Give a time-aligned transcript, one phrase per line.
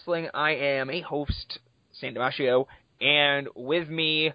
[0.00, 0.28] Wrestling.
[0.32, 1.58] I am a host,
[1.92, 2.66] Sam Damasio,
[3.02, 4.32] and with me,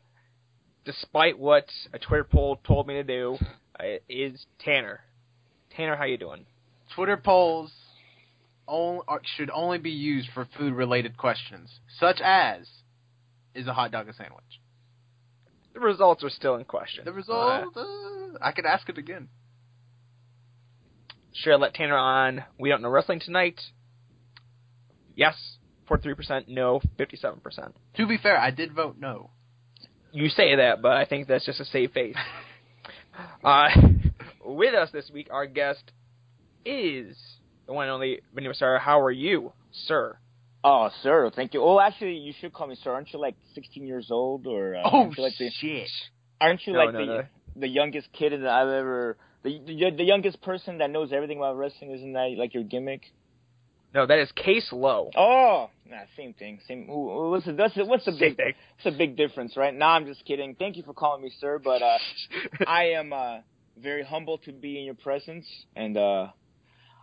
[0.85, 3.37] despite what a Twitter poll told me to do,
[3.79, 4.99] uh, is Tanner.
[5.75, 6.45] Tanner, how you doing?
[6.95, 7.71] Twitter polls
[8.67, 9.01] on,
[9.37, 12.67] should only be used for food-related questions, such as,
[13.55, 14.43] is a hot dog a sandwich?
[15.73, 17.05] The results are still in question.
[17.05, 19.29] The result, uh, I could ask it again.
[21.33, 22.43] Sure, let Tanner on?
[22.59, 23.59] We don't know wrestling tonight.
[25.15, 25.35] Yes,
[25.89, 26.47] 43%.
[26.47, 27.71] No, 57%.
[27.97, 29.29] To be fair, I did vote no.
[30.11, 32.15] You say that, but I think that's just a safe face.
[33.43, 33.67] uh,
[34.45, 35.91] with us this week, our guest
[36.65, 37.17] is
[37.67, 38.79] the one and only Vinnie Masaro.
[38.79, 40.17] How are you, sir?
[40.63, 41.61] Oh, sir, thank you.
[41.61, 42.91] Oh, actually, you should call me sir.
[42.91, 45.89] Aren't you like 16 years old, or uh, oh aren't you like the, shit?
[46.41, 47.23] Aren't you No, like no, the no.
[47.57, 51.55] the youngest kid that I've ever the, the the youngest person that knows everything about
[51.57, 51.91] wrestling?
[51.91, 53.01] Isn't that like your gimmick?
[53.95, 55.09] No, that is Case Low.
[55.15, 56.59] Oh, nah, same thing.
[56.67, 56.89] Same.
[56.89, 58.53] ooh, What's the what's the, what's the Same big thing.
[58.75, 59.73] What's the big difference, right?
[59.73, 60.53] Nah, I'm just kidding.
[60.59, 61.97] Thank you for calling me sir, but uh,
[62.67, 63.37] I am uh,
[63.81, 65.45] very humble to be in your presence,
[65.77, 66.27] and uh,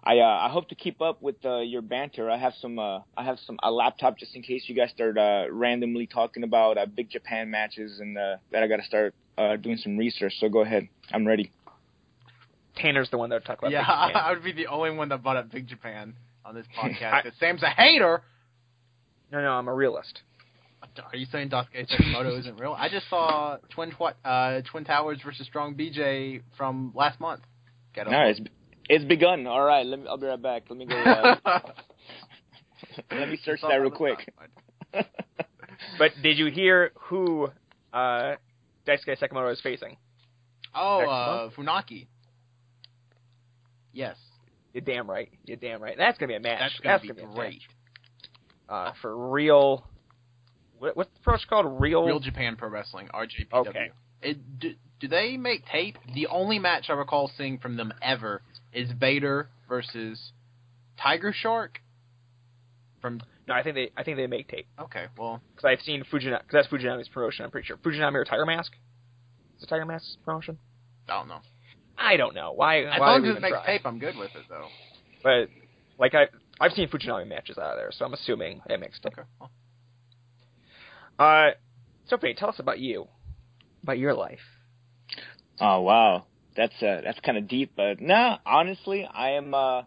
[0.05, 2.31] I uh, I hope to keep up with uh, your banter.
[2.31, 5.17] I have some uh, I have some a laptop just in case you guys start
[5.17, 9.15] uh, randomly talking about uh, big Japan matches, and uh, that I got to start
[9.39, 10.35] uh, doing some research.
[10.41, 11.53] So go ahead, I'm ready.
[12.77, 14.23] Tanner's the one that would talk about Yeah, Big Japan.
[14.27, 16.17] I would be the only one that brought up Big Japan
[16.53, 17.23] on this podcast podcast.
[17.25, 18.23] 'cause Sam's a hater.
[19.31, 20.21] No, no, I'm a realist.
[21.11, 22.75] Are you saying Daisuke Sekimoto isn't real?
[22.79, 27.41] I just saw Twin Twi- uh, Twin Towers versus Strong BJ from last month.
[27.95, 28.41] Get All right, it's
[28.91, 29.47] it's begun.
[29.47, 30.07] All right, let me.
[30.09, 30.65] I'll be right back.
[30.69, 30.95] Let me go.
[30.97, 31.37] Uh,
[33.11, 34.19] let me search that real quick.
[35.99, 37.49] But did you hear who
[37.93, 38.35] uh,
[38.87, 39.97] Daisuke Sekimoto is facing?
[40.75, 42.07] oh, uh, Funaki.
[43.93, 44.17] Yes,
[44.73, 45.29] You're damn right.
[45.45, 45.97] You're damn right.
[45.97, 46.73] That's gonna be a match.
[46.83, 47.35] that's gonna be a match.
[47.35, 47.63] great.
[48.69, 49.87] Uh, for real.
[50.79, 51.81] What, what's the approach called?
[51.81, 52.05] Real.
[52.05, 53.69] Real Japan Pro Wrestling, RJPW.
[53.69, 53.91] Okay.
[54.23, 55.99] It, do, do they make tape?
[56.15, 60.33] The only match I recall seeing from them ever is Vader versus
[61.01, 61.81] Tiger Shark.
[63.01, 63.91] From No, I think they.
[63.97, 66.41] I think they make tape okay, well, because I've seen Fujinami.
[66.47, 67.45] Because that's Fujinami's promotion.
[67.45, 68.73] I'm pretty sure Fujinami or Tiger Mask.
[69.57, 70.57] Is it Tiger Mask's promotion?
[71.09, 71.41] I don't know.
[72.03, 72.53] I don't know.
[72.53, 72.83] Why?
[72.83, 73.67] As why long as it makes try?
[73.67, 74.69] tape, I'm good with it though.
[75.23, 75.49] But
[75.99, 76.27] like I,
[76.61, 79.13] I've seen Fujinami matches out of there, so I'm assuming it makes tape.
[79.19, 79.29] Okay.
[79.41, 79.51] Well,
[81.19, 81.51] Uh,
[82.09, 83.07] Sophie, tell us about you,
[83.83, 84.41] about your life.
[85.61, 86.27] Oh wow,
[86.57, 88.39] that's uh, that's kind of deep, but nah.
[88.45, 89.83] Honestly, I am uh,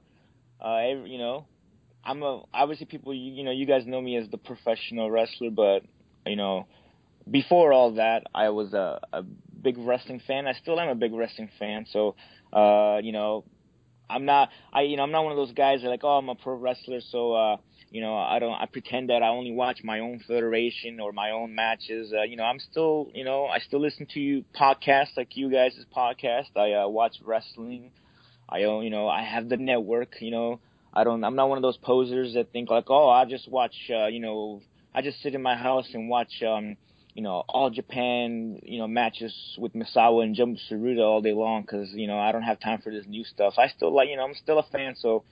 [0.62, 1.48] uh, you know,
[2.04, 5.50] I'm a obviously people you, you know you guys know me as the professional wrestler,
[5.50, 5.82] but
[6.26, 6.68] you know,
[7.30, 9.24] before all that, I was a, a
[9.66, 10.48] big wrestling fan.
[10.48, 11.86] I still am a big wrestling fan.
[11.92, 12.16] So,
[12.54, 13.44] uh, you know,
[14.10, 16.30] I'm not I you know I'm not one of those guys that like oh I'm
[16.30, 17.58] a pro wrestler, so uh,
[17.90, 21.32] you know I don't I pretend that I only watch my own federation or my
[21.32, 22.14] own matches.
[22.14, 25.50] Uh, you know I'm still you know I still listen to you podcasts like you
[25.52, 26.56] guys' podcast.
[26.56, 27.92] I uh, watch wrestling.
[28.48, 30.22] I own you know I have the network.
[30.22, 30.60] You know
[30.94, 33.76] I don't I'm not one of those posers that think like oh I just watch
[33.90, 34.62] uh, you know
[34.94, 36.78] I just sit in my house and watch um
[37.16, 41.64] you know all Japan you know matches with Misawa and Jumbo Tsuruta all day long
[41.64, 43.56] because you know I don't have time for this new stuff.
[43.58, 45.24] I still like you know I'm still a fan, so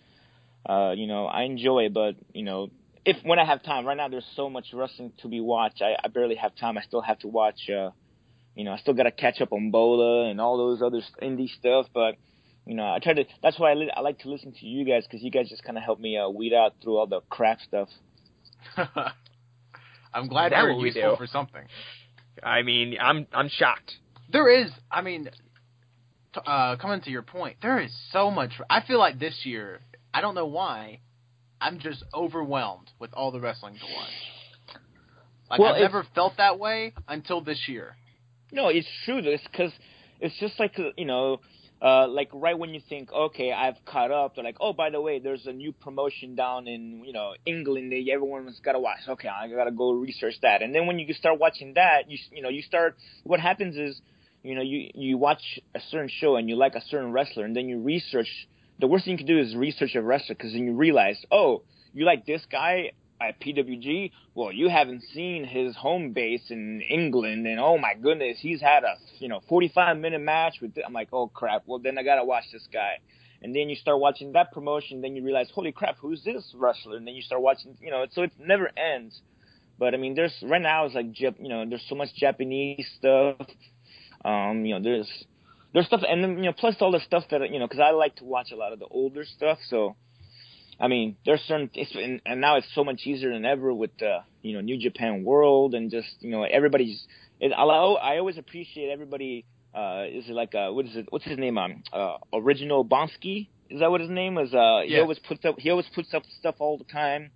[0.68, 1.94] uh, you know I enjoy it.
[1.94, 2.70] But you know
[3.06, 5.82] if when I have time, right now there's so much wrestling to be watched.
[5.82, 6.78] I, I barely have time.
[6.78, 7.70] I still have to watch.
[7.70, 7.92] uh
[8.56, 11.50] You know I still got to catch up on Bola and all those other indie
[11.50, 12.16] stuff, but.
[12.66, 13.26] You know, I try to.
[13.44, 15.64] That's why I, li- I like to listen to you guys because you guys just
[15.66, 17.90] kind of help me uh, weed out through all the crap stuff.
[20.14, 21.64] I'm glad That we're we useful for something.
[22.42, 23.94] I mean, I'm I'm shocked.
[24.32, 25.30] There is, I mean,
[26.34, 28.52] t- uh, coming to your point, there is so much.
[28.70, 29.82] I feel like this year,
[30.14, 31.00] I don't know why,
[31.62, 34.10] I'm just overwhelmed with all the wrestling to watch.
[35.50, 37.96] Like Well, I've never felt that way until this year.
[38.52, 39.22] No, it's true.
[39.22, 39.72] This because
[40.20, 41.40] it's just like uh, you know,
[41.84, 44.36] uh, like right when you think, okay, I've caught up.
[44.36, 47.92] They're like, oh, by the way, there's a new promotion down in you know England
[47.92, 49.00] that everyone's got to watch.
[49.08, 50.62] Okay, I gotta go research that.
[50.62, 52.96] And then when you start watching that, you you know you start.
[53.24, 54.02] What happens is,
[54.44, 57.54] you know, you you watch a certain show and you like a certain wrestler, and
[57.56, 58.48] then you research.
[58.80, 61.64] The worst thing you can do is research a wrestler because then you realize, oh,
[61.94, 62.92] you like this guy
[63.30, 64.12] at PWG.
[64.36, 68.84] Well, you haven't seen his home base in England, and oh my goodness, he's had
[68.84, 70.74] a you know 45 minute match with.
[70.86, 71.64] I'm like, oh crap.
[71.66, 73.00] Well, then I gotta watch this guy.
[73.42, 76.96] And then you start watching that promotion, then you realize, holy crap, who's this wrestler?
[76.96, 79.22] And then you start watching, you know, so it never ends.
[79.78, 83.36] But I mean, there's right now it's like you know, there's so much Japanese stuff.
[84.24, 85.26] Um, you know, there's
[85.74, 87.92] there's stuff, and then you know, plus all the stuff that you know, because I
[87.92, 89.58] like to watch a lot of the older stuff.
[89.68, 89.96] So,
[90.84, 93.92] I mean, there's certain, it's, and, and now it's so much easier than ever with
[94.02, 97.08] uh, you know New Japan World and just you know everybody's.
[97.40, 99.46] It, I, I always appreciate everybody.
[99.74, 101.06] Uh, is it like uh, what is it?
[101.10, 101.58] What's his name?
[101.58, 103.48] Um, uh, original Bonsky.
[103.70, 104.54] Is that what his name is?
[104.54, 105.56] Uh, he always puts up.
[105.58, 107.32] He always puts up stuff all the time.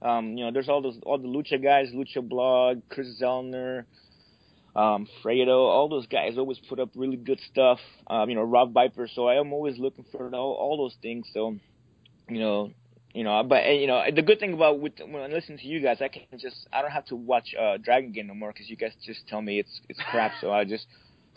[0.00, 3.82] Um, you know, there's all those all the Lucha guys, Lucha Blog, Chris Zellner,
[4.76, 7.80] um, Fredo, all those guys always put up really good stuff.
[8.06, 9.08] Um, you know, Rob Viper.
[9.12, 11.26] So I am always looking for all, all those things.
[11.34, 11.56] So,
[12.28, 12.70] you know,
[13.14, 15.80] you know, but you know, the good thing about with when I listen to you
[15.80, 18.70] guys, I can just I don't have to watch uh, Dragon Gate no more because
[18.70, 20.32] you guys just tell me it's it's crap.
[20.40, 20.86] so I just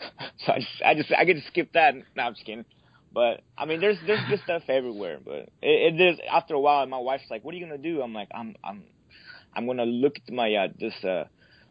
[0.46, 1.94] so I just I just I get to skip that.
[1.94, 2.64] No, I'm just kidding.
[3.12, 5.18] But I mean, there's there's good stuff everywhere.
[5.22, 6.86] But it, it is after a while.
[6.86, 8.84] My wife's like, "What are you gonna do?" I'm like, "I'm I'm
[9.54, 10.94] I'm gonna look at my uh, this.
[11.04, 11.24] uh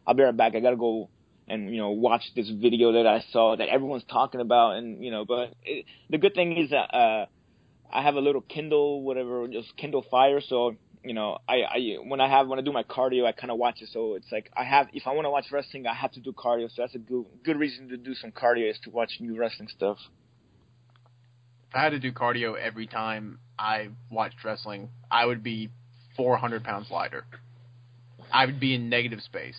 [0.06, 0.54] I'll be right back.
[0.54, 1.08] I gotta go
[1.48, 5.10] and you know watch this video that I saw that everyone's talking about, and you
[5.10, 5.24] know.
[5.24, 7.26] But it, the good thing is that uh,
[7.92, 10.40] I have a little Kindle, whatever, just Kindle Fire.
[10.40, 13.50] So you know, I, I when I have when I do my cardio, I kind
[13.50, 13.90] of watch it.
[13.92, 16.32] So it's like I have if I want to watch wrestling, I have to do
[16.32, 16.68] cardio.
[16.68, 19.68] So that's a good good reason to do some cardio is to watch new wrestling
[19.68, 19.98] stuff.
[21.70, 25.70] If I had to do cardio every time I watched wrestling, I would be
[26.16, 27.24] 400 pounds lighter.
[28.32, 29.58] I would be in negative space.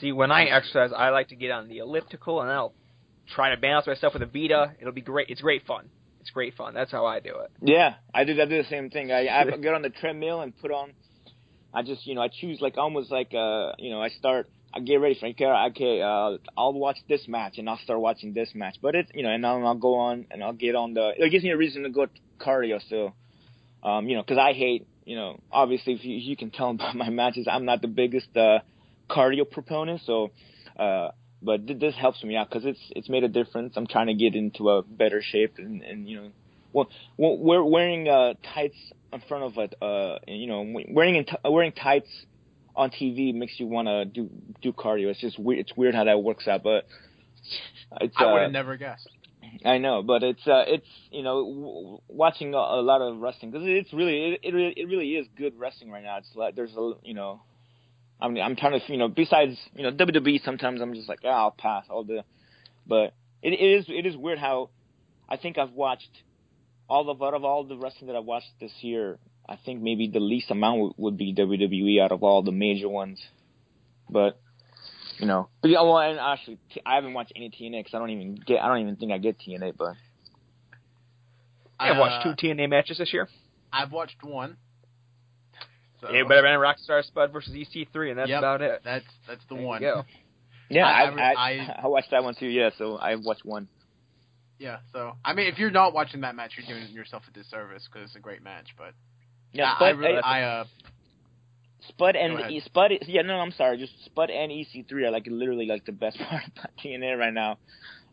[0.00, 2.72] See, when I exercise, I like to get on the elliptical and I'll
[3.34, 4.72] try to balance myself with a Vita.
[4.80, 5.28] It'll be great.
[5.28, 5.90] It's great fun.
[6.22, 6.72] It's great fun.
[6.72, 7.50] That's how I do it.
[7.60, 8.40] Yeah, I do.
[8.40, 9.10] I do the same thing.
[9.10, 10.92] I, I get on the treadmill and put on.
[11.74, 14.48] I just, you know, I choose like almost like, uh, you know, I start.
[14.72, 15.44] I get ready for okay.
[15.44, 18.76] Okay, uh, I'll watch this match and I'll start watching this match.
[18.80, 21.12] But it's, you know, and I'll, I'll go on and I'll get on the.
[21.16, 22.06] It gives me a reason to go
[22.40, 22.80] cardio.
[22.88, 23.12] So,
[23.82, 26.92] um, you know, because I hate, you know, obviously if you, you can tell by
[26.92, 28.60] my matches, I'm not the biggest uh,
[29.10, 30.02] cardio proponent.
[30.06, 30.30] So,
[30.78, 31.08] uh,
[31.42, 33.74] but th- this helps me out because it's it's made a difference.
[33.76, 36.28] I'm trying to get into a better shape and and you know
[36.72, 38.76] well, well we're wearing uh, tights
[39.12, 42.08] in front of a Uh, you know, wearing in t- wearing tights
[42.74, 44.30] on TV makes you want to do
[44.62, 45.08] do cardio.
[45.10, 45.60] It's just weird.
[45.60, 46.86] It's weird how that works out, but
[48.00, 48.14] it's.
[48.16, 49.08] I would Uh, have never guessed.
[49.64, 53.50] I know, but it's uh, it's you know w- watching a, a lot of wrestling
[53.50, 56.16] because it's really it, it really it really is good wrestling right now.
[56.18, 57.42] It's like there's a you know,
[58.22, 61.20] I mean I'm trying to you know besides you know WWE sometimes I'm just like
[61.24, 62.24] ah, I'll pass all the,
[62.86, 64.70] but it, it is it is weird how
[65.28, 66.22] I think I've watched
[66.88, 69.18] all of out of all the wrestling that I watched this year.
[69.48, 72.88] I think maybe the least amount would, would be WWE out of all the major
[72.88, 73.20] ones,
[74.08, 74.38] but
[75.18, 77.98] you know, but yeah, well, and actually, t- I haven't watched any TNA because I
[77.98, 79.94] don't even get, I don't even think I get TNA, but
[81.78, 83.28] I've watched Uh, two TNA matches this year.
[83.72, 84.56] I've watched one.
[86.02, 88.38] So It better been Rockstar Spud versus EC3, and that's Yep.
[88.38, 88.80] about it.
[88.84, 89.82] that's that's the There one.
[89.82, 90.02] yeah,
[90.86, 92.46] I- I, I- I, I- I, watched that one too.
[92.48, 93.68] Yeah, so I watched one.
[94.58, 94.78] Yeah.
[94.92, 98.06] So I mean, if you're not watching that match, you're doing yourself a disservice because
[98.08, 98.68] it's a great match.
[98.76, 98.94] But
[99.52, 100.64] Yeah, I, Spud, I, really, I uh,
[101.88, 102.50] Spud and ahead.
[102.52, 102.92] E- Spud.
[103.06, 103.78] Yeah, no, I'm sorry.
[103.78, 107.58] Just Spud and EC3 are like literally like the best part about TNA right now.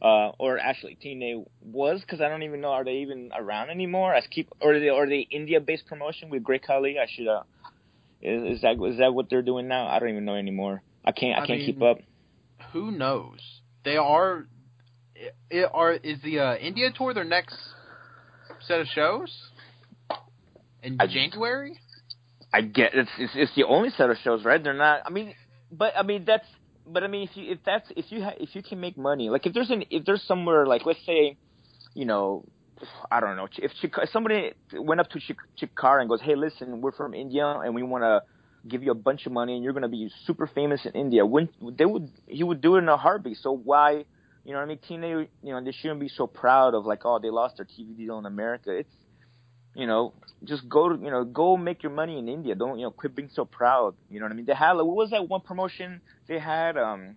[0.02, 4.16] Uh, or actually TNA was because I don't even know are they even around anymore?
[4.16, 6.98] I keep or are they or they India based promotion with Great Khali?
[6.98, 7.44] I should uh,
[8.22, 9.88] is, is that is that what they're doing now?
[9.88, 10.82] I don't even know anymore.
[11.06, 12.00] I can't I I can't keep up.
[12.74, 13.40] who knows?
[13.84, 14.46] They are.
[15.50, 17.56] It, are is the uh, India tour their next
[18.68, 19.36] set of shows
[20.84, 21.78] in I- January?
[22.52, 24.64] I get it's, it's it's the only set of shows, right?
[24.64, 25.02] They're not.
[25.06, 25.34] I mean,
[25.72, 26.48] but I mean that's.
[26.88, 29.30] But I mean, if you if that's if you ha, if you can make money,
[29.30, 31.38] like if there's an if there's somewhere like let's say,
[31.94, 32.46] you know,
[33.12, 36.82] I don't know, if, if somebody went up to Chik- Chikara and goes, hey, listen,
[36.82, 38.22] we're from India and we want to
[38.68, 41.50] give you a bunch of money and you're gonna be super famous in India, when
[41.78, 43.38] they would he would do it in a heartbeat.
[43.38, 44.06] So why,
[44.44, 47.02] you know, what I mean, TNA, you know, they shouldn't be so proud of like,
[47.06, 48.72] oh, they lost their TV deal in America.
[48.72, 48.94] It's
[49.76, 52.56] you know, just go to you know go make your money in India.
[52.56, 53.96] Don't you know quit being so proud.
[54.10, 54.46] You know what I mean?
[54.46, 56.78] They had like, what was that one promotion they had?
[56.78, 57.16] Um,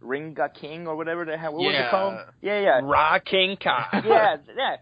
[0.00, 1.48] Ring Ka King or whatever they had.
[1.50, 2.14] What was it called?
[2.42, 3.88] Yeah, yeah, Ra King Ka.
[4.04, 4.76] yeah, yeah.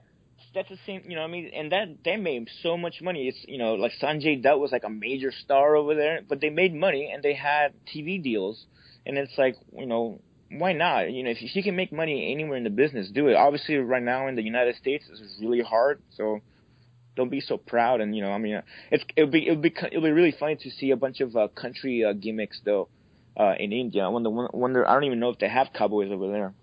[0.54, 1.02] That's the same.
[1.08, 1.50] You know I mean?
[1.52, 3.28] And that they made so much money.
[3.28, 6.50] It's you know like Sanjay Dutt was like a major star over there, but they
[6.50, 8.64] made money and they had TV deals.
[9.04, 10.20] And it's like you know
[10.50, 11.12] why not?
[11.12, 13.34] You know if if you can make money anywhere in the business, do it.
[13.34, 16.00] Obviously, right now in the United States, is really hard.
[16.16, 16.40] So
[17.16, 18.00] don't be so proud.
[18.00, 20.70] And you know, I mean, it's it'll be it'll be it'll be really funny to
[20.70, 22.88] see a bunch of uh, country uh, gimmicks though
[23.36, 24.04] uh, in India.
[24.04, 26.54] I wonder wonder I don't even know if they have cowboys over there.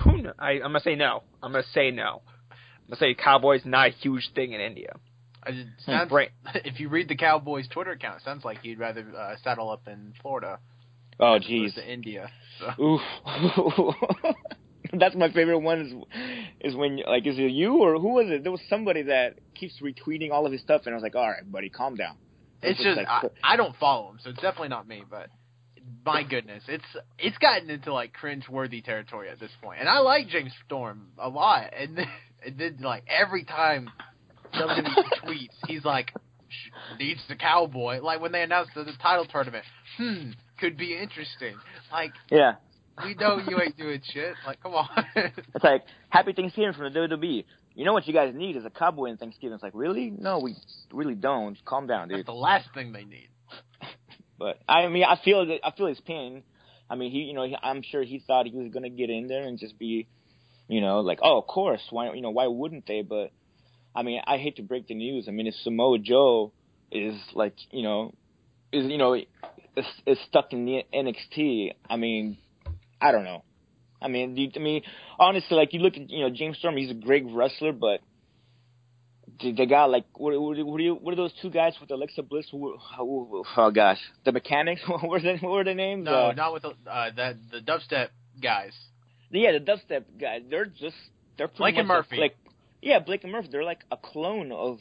[0.00, 1.22] Who kn- I, I'm gonna say no.
[1.42, 2.22] I'm gonna say no.
[2.50, 4.94] I'm gonna say Cowboys not a huge thing in India.
[5.44, 6.30] I just, sounds, Right.
[6.54, 9.88] If you read the Cowboys Twitter account, it sounds like you'd rather uh, saddle up
[9.88, 10.58] in Florida
[11.20, 11.74] Oh, jeez.
[11.74, 12.30] to India.
[12.58, 12.82] So.
[12.82, 13.00] Oof.
[14.92, 15.80] That's my favorite one.
[16.60, 18.42] Is is when like is it you or who was it?
[18.42, 21.28] There was somebody that keeps retweeting all of his stuff, and I was like, all
[21.28, 22.16] right, buddy, calm down.
[22.62, 25.02] It's It's just like- I, I don't follow him, so it's definitely not me.
[25.08, 25.28] But
[26.04, 26.84] my goodness, it's
[27.18, 29.80] it's gotten into like cringe-worthy territory at this point.
[29.80, 32.06] And I like James Storm a lot, and then,
[32.46, 33.90] and then like every time
[34.54, 36.12] WWE tweets, he's like
[36.48, 38.00] "Sh- needs the cowboy.
[38.00, 39.64] Like when they announced the, the title tournament,
[39.96, 41.54] hmm, could be interesting.
[41.90, 42.54] Like Yeah,
[43.04, 44.34] we know you ain't doing shit.
[44.46, 44.88] Like come on.
[45.16, 47.44] it's like Happy Thanksgiving from the WWE.
[47.74, 49.54] You know what you guys need is a cowboy in Thanksgiving.
[49.54, 50.10] It's like really?
[50.10, 50.54] No, we
[50.92, 51.56] really don't.
[51.64, 52.26] Calm down, That's dude.
[52.26, 53.28] the last thing they need.
[54.42, 56.42] But I mean, I feel I feel his pain.
[56.90, 59.28] I mean, he, you know, he, I'm sure he thought he was gonna get in
[59.28, 60.08] there and just be,
[60.66, 63.02] you know, like, oh, of course, why, you know, why wouldn't they?
[63.02, 63.30] But
[63.94, 65.26] I mean, I hate to break the news.
[65.28, 66.52] I mean, if Samoa Joe
[66.90, 68.14] is like, you know,
[68.72, 71.74] is you know, is, is stuck in the NXT.
[71.88, 72.38] I mean,
[73.00, 73.44] I don't know.
[74.00, 74.82] I mean, you, I mean,
[75.20, 76.76] honestly, like you look at, you know, James Storm.
[76.76, 78.00] He's a great wrestler, but
[79.42, 81.90] they they got like what what what are, you, what are those two guys with
[81.90, 82.46] Alexa Bliss?
[82.50, 84.80] Who, who, oh gosh, the mechanics.
[84.88, 86.04] What were the what were the names?
[86.04, 88.08] No, Uh, not with the uh, that the dubstep
[88.40, 88.72] guys.
[89.30, 90.42] yeah, the dubstep guys.
[90.48, 90.96] They're just
[91.36, 92.16] they're pretty Blake and Murphy.
[92.16, 92.36] Like
[92.80, 93.48] yeah, Blake and Murphy.
[93.50, 94.78] They're like a clone of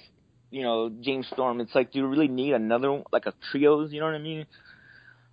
[0.50, 1.60] you know James Storm.
[1.62, 3.04] It's like do you really need another one?
[3.12, 3.92] like a trios?
[3.92, 4.46] You know what I mean?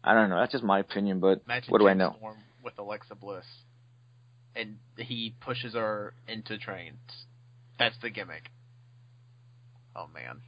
[0.05, 0.39] I don't know.
[0.39, 2.15] That's just my opinion, but Imagine what do I know?
[2.19, 3.45] Storm with Alexa Bliss,
[4.55, 6.99] and he pushes her into trains.
[7.79, 8.51] That's the gimmick.
[9.97, 10.41] Oh man,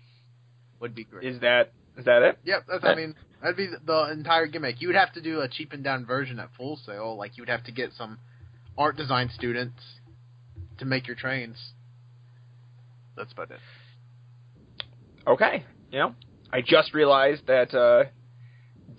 [0.80, 1.24] would be great.
[1.24, 2.38] Is that is that it?
[2.44, 2.84] Yep, that's.
[2.84, 4.80] I mean, that'd be the entire gimmick.
[4.80, 7.16] You would have to do a cheapened down version at Full Sail.
[7.16, 8.18] Like you would have to get some
[8.78, 9.80] art design students
[10.78, 11.56] to make your trains.
[13.16, 13.58] That's about it.
[15.26, 15.64] Okay.
[15.90, 16.12] Yeah.
[16.52, 18.04] I just realized that uh,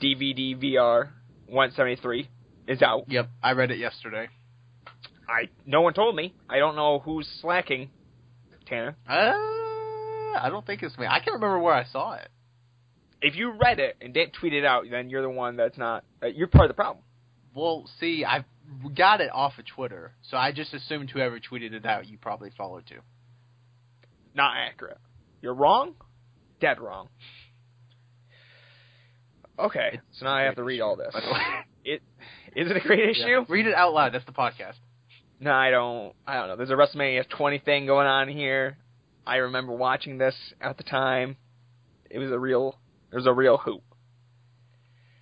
[0.02, 1.10] DVD VR
[1.48, 2.30] 173
[2.68, 3.06] is out.
[3.10, 4.28] Yep, I read it yesterday.
[5.28, 6.34] I no one told me.
[6.50, 7.90] I don't know who's slacking.
[8.68, 9.34] Tanner, Uh,
[10.40, 11.06] I don't think it's me.
[11.08, 12.30] I can't remember where I saw it.
[13.22, 16.04] if you read it and didn't tweet it out, then you're the one that's not.
[16.24, 17.04] Uh, you're part of the problem.
[17.54, 18.46] Well, see, I
[18.96, 22.52] got it off of Twitter, so I just assumed whoever tweeted it out, you probably
[22.58, 23.00] followed too.
[24.34, 24.98] Not accurate.
[25.42, 25.96] You're wrong.
[26.62, 27.10] Dead wrong.
[29.60, 31.14] Okay, so now I have to read all this.
[31.84, 32.02] It
[32.56, 33.28] is it a great issue?
[33.28, 33.44] Yeah.
[33.50, 34.14] Read it out loud.
[34.14, 34.76] That's the podcast.
[35.40, 36.14] No, I don't.
[36.28, 36.56] I don't know.
[36.56, 38.78] There's a WrestleMania 20 thing going on here.
[39.26, 41.38] I remember watching this at the time.
[42.10, 42.78] It was a real.
[43.12, 43.84] It was a real hoop.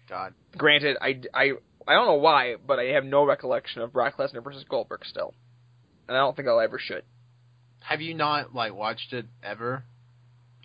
[0.10, 0.34] God.
[0.58, 1.52] Granted, I, I,
[1.88, 5.34] I don't know why, but I have no recollection of Brock Lesnar versus Goldberg still,
[6.08, 7.04] and I don't think I'll ever should.
[7.82, 9.84] Have you not like watched it ever?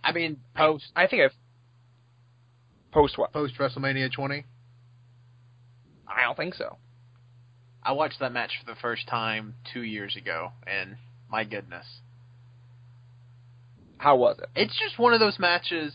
[0.02, 1.34] I mean, post I think I've
[2.92, 3.32] post what?
[3.32, 4.44] post WrestleMania 20.
[6.06, 6.78] I don't think so.
[7.82, 10.96] I watched that match for the first time two years ago, and
[11.30, 11.84] my goodness,
[14.04, 14.50] How was it?
[14.54, 15.94] it's just one of those matches.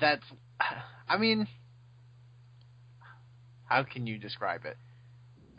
[0.00, 0.24] That's,
[1.08, 1.46] I mean,
[3.66, 4.78] how can you describe it?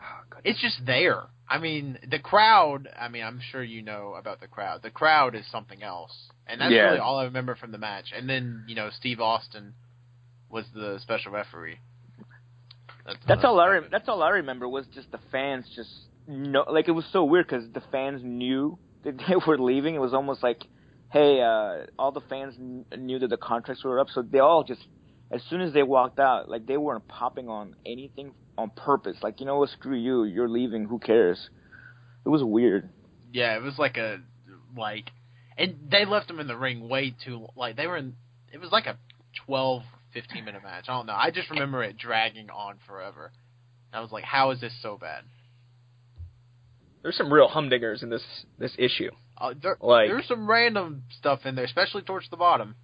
[0.00, 0.38] Oh.
[0.44, 1.22] It's just there.
[1.48, 2.88] I mean, the crowd.
[2.98, 4.82] I mean, I'm sure you know about the crowd.
[4.82, 6.10] The crowd is something else,
[6.48, 6.82] and that's Yeah.
[6.86, 8.06] really all I remember from the match.
[8.16, 9.74] And then you know, Steve Austin
[10.50, 11.78] was the special referee.
[13.06, 13.66] That's, That's all I.
[13.68, 15.90] Re- that's all I remember was just the fans just
[16.26, 19.94] no like it was so weird because the fans knew that they were leaving.
[19.94, 20.64] It was almost like,
[21.12, 24.64] hey, uh, all the fans kn- knew that the contracts were up, so they all
[24.64, 24.82] just
[25.30, 29.16] as soon as they walked out, like they weren't popping on anything on purpose.
[29.22, 30.86] Like you know what, screw you, you're leaving.
[30.86, 31.50] Who cares?
[32.24, 32.88] It was weird.
[33.32, 34.20] Yeah, it was like a
[34.76, 35.10] like,
[35.56, 37.46] and they left him in the ring way too.
[37.56, 38.14] Like they were in.
[38.52, 38.98] It was like a
[39.46, 40.84] 12, 15 minute match.
[40.88, 41.14] I don't know.
[41.14, 43.32] I just remember it dragging on forever.
[43.90, 45.24] And I was like, how is this so bad?
[47.02, 48.22] There's some real humdingers in this
[48.58, 49.10] this issue.
[49.38, 52.76] Uh, there, Like- there's some random stuff in there, especially towards the bottom.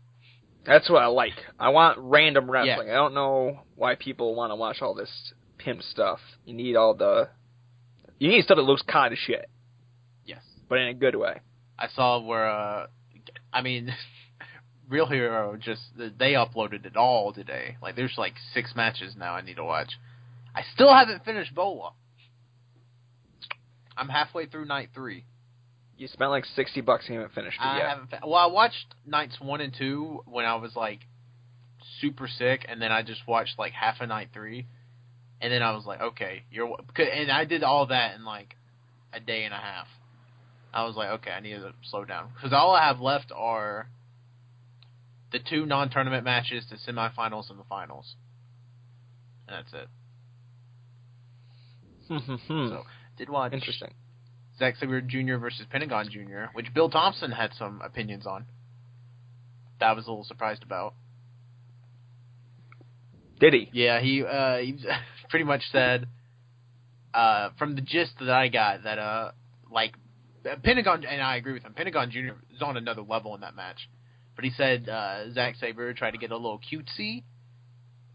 [0.65, 1.35] That's what I like.
[1.59, 2.91] I want random wrestling.
[2.91, 6.21] I don't know why people want to watch all this pimp stuff.
[6.45, 7.29] You need all the.
[8.19, 9.49] You need stuff that looks kind of shit,
[10.27, 10.43] Yes.
[10.69, 11.41] but in a good way.
[11.79, 12.89] I saw where, uh,
[13.53, 13.95] I mean,
[14.89, 17.77] Real Hero just they uploaded it all today.
[17.81, 19.93] Like there's like six matches now I need to watch.
[20.55, 21.93] I still haven't finished Bola.
[23.97, 25.25] I'm halfway through night three.
[25.99, 27.89] You spent like sixty bucks and you haven't finished it I yet.
[27.89, 28.11] haven't.
[28.11, 31.01] Fi- well, I watched nights one and two when I was like
[32.01, 34.67] super sick, and then I just watched like half of night three,
[35.41, 36.77] and then I was like, okay, you're.
[36.97, 38.55] And I did all that in like
[39.13, 39.89] a day and a half.
[40.73, 43.89] I was like, okay, I need to slow down because all I have left are
[45.33, 48.15] the two non-tournament matches, the semifinals, and the finals,
[49.49, 49.89] and that's it.
[52.09, 52.69] Hmm.
[52.69, 52.85] So
[53.17, 53.95] Did watch Interesting.
[54.59, 55.37] Zack Sabre Jr.
[55.37, 58.47] versus Pentagon Jr., which Bill Thompson had some opinions on.
[59.81, 60.95] That I was a little surprised about.
[63.39, 63.71] Did he?
[63.73, 64.77] Yeah, he uh, he
[65.31, 66.07] pretty much said,
[67.15, 69.31] uh, from the gist that I got, that uh,
[69.71, 69.95] like
[70.63, 71.75] Pentagon, and I agree with him.
[71.75, 72.35] Pentagon Jr.
[72.55, 73.89] is on another level in that match,
[74.35, 77.23] but he said uh, Zack Sabre tried to get a little cutesy,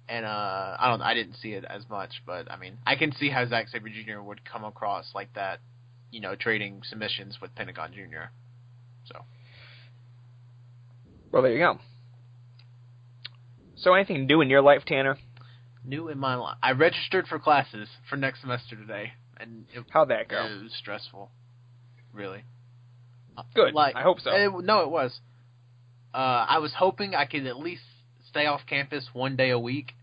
[0.09, 3.13] and uh, I don't, I didn't see it as much, but I mean, I can
[3.13, 4.21] see how Zack Sabre Jr.
[4.21, 5.59] would come across like that,
[6.13, 8.29] you know, trading submissions with Pentagon Jr.
[9.05, 9.25] So
[11.31, 11.79] Well, there you go.
[13.75, 15.17] So, anything new in your life, Tanner?
[15.83, 20.09] new in my life, I registered for classes for next semester today, and it, How'd
[20.09, 20.45] that go?
[20.45, 21.29] it was stressful,
[22.13, 22.43] really.
[23.55, 23.73] Good.
[23.73, 24.29] Like, I hope so.
[24.31, 25.19] It, no, it was.
[26.13, 27.81] Uh, I was hoping I could at least
[28.29, 29.93] stay off campus one day a week.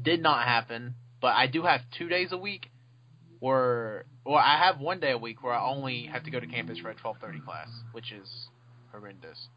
[0.00, 2.68] Did not happen, but I do have two days a week
[3.42, 6.46] where, or I have one day a week where I only have to go to
[6.46, 8.28] campus for a twelve thirty class, which is
[8.92, 9.48] horrendous.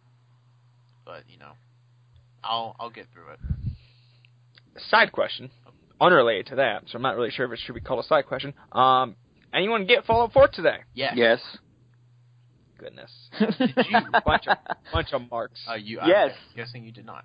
[1.06, 1.51] But you know,
[2.44, 3.39] I'll I'll get through it.
[4.89, 5.51] Side question,
[6.01, 8.25] unrelated to that, so I'm not really sure if it should be called a side
[8.25, 8.56] question.
[8.72, 9.15] Um,
[9.54, 10.77] anyone get Fallout 4 today?
[10.96, 11.13] Yes.
[11.15, 11.39] Yes.
[12.80, 13.12] Goodness.
[13.39, 14.00] you?
[14.25, 14.58] bunch of
[14.92, 15.62] bunch of marks.
[15.70, 16.00] Uh, you.
[16.06, 16.32] Yes.
[16.50, 17.24] I'm guessing you did not.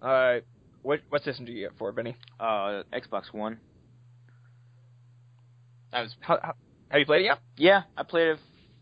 [0.00, 0.40] Uh,
[0.82, 2.16] what what system do you get for Vinnie?
[2.38, 3.58] Uh, Xbox One.
[5.92, 6.54] That was How, how,
[6.90, 7.38] have you played it yet?
[7.56, 8.38] Yeah, I played it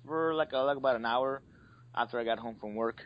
[0.06, 1.42] for like a, like about an hour
[1.94, 3.02] after I got home from work,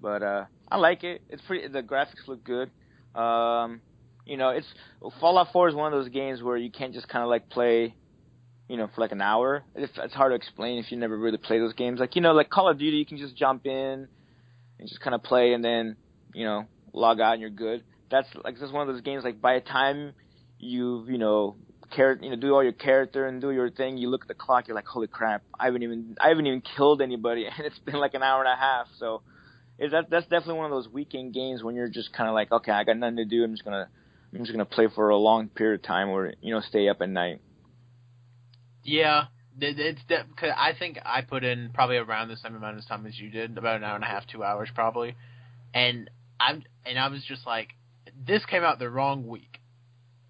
[0.00, 1.22] but uh, I like it.
[1.28, 1.68] It's pretty.
[1.68, 2.70] The graphics look good.
[3.14, 3.80] Um,
[4.24, 4.66] you know, it's
[5.20, 7.94] Fallout 4 is one of those games where you can't just kind of like play,
[8.68, 9.64] you know, for like an hour.
[9.74, 12.00] It's, it's hard to explain if you never really play those games.
[12.00, 14.08] Like you know, like Call of Duty, you can just jump in
[14.78, 15.96] and just kind of play and then
[16.34, 17.84] you know log out and you're good.
[18.10, 19.24] That's like just one of those games.
[19.24, 20.12] Like by the time
[20.58, 21.56] you've you know
[21.96, 24.34] char- you know do all your character and do your thing, you look at the
[24.34, 27.78] clock, you're like, holy crap, I haven't even I haven't even killed anybody, and it's
[27.80, 28.86] been like an hour and a half.
[28.98, 29.22] So
[29.78, 32.52] is that that's definitely one of those weekend games when you're just kind of like,
[32.52, 33.44] okay, I got nothing to do.
[33.44, 33.88] I'm just gonna
[34.32, 36.98] I'm just gonna play for a long period of time, or you know, stay up
[37.00, 37.40] at night.
[38.84, 39.26] Yeah,
[39.60, 42.86] it- it's de- cause I think I put in probably around the same amount of
[42.86, 45.16] time as you did, about an hour and a half, two hours probably,
[45.74, 47.70] and I'm and I was just like,
[48.26, 49.55] this came out the wrong week.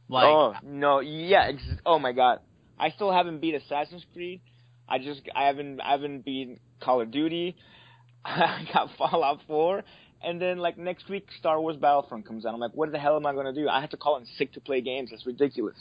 [0.08, 2.40] Like, oh no, yeah, ex- oh my god,
[2.78, 4.40] I still haven't beat Assassin's Creed.
[4.88, 7.56] I just I haven't I haven't beat Call of Duty.
[8.24, 9.82] I got Fallout 4,
[10.22, 12.54] and then like next week Star Wars Battlefront comes out.
[12.54, 13.68] I'm like, what the hell am I gonna do?
[13.68, 15.10] I have to call in sick to play games.
[15.10, 15.76] That's ridiculous.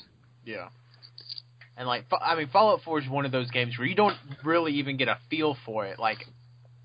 [0.45, 0.69] yeah,
[1.77, 4.73] and like I mean, Fallout Four is one of those games where you don't really
[4.73, 6.25] even get a feel for it, like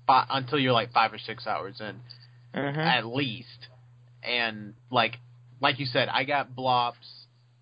[0.05, 1.99] fi- until you're like five or six hours in.
[2.53, 2.79] Mm-hmm.
[2.81, 3.47] at least.
[4.23, 5.17] And like
[5.61, 6.95] like you said, I got Blops,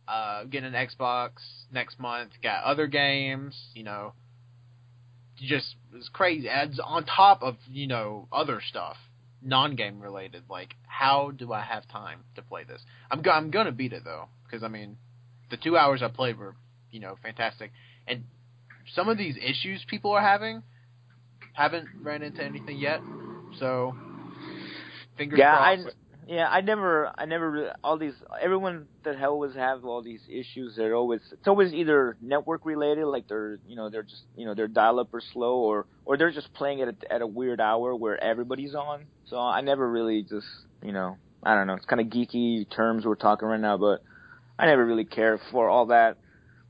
[0.10, 1.32] uh getting an Xbox
[1.72, 4.14] next month, got other games, you know.
[5.38, 6.50] Just it's crazy.
[6.50, 8.98] Adds on top of, you know, other stuff,
[9.42, 10.44] non game related.
[10.50, 12.82] Like, how do I have time to play this?
[13.10, 14.98] I'm go- I'm gonna beat it though, because I mean,
[15.50, 16.56] the two hours I played were,
[16.92, 17.72] you know, fantastic.
[18.08, 18.24] And
[18.96, 20.64] some of these issues people are having
[21.54, 23.02] haven't ran into anything yet.
[23.60, 23.96] So
[25.18, 25.96] fingers Yeah, I crossed.
[26.30, 30.76] Yeah, I never I never all these everyone that always have all these issues.
[30.76, 34.54] They're always it's always either network related, like they're you know they're just you know
[34.54, 37.60] their dial up are slow, or or they're just playing it at, at a weird
[37.60, 39.06] hour where everybody's on.
[39.26, 40.46] So I never really just
[40.84, 41.74] you know I don't know.
[41.74, 44.04] It's kind of geeky terms we're talking right now, but
[44.60, 46.18] I never really care for all that.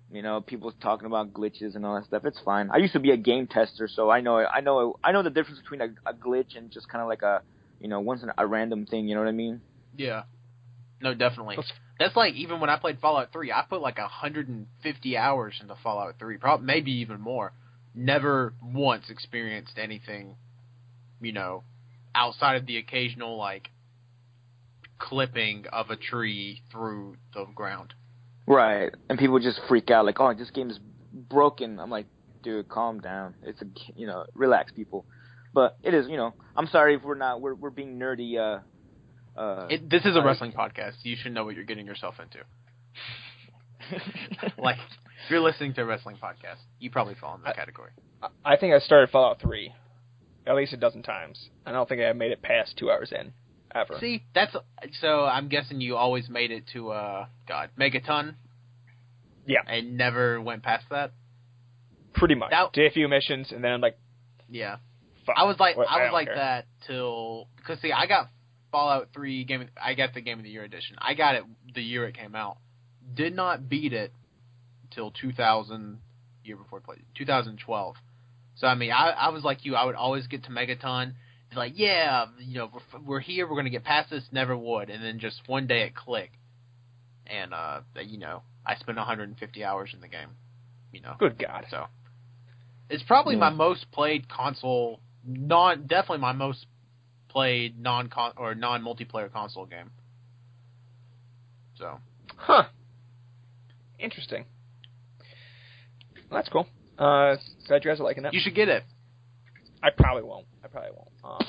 [0.09, 2.23] You know, people talking about glitches and all that stuff.
[2.23, 2.69] It's fine.
[2.71, 5.29] I used to be a game tester, so I know I know I know the
[5.29, 7.41] difference between a, a glitch and just kind of like a
[7.79, 9.07] you know once a random thing.
[9.07, 9.61] You know what I mean?
[9.97, 10.23] Yeah.
[11.01, 11.55] No, definitely.
[11.55, 16.17] That's- like even when I played Fallout 3, I put like 150 hours into Fallout
[16.19, 17.51] 3, probably maybe even more.
[17.93, 20.35] Never once experienced anything,
[21.19, 21.63] you know,
[22.15, 23.69] outside of the occasional like
[24.97, 27.93] clipping of a tree through the ground.
[28.45, 28.93] Right.
[29.09, 30.79] And people just freak out like, oh, this game is
[31.13, 31.79] broken.
[31.79, 32.07] I'm like,
[32.43, 33.35] dude, calm down.
[33.43, 33.65] It's a
[33.95, 35.05] you know relax, people.
[35.53, 38.37] But it is you know I'm sorry if we're not we're we're being nerdy.
[38.37, 38.59] Uh,
[39.39, 40.95] uh, It, this is a Like- wrestling podcast.
[41.03, 42.39] You should know what you're getting yourself into.
[44.57, 44.77] Like,
[45.25, 47.91] if you're listening to a wrestling podcast, you probably fall in that I- category.
[48.21, 49.73] I- I think I started Fallout 3
[50.45, 51.49] at least a dozen times.
[51.65, 53.33] I don't think I made it past two hours in,
[53.73, 53.97] ever.
[53.99, 54.55] See, that's
[54.99, 55.25] so.
[55.25, 58.35] I'm guessing you always made it to uh, God, Megaton.
[59.47, 59.61] Yeah.
[59.67, 61.11] and never went past that.
[62.13, 62.51] Pretty much.
[62.51, 63.97] That- Did a few missions, and then I'm like,
[64.49, 64.77] Yeah,
[65.35, 66.35] I was like, What- I was like care.
[66.35, 68.29] that till because see, I got
[68.71, 69.61] Fallout Three game.
[69.61, 70.95] of- I got the Game of the Year edition.
[70.99, 72.57] I got it the year it came out.
[73.13, 74.11] Did not beat it
[74.91, 75.99] till 2000
[76.43, 77.95] year before play 2012.
[78.55, 79.75] So I mean, I I was like you.
[79.75, 81.13] I would always get to Megaton.
[81.55, 83.47] Like, yeah, you know, we're, we're here.
[83.49, 84.23] We're gonna get past this.
[84.31, 84.89] Never would.
[84.91, 86.35] And then just one day it clicked,
[87.25, 90.29] and uh, you know, I spent 150 hours in the game.
[90.91, 91.65] You know, Good God.
[91.71, 91.87] so
[92.89, 93.39] it's probably Yeah.
[93.41, 94.99] my most played console.
[95.25, 96.65] Non, definitely my most
[97.27, 99.91] played non con or non multiplayer console game.
[101.77, 101.99] So
[102.37, 102.63] Huh.
[103.99, 104.45] Interesting.
[106.29, 106.67] Well, that's cool.
[106.97, 107.35] Uh,
[107.67, 108.33] glad you guys are liking it.
[108.33, 108.83] you should get it.
[109.81, 110.45] I probably won't.
[110.63, 111.09] I probably won't.
[111.23, 111.47] Um,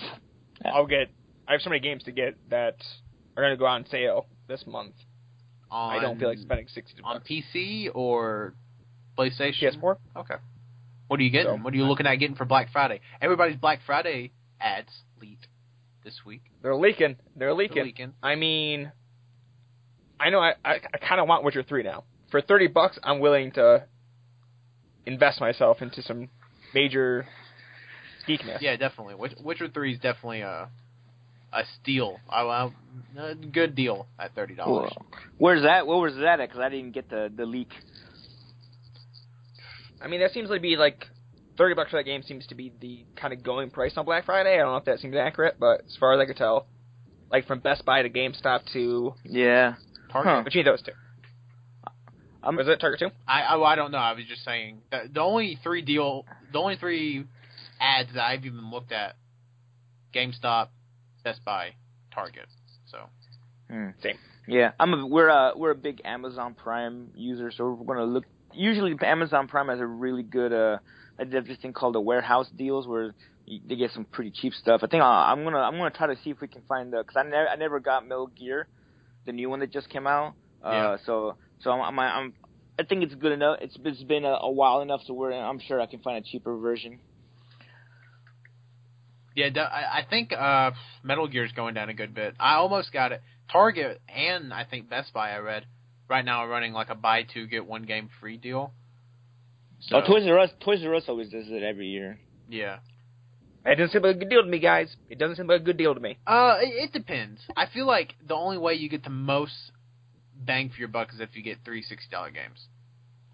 [0.65, 0.73] Yeah.
[0.73, 1.09] I'll get.
[1.49, 2.77] I have so many games to get that
[3.37, 4.95] are going to go on sale this month.
[5.71, 7.29] On, I don't feel like spending sixty on bucks.
[7.31, 8.55] PC or
[9.19, 9.77] PlayStation.
[9.81, 9.97] PS4.
[10.17, 10.35] Okay.
[11.11, 11.57] What are you getting?
[11.57, 13.01] So- what are you looking at getting for Black Friday?
[13.21, 15.49] Everybody's Black Friday ads leaked
[16.05, 16.43] this week.
[16.63, 17.17] They're leaking.
[17.35, 17.83] They're They're leaking.
[17.83, 18.13] leaking.
[18.23, 18.93] I mean,
[20.21, 20.39] I know.
[20.39, 22.05] I I, I kind of want Witcher three now.
[22.31, 23.87] For thirty bucks, I'm willing to
[25.05, 26.29] invest myself into some
[26.73, 27.27] major
[28.29, 28.61] geekness.
[28.61, 29.17] Yeah, definitely.
[29.17, 30.69] Witch- Witcher Three is definitely a
[31.53, 32.21] a steal.
[32.29, 32.71] I, I,
[33.19, 34.93] a good deal at thirty dollars.
[35.39, 35.89] Where's that?
[35.89, 36.49] Where was that at?
[36.51, 37.71] Because I didn't get the the leak.
[40.01, 41.07] I mean, that seems to be like
[41.59, 44.25] thirty bucks for that game seems to be the kind of going price on Black
[44.25, 44.55] Friday.
[44.55, 46.67] I don't know if that seems accurate, but as far as I could tell,
[47.31, 49.75] like from Best Buy to GameStop to Yeah.
[50.11, 50.33] Target.
[50.33, 50.43] Huh.
[50.43, 50.93] between those two,
[52.43, 53.11] I'm, was it Target two?
[53.29, 53.99] I, I I don't know.
[53.99, 57.27] I was just saying that the only three deal, the only three
[57.81, 59.17] ads that I've even looked at:
[60.15, 60.69] GameStop,
[61.23, 61.75] Best Buy,
[62.15, 62.47] Target.
[62.91, 62.99] So
[63.71, 63.91] Hmm.
[64.03, 64.19] Same.
[64.49, 68.25] Yeah, I'm a we're a we're a big Amazon Prime user, so we're gonna look.
[68.53, 70.79] Usually, Amazon Prime has a really good uh,
[71.19, 73.15] they have this thing called the warehouse deals where
[73.47, 74.81] you, they get some pretty cheap stuff.
[74.83, 76.99] I think I, I'm gonna I'm gonna try to see if we can find the
[76.99, 78.69] because I never I never got Metal Gear,
[79.27, 80.35] the new one that just came out.
[80.65, 80.97] Uh, Yeah.
[81.05, 82.35] So so I'm, I'm I'm
[82.79, 83.59] I think it's good enough.
[83.61, 86.27] It's it's been a, a while enough, so we're I'm sure I can find a
[86.27, 87.01] cheaper version.
[89.37, 92.35] yeah, I, I think uh, Metal Gear's going down a good bit.
[92.41, 93.23] I almost got it.
[93.53, 95.31] Target and I think Best Buy.
[95.33, 95.67] I read
[96.11, 98.73] right now are running like a buy two get one game free deal.
[99.81, 102.19] So oh, Toys R Us Toys R Us always does it every year.
[102.49, 102.79] yeah.
[103.63, 104.89] It doesn't seem like a good deal to me, guys.
[105.11, 106.17] It doesn't seem like a good deal to me.
[106.27, 107.43] Uh, it, it depends.
[107.55, 109.53] I feel like the only way you get the most
[110.35, 112.59] bang for your buck is if you get three sixty dollar games.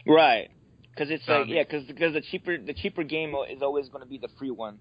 [0.04, 0.48] Right.
[0.90, 4.02] Because it's So, like yeah, because because the cheaper the cheaper game is always going
[4.02, 4.78] to be the free one,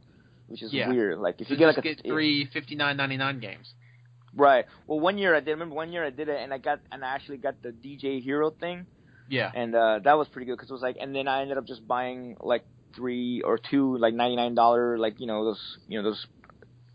[0.48, 0.90] which is Yeah.
[0.90, 1.20] weird.
[1.20, 3.72] Like if So you get just like a get three fifty nine ninety nine games.
[4.36, 4.66] Right.
[4.88, 5.52] Well, one year I did.
[5.52, 8.22] Remember one year I did it, and I got and I actually got the DJ
[8.22, 8.88] Hero thing,
[9.30, 9.52] Yeah.
[9.54, 11.66] and uh that was pretty good because it was like, and then I ended up
[11.66, 15.98] just buying like three or two like ninety nine dollar like you know those you
[15.98, 16.26] know those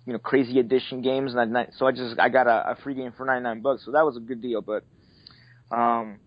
[0.07, 2.95] you know crazy edition games, and I, so I just I got a, a free
[2.95, 4.63] game for ninety nine bucks, so that was a good deal.
[4.63, 4.85] But
[5.71, 6.21] um,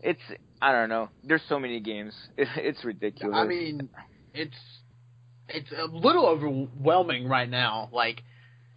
[0.00, 0.20] it's
[0.60, 1.10] I don't know.
[1.24, 2.14] There's so many games.
[2.36, 3.36] It, it's ridiculous.
[3.36, 3.88] I mean,
[4.32, 4.56] it's
[5.48, 7.90] it's a little overwhelming right now.
[7.92, 8.22] Like,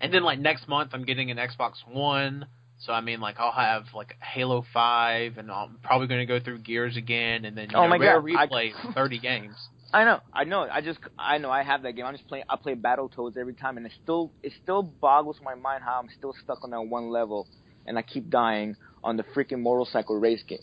[0.01, 2.45] and then like next month, I'm getting an Xbox One.
[2.79, 6.39] So I mean, like I'll have like Halo Five, and I'm probably going to go
[6.39, 9.55] through Gears again, and then you Oh know, my God, I- Replay, thirty games.
[9.93, 10.67] I know, I know.
[10.69, 11.49] I just, I know.
[11.49, 12.05] I have that game.
[12.05, 12.43] I'm just playing.
[12.49, 16.09] I play Battletoads every time, and it still, it still boggles my mind how I'm
[16.17, 17.47] still stuck on that one level,
[17.85, 20.59] and I keep dying on the freaking motorcycle race game,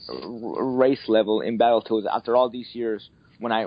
[0.76, 3.08] race level in Battletoads after all these years.
[3.38, 3.64] When I,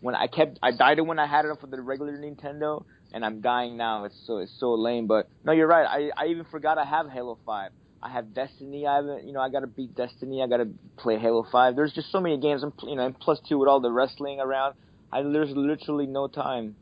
[0.00, 3.24] when I kept, I died it when I had it for the regular Nintendo, and
[3.24, 4.04] I'm dying now.
[4.04, 5.06] It's so, it's so lame.
[5.06, 5.86] But no, you're right.
[5.86, 7.70] I, I even forgot I have Halo Five.
[8.02, 8.86] I have Destiny.
[8.86, 10.42] I haven't, you know, I gotta beat Destiny.
[10.42, 11.76] I gotta play Halo Five.
[11.76, 12.62] There's just so many games.
[12.62, 14.74] I'm, you know, and plus two with all the wrestling around.
[15.12, 16.76] I there's literally no time.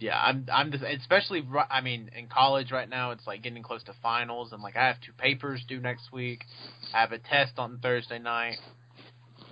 [0.00, 3.82] Yeah, I'm I'm just especially I mean in college right now it's like getting close
[3.84, 6.44] to finals and like I have two papers due next week.
[6.92, 8.56] I have a test on Thursday night,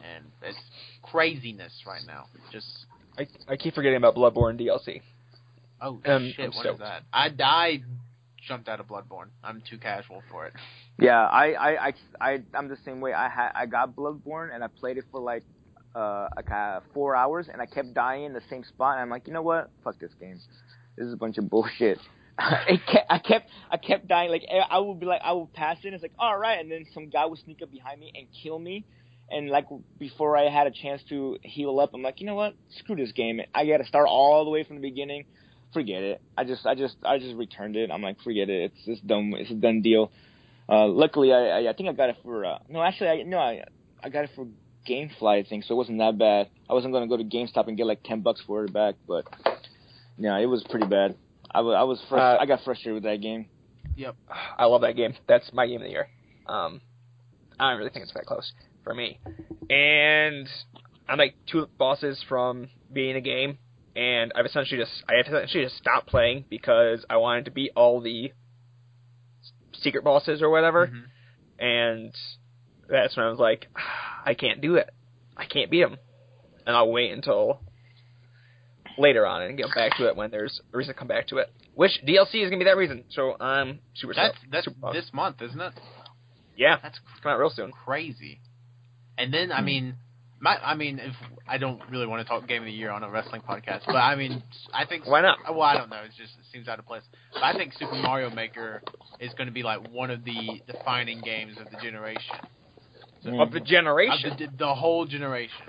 [0.03, 0.59] and it's
[1.03, 2.27] craziness right now.
[2.51, 2.67] Just
[3.19, 5.03] I I keep forgetting about Bloodborne DLC.
[5.81, 7.03] oh Um, shit, I'm what is that?
[7.13, 7.83] I I
[8.47, 9.29] jumped out of Bloodborne.
[9.43, 10.53] I'm too casual for it.
[10.99, 13.13] Yeah, I I I, I I'm the same way.
[13.13, 15.45] I had I got Bloodborne and I played it for like
[15.95, 18.95] uh like uh, four hours and I kept dying in the same spot.
[18.95, 19.71] And I'm like, you know what?
[19.85, 20.39] Fuck this game.
[20.97, 21.99] This is a bunch of bullshit.
[22.69, 24.31] it kept, I kept I kept dying.
[24.31, 25.87] Like I would be like I would pass it.
[25.87, 28.27] And it's like all right, and then some guy would sneak up behind me and
[28.43, 28.85] kill me.
[29.33, 29.67] And like
[29.99, 32.55] before I had a chance to heal up, I'm like, you know what?
[32.79, 33.41] Screw this game.
[33.55, 35.25] I got to start all the way from the beginning.
[35.73, 36.21] Forget it.
[36.37, 37.91] I just I just I just returned it.
[37.91, 38.73] I'm like, forget it.
[38.73, 39.33] It's it's done.
[39.37, 40.13] It's a done deal.
[40.69, 43.39] Uh, luckily, I, I I think I got it for uh, no, actually, I no,
[43.39, 43.65] I
[44.05, 44.47] I got it for
[44.87, 46.51] GameFly, I think, so it wasn't that bad.
[46.69, 49.25] I wasn't gonna go to GameStop and get like ten bucks for it back, but
[50.19, 51.17] yeah, it was pretty bad.
[51.51, 53.47] I was I was frust- Uh, I got frustrated with that game.
[53.97, 54.17] Yep,
[54.59, 55.15] I love that game.
[55.27, 56.09] That's my game of the year.
[56.47, 56.81] Um,
[57.59, 58.53] I don't really think it's that close
[58.85, 59.19] for me.
[59.71, 60.49] And
[61.09, 63.59] I'm like two bosses from being a game,
[63.97, 67.73] and I've essentially just I have essentially just stopped playing because I wanted to beat
[67.77, 68.33] all the
[69.83, 71.05] secret bosses or whatever, Mhm.
[71.59, 72.15] and
[72.89, 73.67] that's when I was like,
[74.25, 74.91] I can't do it.
[75.37, 75.97] I can't beat them,
[76.67, 77.61] and I'll wait until
[78.99, 81.39] later on and get back to it when there's a reason to come back to
[81.39, 81.51] it.
[81.75, 83.05] Which DLC is gonna be that reason?
[83.11, 84.13] So I'm super.
[84.15, 85.73] That's that's super this month, isn't it?
[86.57, 87.73] Yeah, That's it's coming out real soon.
[87.73, 88.41] crazy.
[89.19, 89.67] And then I Hmm.
[89.67, 89.95] mean,
[90.41, 91.15] my I mean, if
[91.49, 93.97] I don't really want to talk game of the year on a wrestling podcast, but
[93.99, 95.39] I mean, I think Why not?
[95.51, 96.03] Well, I don't know.
[96.07, 97.03] It's just it seems out of place.
[97.41, 98.83] But I think Super Mario Maker
[99.21, 102.39] is going to be like one of the defining games of the generation,
[103.25, 103.41] Mm.
[103.41, 104.37] Of the of generation.
[104.37, 105.67] the, the whole generation.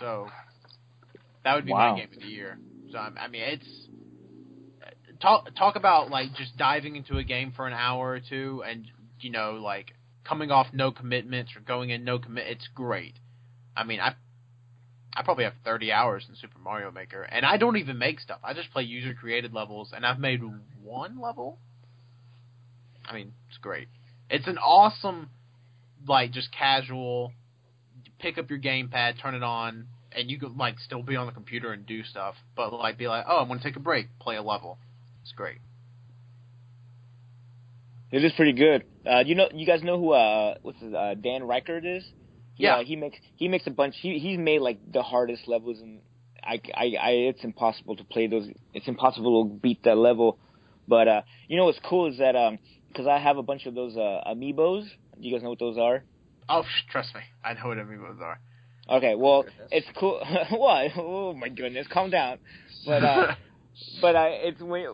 [0.00, 0.26] So
[1.44, 1.92] that would be Wow.
[1.94, 2.58] my game of the year.
[2.92, 3.66] So I mean, it's
[5.20, 8.86] talk talk about like just diving into a game for an hour or two, and
[9.20, 9.92] you know, like
[10.30, 12.46] coming off no commitments or going in no commit.
[12.46, 13.14] It's great.
[13.76, 14.14] I mean, I
[15.12, 18.38] I probably have 30 hours in Super Mario Maker, and I don't even make stuff.
[18.44, 20.40] I just play user created levels, and I've made
[20.84, 21.58] one level.
[23.04, 23.88] I mean, it's great.
[24.30, 25.30] It's an awesome,
[26.06, 27.32] like, just casual.
[28.20, 31.32] Pick up your gamepad, turn it on, and you could like still be on the
[31.32, 34.36] computer and do stuff, but like be like, oh, I'm gonna take a break, play
[34.36, 34.78] a level.
[35.22, 35.58] It's great.
[38.10, 38.84] It is pretty good.
[39.08, 42.04] Uh, you know, you guys know who uh, what's his, uh, Dan Reichert is?
[42.54, 42.76] He, Yeah.
[42.76, 43.96] uh, he makes he makes a bunch.
[44.00, 46.02] He he's made like the hardest levels, and
[46.42, 48.48] I, I, I it's impossible to play those.
[48.74, 50.38] It's impossible to beat that level.
[50.88, 53.74] But uh, you know what's cool is that um, because I have a bunch of
[53.74, 54.84] those uh, amiibos.
[55.20, 56.04] Do you guys know what those are?
[56.48, 58.40] Oh, sh- trust me, I know what amiibos are.
[58.88, 59.68] Okay, well, Goodness.
[59.70, 60.20] it's cool.
[60.50, 60.90] what?
[60.96, 62.40] Oh my goodness, calm down.
[62.84, 63.34] But uh,
[64.02, 64.86] but uh, it's when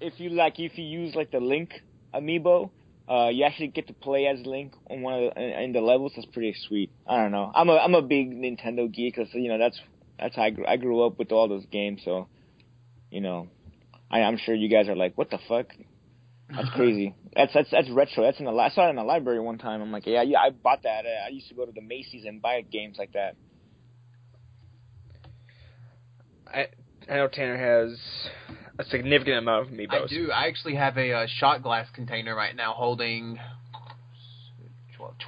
[0.00, 1.70] if you like if you use like the Link
[2.14, 2.70] amiibo,
[3.08, 6.12] uh, you actually get to play as Link on one of the in, the levels.
[6.14, 6.90] That's pretty sweet.
[7.06, 7.50] I don't know.
[7.54, 9.80] I'm a I'm a big Nintendo geek, cause you know that's
[10.18, 12.02] that's how I grew, I grew up with all those games.
[12.04, 12.28] So,
[13.10, 13.48] you know,
[14.10, 15.66] I, I'm sure you guys are like, what the fuck?
[16.54, 17.14] That's crazy.
[17.34, 18.24] That's that's that's retro.
[18.24, 19.82] That's in the li- I saw it in the library one time.
[19.82, 21.04] I'm like, yeah, yeah, I bought that.
[21.06, 23.34] I used to go to the Macy's and buy games like that.
[26.46, 26.66] I
[27.08, 27.98] I know Tanner has
[28.80, 30.04] a significant amount of amiibos.
[30.04, 30.30] I do.
[30.32, 33.38] I actually have a uh, shot glass container right now holding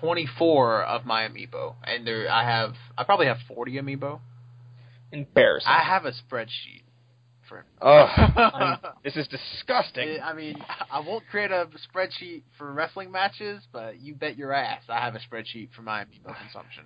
[0.00, 4.20] 24 of my amiibo, and there I have I probably have 40 amiibo.
[5.12, 5.70] Embarrassing.
[5.70, 6.84] I have a spreadsheet
[7.48, 7.66] for.
[7.82, 8.78] Ugh.
[9.04, 10.18] this is disgusting.
[10.22, 10.56] I mean,
[10.90, 15.14] I won't create a spreadsheet for wrestling matches, but you bet your ass I have
[15.14, 16.84] a spreadsheet for my amiibo consumption.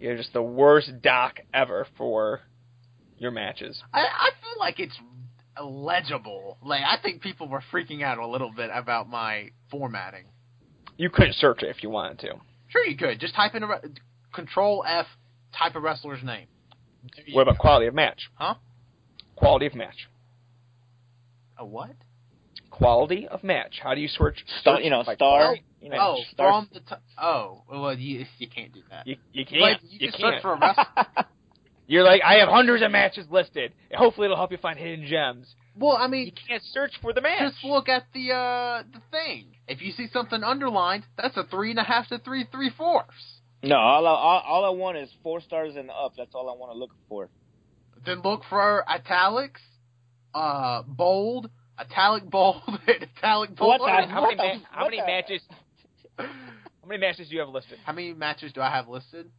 [0.00, 2.40] You're just the worst doc ever for
[3.18, 3.80] your matches.
[3.92, 4.98] I, I feel like it's
[5.60, 6.58] legible.
[6.64, 10.24] Like I think people were freaking out a little bit about my formatting.
[10.96, 12.34] You couldn't search it if you wanted to.
[12.68, 13.80] Sure, you could just type in a re-
[14.32, 15.06] Control F,
[15.58, 16.46] type a wrestler's name.
[17.32, 18.30] What about quality of match?
[18.34, 18.54] Huh?
[19.36, 20.08] Quality of match.
[21.58, 21.90] A what?
[22.70, 23.80] Quality of match.
[23.82, 24.44] How do you search?
[24.60, 25.56] Star, search you know, by star.
[25.80, 26.62] You know, oh, star.
[26.62, 29.06] from the t- oh, well, you you can't do that.
[29.06, 29.82] You, you can't.
[29.82, 30.34] you You can can't.
[30.34, 31.26] search for a wrestler.
[31.92, 33.72] You're like, I have hundreds of matches listed.
[33.94, 35.46] Hopefully, it'll help you find hidden gems.
[35.76, 37.52] well, I mean, You can't search for the match.
[37.52, 39.48] just look at the uh the thing.
[39.68, 43.40] If you see something underlined, that's a three and a half to three three fourths.
[43.62, 46.14] No, all I, all, all I want is four stars and up.
[46.16, 47.28] That's all I want to look for.
[48.06, 49.60] Then look for italics,
[50.34, 53.80] uh, bold, italic bold, and italic bold.
[53.80, 55.42] What the- How many, the- ma- how what many the- matches?
[56.18, 57.78] How many matches do you have listed?
[57.84, 59.30] How many matches do I have listed?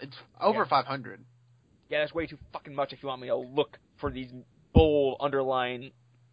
[0.00, 0.68] It's over Yeah.
[0.68, 1.24] 500.
[1.88, 2.92] Yeah, that's way too fucking much.
[2.92, 4.30] If you want me to look for these
[4.72, 5.92] bold underline.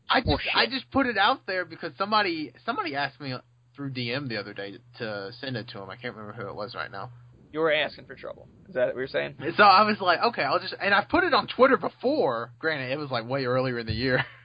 [0.09, 0.55] I just Bullshit.
[0.55, 3.35] I just put it out there because somebody somebody asked me
[3.75, 5.89] through DM the other day to send it to him.
[5.89, 7.09] I can't remember who it was right now.
[7.51, 8.47] You were asking for trouble.
[8.67, 9.35] Is that what you're saying?
[9.57, 12.51] So I was like, okay, I'll just and I put it on Twitter before.
[12.59, 14.25] Granted, it was like way earlier in the year.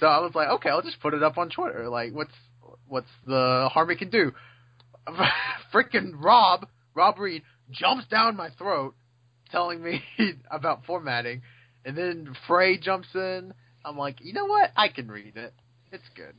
[0.00, 1.88] So I was like, okay, I'll just put it up on Twitter.
[1.88, 2.34] Like, what's
[2.88, 4.32] what's the harm it can do?
[5.72, 8.96] Freaking Rob, Rob Reed jumps down my throat,
[9.54, 10.02] telling me
[10.50, 11.42] about formatting,
[11.84, 13.54] and then Frey jumps in.
[13.84, 14.70] I'm like, you know what?
[14.76, 15.54] I can read it.
[15.92, 16.34] It's good.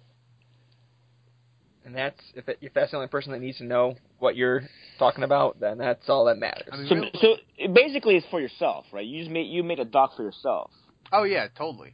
[1.85, 4.63] And that's if it, if that's the only person that needs to know what you're
[4.97, 6.67] talking about, then that's all that matters.
[6.71, 9.05] I mean, So, really- so it basically, it's for yourself, right?
[9.05, 10.71] You just made you made a doc for yourself.
[11.11, 11.93] Oh yeah, totally.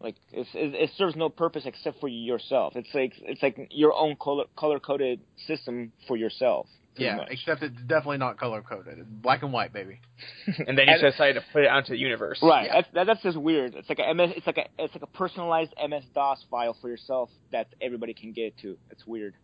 [0.00, 2.74] Like it's, it, it serves no purpose except for yourself.
[2.76, 6.66] It's like it's like your own color color coded system for yourself.
[6.98, 7.28] Pretty Yeah, much.
[7.30, 8.98] except it's definitely not color coded.
[8.98, 10.00] It's black and white, baby.
[10.46, 12.38] and then you And- just decided to put it onto the universe.
[12.42, 12.66] Right.
[12.66, 12.82] Yeah.
[12.92, 13.74] That's that's just weird.
[13.74, 14.30] It's like a MS.
[14.36, 18.32] It's like a it's like a personalized MS DOS file for yourself that everybody can
[18.32, 18.76] get to.
[18.90, 19.34] It's weird.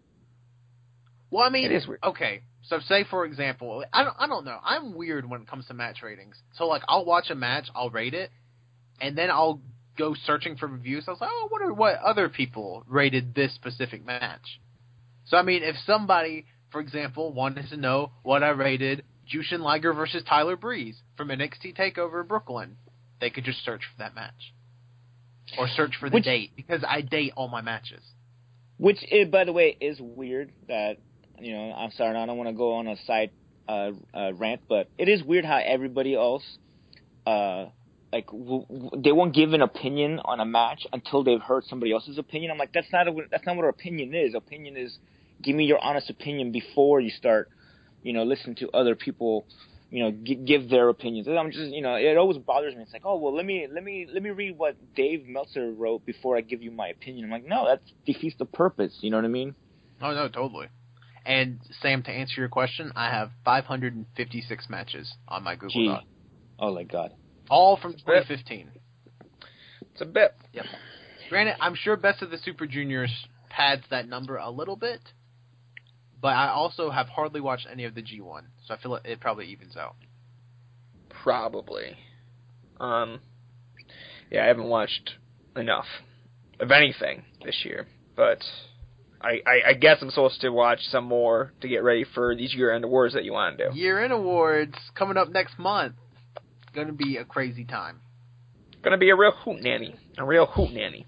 [1.30, 2.00] Well, I mean, It is weird.
[2.04, 2.42] okay.
[2.62, 4.58] So say for example, I don't, I don't know.
[4.64, 6.36] I'm weird when it comes to match ratings.
[6.54, 8.30] So like, I'll watch a match, I'll rate it,
[9.00, 9.60] and then I'll
[9.98, 11.04] go searching for reviews.
[11.06, 14.60] I was like, oh, I wonder what other people rated this specific match.
[15.26, 19.92] So I mean, if somebody, for example, wanted to know what I rated Jushin Liger
[19.94, 22.76] versus Tyler Breeze from NXT Takeover Brooklyn,
[23.20, 24.52] they could just search for that match,
[25.56, 28.02] or search for the Which- date because I date all my matches.
[28.76, 30.50] Which, eh, by the way, is weird.
[30.66, 30.98] That
[31.38, 33.30] you know, I'm sorry, I don't want to go on a side
[33.68, 36.42] uh, uh, rant, but it is weird how everybody else,
[37.24, 37.66] uh,
[38.12, 41.92] like, w- w- they won't give an opinion on a match until they've heard somebody
[41.92, 42.50] else's opinion.
[42.50, 44.34] I'm like, that's not a, that's not what our opinion is.
[44.34, 44.98] Opinion is,
[45.44, 47.48] give me your honest opinion before you start,
[48.02, 49.46] you know, listening to other people.
[49.90, 51.28] You know, g- give their opinions.
[51.28, 52.82] And I'm just, you know, it always bothers me.
[52.82, 56.04] It's like, oh well, let me, let me, let me read what Dave Meltzer wrote
[56.04, 57.26] before I give you my opinion.
[57.26, 58.96] I'm like, no, that defeats the purpose.
[59.02, 59.54] You know what I mean?
[60.02, 60.66] Oh no, totally.
[61.24, 65.86] And Sam, to answer your question, I have 556 matches on my Google Gee.
[65.88, 66.02] Doc,
[66.58, 67.12] Oh my god.
[67.48, 68.72] all from 2015.
[69.92, 70.32] It's a bit.
[70.52, 70.64] Yep.
[71.30, 75.00] Granted, I'm sure Best of the Super Juniors pads that number a little bit,
[76.24, 79.20] but I also have hardly watched any of the G1, so I feel like it
[79.20, 79.94] probably evens out.
[81.10, 81.98] Probably.
[82.80, 83.20] Um,
[84.30, 85.16] yeah, I haven't watched
[85.54, 85.84] enough
[86.58, 88.38] of anything this year, but
[89.20, 92.54] I, I, I guess I'm supposed to watch some more to get ready for these
[92.54, 93.78] year-end awards that you want to do.
[93.78, 95.92] Year End Awards coming up next month.
[96.62, 98.00] It's Going to be a crazy time.
[98.82, 101.06] Gonna be a real hoot nanny, a real hoot nanny.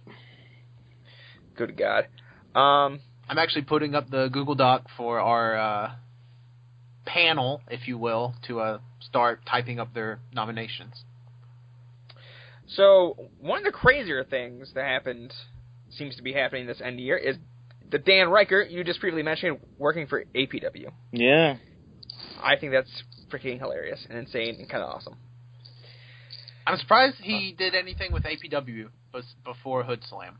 [1.57, 2.07] Good God.
[2.55, 5.93] Um, I'm actually putting up the Google Doc for our uh,
[7.05, 10.95] panel, if you will, to uh, start typing up their nominations.
[12.67, 15.33] so one of the crazier things that happened,
[15.91, 17.37] seems to be happening this end of year, is
[17.91, 20.91] the Dan Riker you just previously mentioned working for APW.
[21.13, 21.57] Yeah.
[22.43, 22.91] I think that's
[23.31, 25.17] freaking hilarious and insane and kind of awesome.
[26.67, 28.89] I'm surprised he did anything with APW
[29.45, 30.39] before Hood Slam.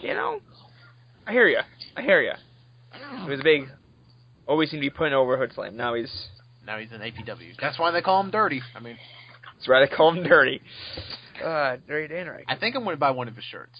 [0.00, 0.40] You know,
[1.26, 1.62] I hear ya.
[1.96, 2.34] I hear ya.
[3.24, 3.68] He was a big,
[4.46, 5.76] always seemed to be putting over Hood Slam.
[5.76, 6.28] Now he's,
[6.66, 7.54] Now he's in APW.
[7.60, 8.62] That's why they call him Dirty.
[8.74, 8.96] I mean,
[9.54, 10.60] that's right, I call him dirty.
[11.42, 12.44] Uh, dirty Dan Riker.
[12.48, 13.78] I think I'm going to buy one of his shirts.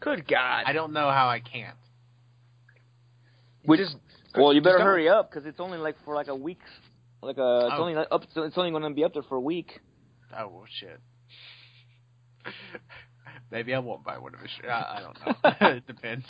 [0.00, 0.64] Good God.
[0.66, 1.76] I don't know how I can't.
[3.64, 3.96] Which- just,
[4.36, 6.60] Well, you better hurry up because it's only like for like a week.
[7.22, 7.80] Like a, it's Oh.
[7.80, 8.22] only like up.
[8.36, 9.80] It's only going to be up there for a week.
[10.38, 11.00] Oh well, shit.
[13.50, 14.68] Maybe I won't buy one of his shirts.
[14.70, 15.66] I, I don't know.
[15.76, 16.24] it depends.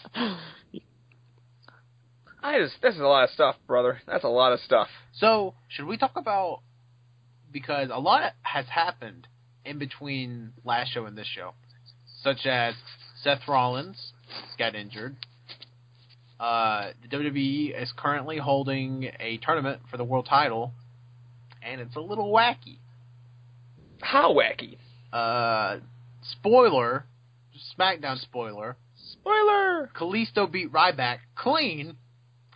[2.42, 4.00] I just, this is a lot of stuff, brother.
[4.07, 4.88] That's a lot of stuff.
[5.14, 6.61] So, should we talk about
[7.52, 9.26] because a lot has happened
[9.64, 11.55] in between last show and this show,
[12.22, 12.74] such as
[13.22, 14.12] Seth Rollins
[14.59, 15.16] got injured.
[16.38, 20.72] Uh, the WWE is currently holding a tournament for the world title,
[21.62, 22.79] and it's a little wacky.
[24.02, 24.76] How wacky.
[25.12, 25.79] Uh,
[26.32, 27.06] spoiler,
[27.78, 28.76] SmackDown spoiler.
[29.12, 29.90] Spoiler!
[29.94, 31.96] Kalisto beat Ryback clean,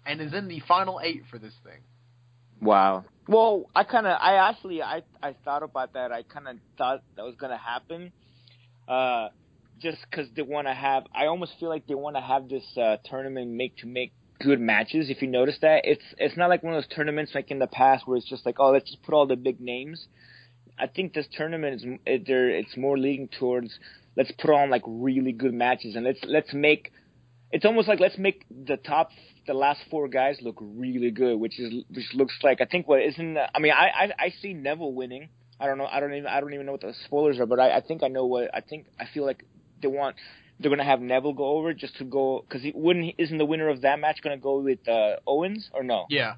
[0.07, 1.81] and is in the final eight for this thing.
[2.61, 3.05] Wow.
[3.29, 6.13] Well, I kind of, I actually, I, I thought about that.
[6.13, 8.13] I kind of thought that was gonna happen,
[8.89, 9.29] uh,
[9.81, 11.05] just because they want to have.
[11.15, 14.61] I almost feel like they want to have this uh, tournament make to make good
[14.61, 15.11] matches.
[15.11, 17.67] If you notice that, it's it's not like one of those tournaments like in the
[17.67, 20.07] past where it's just like, oh, let's just put all the big names.
[20.81, 22.49] I think this tournament is it, there.
[22.51, 23.79] It's more leading towards
[24.17, 26.93] let's put on like really good matches and let's let's make.
[27.53, 29.11] It's almost like let's make the top
[29.47, 33.03] the last four guys look really good, which is which looks like I think what
[33.03, 33.37] isn't.
[33.37, 35.29] I mean, I I, I see Neville winning.
[35.59, 35.87] I don't know.
[35.87, 36.27] I don't even.
[36.27, 38.51] I don't even know what the spoilers are, but I, I think I know what.
[38.55, 39.45] I think I feel like
[39.83, 40.17] they want.
[40.59, 43.05] They're gonna have Neville go over just to go because he wouldn't.
[43.05, 46.07] he- Isn't the winner of that match gonna go with uh, Owens or no?
[46.09, 46.35] Yeah.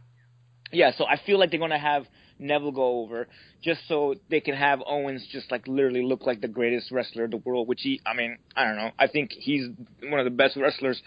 [0.72, 0.92] Yeah.
[0.96, 2.06] So I feel like they're gonna have
[2.42, 3.28] Neville go over
[3.62, 7.30] just so they can have Owens just like literally look like the greatest wrestler of
[7.30, 7.68] the world.
[7.68, 8.00] Which he.
[8.04, 8.90] I mean, I don't know.
[8.98, 9.68] I think he's
[10.02, 11.00] one of the best wrestlers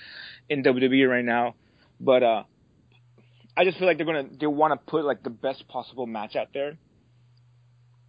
[0.49, 1.55] in WWE right now.
[1.99, 2.43] But uh
[3.57, 6.35] I just feel like they're gonna they want to put like the best possible match
[6.35, 6.77] out there.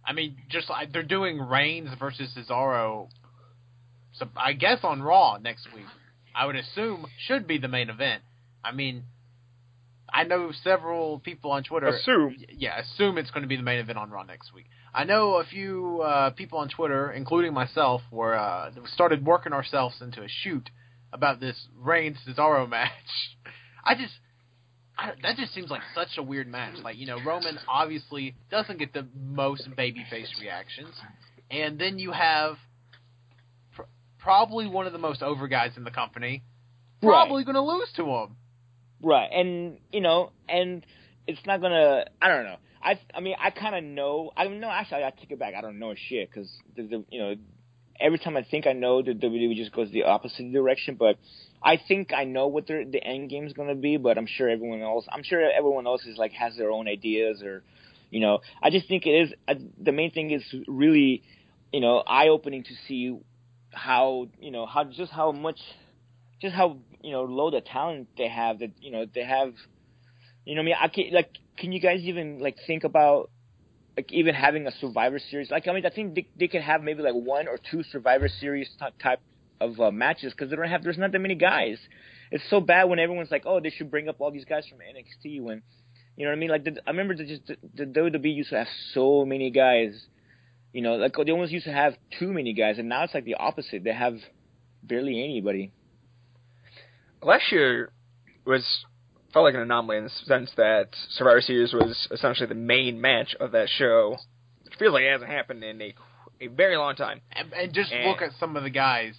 [0.05, 3.09] I mean, just like they're doing Reigns versus Cesaro.
[4.13, 5.85] So I guess on Raw next week.
[6.33, 8.21] I would assume should be the main event.
[8.63, 9.03] I mean,
[10.11, 11.87] I know several people on Twitter.
[11.87, 12.37] Assume.
[12.49, 14.65] Yeah, assume it's going to be the main event on Raw next week.
[14.93, 19.95] I know a few uh, people on Twitter, including myself, were uh, started working ourselves
[20.01, 20.69] into a shoot
[21.11, 22.91] about this Reigns Cesaro match.
[23.83, 24.13] I just.
[24.99, 26.77] I, that just seems like such a weird match.
[26.83, 30.89] Like, you know, Roman obviously doesn't get the most babyface reactions.
[31.51, 32.55] And then you have
[33.75, 33.83] pr-
[34.17, 36.41] probably one of the most over guys in the company
[37.01, 38.35] probably going to lose to him.
[39.01, 40.85] Right, and you know, and
[41.27, 42.05] it's not gonna.
[42.21, 42.57] I don't know.
[42.81, 44.31] I I mean, I kind of know.
[44.35, 44.69] I know.
[44.69, 45.53] Actually, I take it back.
[45.55, 47.35] I don't know shit because the, the you know,
[47.99, 50.95] every time I think I know, the WWE just goes the opposite direction.
[50.95, 51.17] But
[51.61, 53.97] I think I know what their the end game is gonna be.
[53.97, 55.05] But I'm sure everyone else.
[55.11, 57.61] I'm sure everyone else is like has their own ideas or,
[58.09, 58.39] you know.
[58.63, 59.33] I just think it is.
[59.47, 61.21] Uh, the main thing is really,
[61.71, 63.15] you know, eye opening to see
[63.71, 65.59] how you know how just how much
[66.41, 69.53] just how you know low the talent they have that you know they have
[70.45, 70.75] you know I mean?
[70.79, 73.29] I can like can you guys even like think about
[73.95, 75.51] like even having a survivor series?
[75.51, 78.29] Like I mean I think they, they could have maybe like one or two survivor
[78.29, 78.69] series
[79.01, 79.19] type
[79.59, 81.79] of uh, matches because they don't have there's not that many guys.
[82.31, 84.79] It's so bad when everyone's like oh they should bring up all these guys from
[84.79, 85.63] NXT when
[86.15, 86.49] you know what I mean?
[86.49, 90.05] Like the, I remember the, just the WWE used to have so many guys
[90.71, 93.25] you know like they almost used to have too many guys and now it's like
[93.25, 93.83] the opposite.
[93.83, 94.15] They have
[94.83, 95.73] barely anybody
[97.21, 97.91] last year
[98.45, 98.85] was
[99.33, 103.35] felt like an anomaly in the sense that Survivor Series was essentially the main match
[103.39, 104.17] of that show,
[104.63, 105.93] which feels like it hasn't happened in a
[106.39, 107.21] a very long time.
[107.31, 109.15] And, and just And- look at some of the guys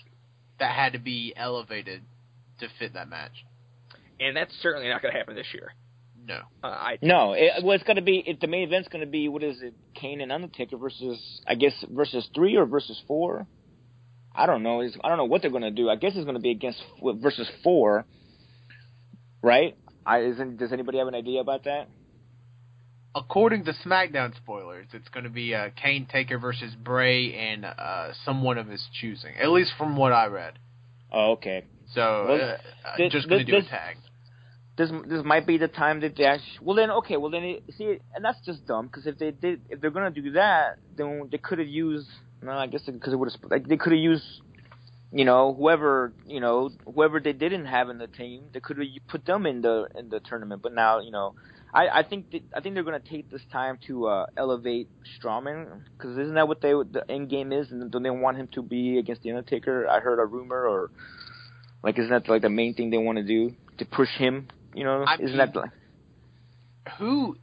[0.61, 2.03] that had to be elevated
[2.61, 3.45] to fit that match.
[4.21, 5.75] And that's certainly not going to happen this year.
[6.25, 6.41] No.
[6.63, 9.43] Uh, I No, it, well, it's gonna be it, the main event's gonna be what
[9.43, 9.73] is it?
[9.95, 13.47] Kane and Undertaker versus I guess versus three or versus four.
[14.39, 14.81] I don't know.
[14.81, 15.91] It's, I don't know what they're gonna do.
[15.91, 18.05] I guess it's gonna be against versus four,
[19.43, 19.77] right?
[20.07, 20.59] I isn't.
[20.59, 21.89] Does anybody have an idea about that?
[23.15, 28.13] According to SmackDown spoilers, it's going to be uh, Kane Taker versus Bray and uh,
[28.25, 29.35] someone of his choosing.
[29.41, 30.53] At least from what I read.
[31.11, 31.65] Oh, okay.
[31.95, 32.51] So Well,
[32.85, 33.97] uh, this- just going to this- do a tag.
[34.77, 36.59] This this might be the time that they actually.
[36.63, 37.17] Well, then okay.
[37.17, 40.13] Well, then it, see, and that's just dumb because if they did, if they're gonna
[40.13, 42.07] do that, then they could have used.
[42.43, 44.25] No, I guess because it would have like they could have used.
[45.11, 48.87] You know, whoever you know, whoever they didn't have in the team, they could have
[49.09, 50.61] put them in the in the tournament.
[50.63, 51.35] But now, you know,
[51.73, 55.81] I I think that, I think they're gonna take this time to uh, elevate Strowman
[55.97, 57.71] because isn't that what they the end game is?
[57.71, 59.89] And don't they want him to be against the Undertaker?
[59.89, 60.91] I heard a rumor or
[61.83, 64.49] like isn't that like the main thing they want to do to push him?
[64.75, 65.71] You know, I isn't mean- that like
[66.99, 67.37] who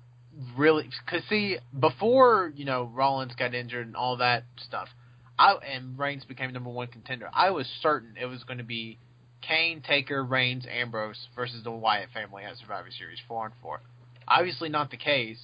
[0.58, 4.90] really because see before you know Rollins got injured and all that stuff
[5.38, 8.98] I and Reigns became number one contender I was certain it was going to be
[9.42, 13.80] Kane Taker Reigns Ambrose versus the Wyatt family at Survivor Series four and four.
[14.28, 15.40] Obviously not the case.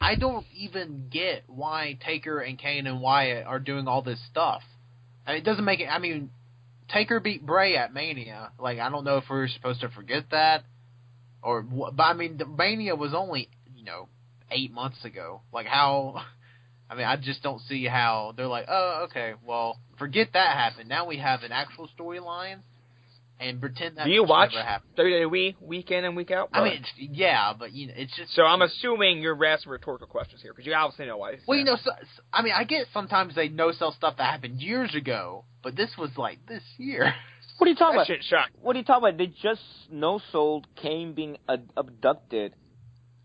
[0.00, 4.62] I don't even get why Taker and Kane and Wyatt are doing all this stuff.
[5.26, 6.30] I mean, it doesn't make it I mean
[6.88, 8.50] Taker beat Bray at Mania.
[8.58, 10.64] Like I don't know if we're supposed to forget that
[11.42, 13.48] or but I mean, the Mania was only
[13.78, 14.08] you know
[14.50, 15.40] eight months ago.
[15.52, 16.22] Like how?
[16.90, 20.88] I mean, I just don't see how they're like, oh, okay, well, forget that happened.
[20.88, 22.60] Now we have an actual storyline,
[23.38, 24.96] and pretend that Do you match watch never happened.
[24.96, 26.48] WWE week in and week out?
[26.50, 30.06] I mean, it's, yeah, but you know, it's just so I'm assuming you're asking rhetorical
[30.06, 31.34] questions here because you obviously know why.
[31.46, 34.24] Well, you know, so, so- I mean, I get sometimes they no sell stuff that
[34.32, 37.12] happened years ago, but this was like this year.
[37.58, 38.06] what are you talking that about?
[38.06, 38.52] shit shocked.
[38.62, 39.18] What are you talking about?
[39.18, 39.60] They just
[39.90, 42.54] no sold Kane being ad- abducted,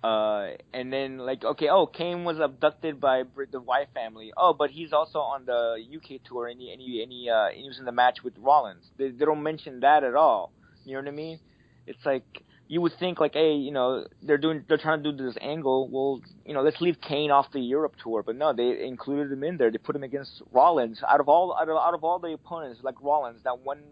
[0.04, 4.34] uh, and then like okay, oh Kane was abducted by the Wyatt family.
[4.36, 7.48] Oh, but he's also on the UK tour, and he and he, and he, uh,
[7.54, 8.86] he was in the match with Rollins.
[8.98, 10.52] They, they don't mention that at all.
[10.84, 11.40] You know what I mean?
[11.88, 12.26] It's like
[12.68, 15.90] you would think like, hey, you know, they're doing, they're trying to do this angle.
[15.90, 19.44] Well, you know, let's leave Kane off the Europe tour, but no, they included him
[19.44, 19.70] in there.
[19.70, 21.02] They put him against Rollins.
[21.08, 23.84] Out of all, out of, out of all the opponents, like Rollins, that one,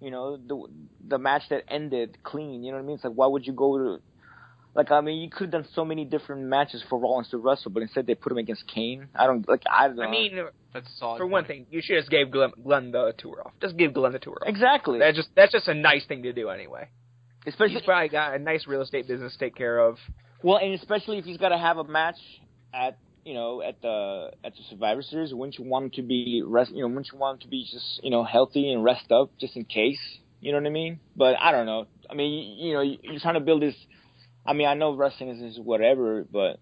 [0.00, 0.66] you know, the
[1.08, 2.62] the match that ended clean.
[2.64, 2.94] You know what I mean?
[2.96, 4.02] It's like, why would you go to?
[4.74, 7.70] Like, I mean, you could have done so many different matches for Rollins to wrestle,
[7.70, 9.08] but instead they put him against Kane.
[9.14, 9.62] I don't like.
[9.70, 10.00] I don't.
[10.00, 10.38] I mean,
[10.72, 11.18] That's solid.
[11.18, 13.52] for one thing, you should just gave Glenn, Glenn the tour off.
[13.60, 14.48] Just give Glenn the tour off.
[14.48, 14.98] exactly.
[14.98, 16.88] That's just that's just a nice thing to do anyway.
[17.46, 19.98] Especially He's probably got a nice real estate business to take care of.
[20.42, 22.16] Well, and especially if he's got to have a match
[22.72, 26.42] at you know at the at the Survivor Series, wouldn't you want him to be
[26.46, 26.70] rest?
[26.72, 29.30] You know, wouldn't you want him to be just you know healthy and rest up
[29.38, 30.00] just in case?
[30.40, 30.98] You know what I mean?
[31.14, 31.86] But I don't know.
[32.10, 33.74] I mean, you, you know, you're trying to build this.
[34.44, 36.58] I mean, I know wrestling is, is whatever, but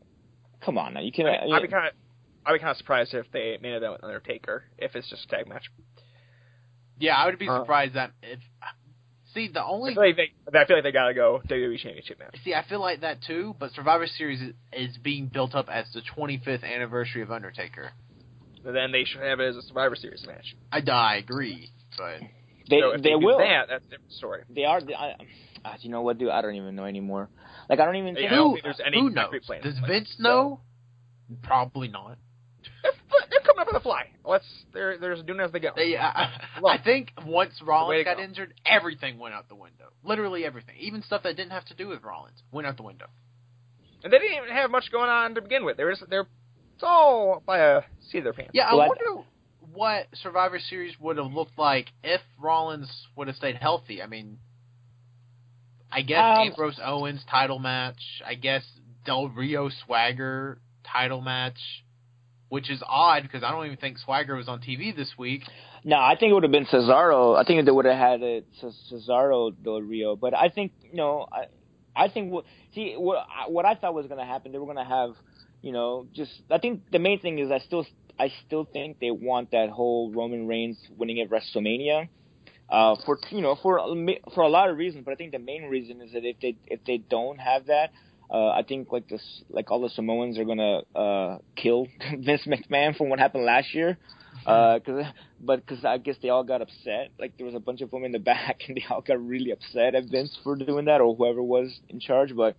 [0.64, 1.26] come on now, you can.
[1.26, 1.93] I mean, I'd be kind of
[2.45, 5.28] I'd be kind of surprised if they made it with Undertaker if it's just a
[5.28, 5.70] tag match.
[6.99, 8.39] Yeah, I would be Uh, surprised that if.
[9.33, 12.18] See, the I only feel like they I feel like they gotta go WWE Championship
[12.18, 12.37] match.
[12.45, 15.87] See, I feel like that too, but Survivor Series is, is being built up as
[15.95, 17.93] the 25th anniversary of Undertaker.
[18.64, 20.57] But then they should have it as a Survivor Series match.
[20.72, 22.20] I, I agree, but
[22.68, 23.39] they so if they do will.
[23.39, 24.43] that, that's a different story.
[24.51, 24.81] They are.
[24.81, 25.12] They, I,
[25.64, 26.31] uh, you know what, dude?
[26.31, 27.28] I don't even know anymore.
[27.71, 28.09] Like I don't even.
[28.16, 29.23] Yeah, think I don't who, think there's any who knows?
[29.25, 30.61] concrete plans Does in place, Vince so- know?
[31.45, 32.18] Probably not.
[32.83, 32.93] They're,
[33.31, 34.07] they're coming up on the fly.
[34.25, 34.45] Let's
[34.75, 35.71] they're they're just doing it as they go.
[35.77, 36.29] They, I,
[36.61, 38.23] Look, I think once way Rollins got go.
[38.23, 39.87] injured, everything went out the window.
[40.03, 43.07] Literally everything, even stuff that didn't have to do with Rollins, went out the window.
[44.03, 45.77] And they didn't even have much going on to begin with.
[45.77, 46.27] They were just, they're
[46.75, 48.53] it's all by a seat of their pants.
[48.55, 49.23] Yeah, I Well, I- wonder
[49.75, 54.03] what Survivor Series would have looked like if Rollins would have stayed healthy.
[54.03, 54.39] I mean,
[55.93, 58.22] I guess Um, Ambrose Owens title match.
[58.26, 58.64] I guess
[59.05, 61.59] Del Rio Swagger title match,
[62.49, 65.43] which is odd because I don't even think Swagger was on TV this week.
[65.84, 67.36] No, I think it would have been Cesaro.
[67.38, 70.14] I think they would have had it Ce- Cesaro Del Rio.
[70.16, 71.47] But I think you know, I
[71.97, 74.53] I think what see what I- what I thought was going to happen.
[74.53, 75.14] They were going to have
[75.62, 77.86] you know just I think the main thing is I still
[78.18, 82.09] I still think they want that whole Roman Reigns winning at WrestleMania.
[82.71, 85.39] Uh, for you know for a for a lot of reasons, but I think the
[85.39, 87.91] main reason is that if they if they don't have that,
[88.31, 92.97] uh, I think like this like all the Samoans are gonna uh, kill Vince McMahon
[92.97, 93.99] from what happened last year.
[94.47, 95.05] Uh, cause,
[95.41, 97.11] but because I guess they all got upset.
[97.18, 99.51] Like there was a bunch of them in the back, and they all got really
[99.51, 102.35] upset at Vince for doing that, or whoever was in charge.
[102.35, 102.57] But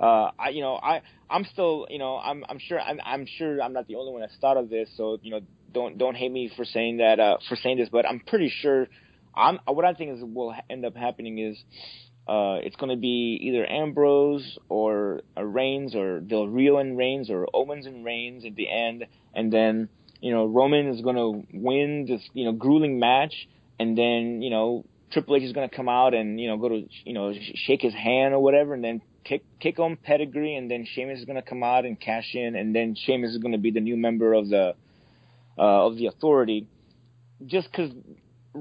[0.00, 3.60] uh, I, you know, I, I'm still, you know, I'm, I'm sure, I'm, I'm sure
[3.60, 4.88] I'm not the only one that's thought of this.
[4.96, 5.40] So, you know,
[5.72, 7.88] don't, don't hate me for saying that, uh, for saying this.
[7.90, 8.86] But I'm pretty sure,
[9.34, 11.56] I'm, what I think is will end up happening is,
[12.28, 17.30] uh, it's going to be either Ambrose or uh, Reigns or Del Rio and Reigns
[17.30, 19.88] or Owens and Reigns at the end, and then
[20.20, 23.48] you know Roman is going to win this you know grueling match,
[23.80, 26.68] and then you know Triple H is going to come out and you know go
[26.68, 30.54] to you know sh- shake his hand or whatever, and then kick kick on pedigree,
[30.54, 33.38] and then Sheamus is going to come out and cash in, and then Sheamus is
[33.38, 34.74] going to be the new member of the
[35.56, 36.66] uh, of the Authority,
[37.46, 37.90] just because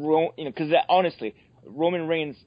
[0.05, 1.35] Ro- you know because honestly
[1.65, 2.37] Roman Reigns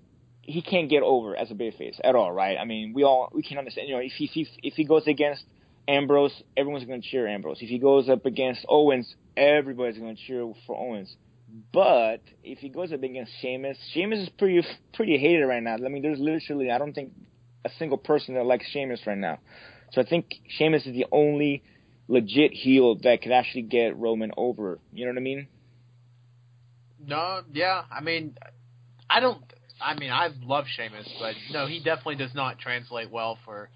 [0.42, 2.56] he can't get over as a babyface at all, right?
[2.58, 3.88] I mean, we all we can understand.
[3.88, 5.44] You know, if he if if he goes against
[5.86, 7.58] Ambrose, everyone's going to cheer Ambrose.
[7.60, 11.14] If he goes up against Owens, everybody's going to cheer for Owens.
[11.72, 15.74] But if he goes up against Sheamus, Sheamus is pretty pretty hated right now.
[15.74, 17.12] I mean, there's literally I don't think
[17.64, 19.38] a single person that likes Sheamus right now.
[19.92, 21.62] So I think Sheamus is the only
[22.08, 24.78] legit heel that could actually get Roman over.
[24.92, 25.48] You know what I mean?
[27.06, 28.36] No, yeah, I mean,
[29.08, 29.42] I don't.
[29.80, 33.70] I mean, I love Sheamus, but no, he definitely does not translate well for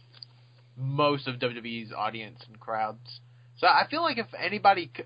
[0.77, 3.21] most of WWE's audience and crowds.
[3.59, 5.05] So I feel like if anybody c-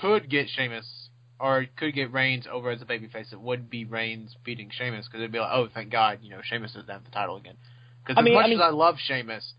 [0.00, 0.86] could get Sheamus
[1.38, 5.20] or could get Reigns over as a babyface, it would be Reigns beating Sheamus because
[5.20, 7.56] it'd be like, oh, thank God, you know, Sheamus doesn't have the title again.
[8.02, 9.52] Because I as mean- much I mean- as I love Sheamus,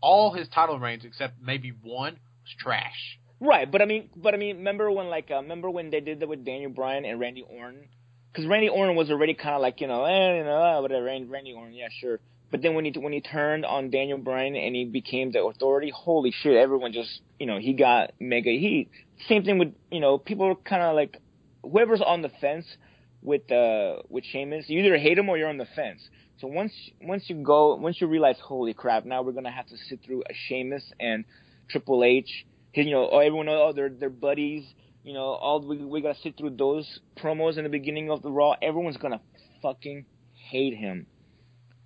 [0.00, 3.18] all his title reigns except maybe one was trash.
[3.40, 6.20] Right, but I mean, but I mean, remember when like, uh, remember when they did
[6.20, 7.88] that with Daniel Bryan and Randy Orton?
[8.32, 11.04] Because Randy Orton was already kind of like, you know, eh, you know, uh, whatever,
[11.04, 12.20] Randy, Randy Orton, yeah, sure.
[12.50, 15.92] But then when he when he turned on Daniel Bryan and he became the authority,
[15.94, 18.88] holy shit, everyone just, you know, he got mega heat.
[19.28, 21.20] Same thing with, you know, people are kind of like,
[21.62, 22.66] whoever's on the fence
[23.22, 26.00] with uh with Sheamus, you either hate him or you're on the fence.
[26.38, 26.72] So once
[27.02, 30.22] once you go, once you realize, holy crap, now we're gonna have to sit through
[30.30, 31.24] a Sheamus and
[31.68, 32.46] Triple H.
[32.84, 34.64] You know, oh, everyone, oh, they're they're buddies.
[35.02, 38.30] You know, all we we gotta sit through those promos in the beginning of the
[38.30, 38.54] Raw.
[38.60, 39.20] Everyone's gonna
[39.62, 40.04] fucking
[40.50, 41.06] hate him,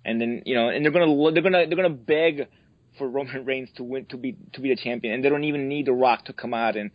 [0.03, 2.47] and then you know, and they're gonna they're gonna they're gonna beg
[2.97, 5.67] for Roman Reigns to win to be to be the champion, and they don't even
[5.67, 6.91] need The Rock to come out and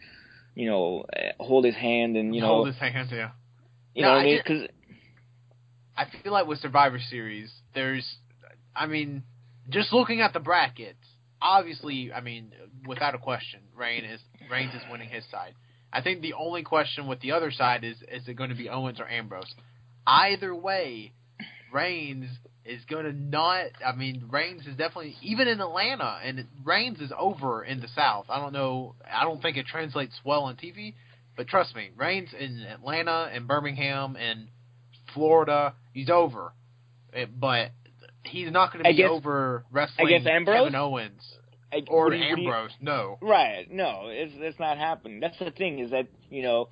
[0.54, 3.30] you know eh, hold his hand and you know Hold his hand, yeah.
[3.94, 4.68] you No, know what I I mean because
[5.96, 8.06] I feel like with Survivor Series, there's,
[8.74, 9.22] I mean,
[9.70, 10.98] just looking at the brackets,
[11.46, 12.52] obviously, I mean,
[12.86, 14.20] without a question, Reign is
[14.50, 15.54] Reigns is winning his side.
[15.92, 18.68] I think the only question with the other side is is it going to be
[18.68, 19.54] Owens or Ambrose?
[20.06, 21.12] Either way,
[21.72, 22.28] Reigns
[22.64, 23.66] is going to not.
[23.84, 28.26] I mean, Reigns is definitely even in Atlanta, and Reigns is over in the South.
[28.28, 28.94] I don't know.
[29.10, 30.94] I don't think it translates well on TV,
[31.36, 34.48] but trust me, Reigns in Atlanta and Birmingham and
[35.14, 36.52] Florida, he's over.
[37.12, 37.70] It, but
[38.26, 40.58] he's not going to be over wrestling against Ambrose?
[40.58, 41.22] Kevin Owens
[41.72, 42.70] I- or you- do you- Ambrose.
[42.80, 43.18] No.
[43.20, 43.70] Right.
[43.70, 45.20] No, it's it's not happening.
[45.20, 46.68] That's the thing is that you know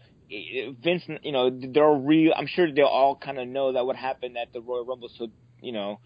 [0.82, 1.04] Vince.
[1.22, 2.32] You know they're real.
[2.36, 5.10] I'm sure they all kind of know that what happened at the Royal Rumble.
[5.18, 5.28] So
[5.60, 6.00] you know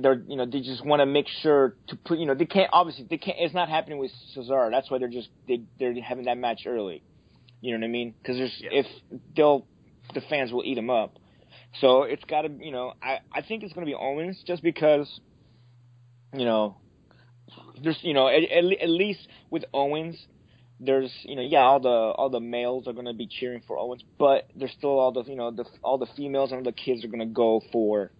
[0.00, 2.70] they're you know they just want to make sure to put you know they can't
[2.72, 3.38] obviously they can't.
[3.40, 4.70] It's not happening with Cesaro.
[4.70, 7.02] That's why they're just they they're having that match early.
[7.60, 8.14] You know what I mean?
[8.22, 8.72] Because there's Yes.
[8.84, 8.86] if
[9.34, 9.66] they'll
[10.14, 11.16] the fans will eat him up.
[11.80, 15.08] So it's got to you know I I think it's gonna be Owens just because
[16.34, 16.78] you know
[17.82, 20.16] there's you know at, at, at least with Owens
[20.80, 24.02] there's you know yeah all the all the males are gonna be cheering for Owens
[24.18, 27.04] but there's still all the you know the all the females and all the kids
[27.04, 28.12] are gonna go for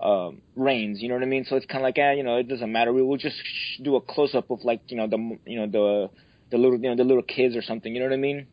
[0.00, 2.36] um Reigns you know what I mean so it's kind of like ah you know
[2.36, 5.06] it doesn't matter we will just sh- do a close up of like you know
[5.08, 6.10] the you know the
[6.50, 7.92] the little you know the little kids or something.
[7.94, 8.46] You know what I mean?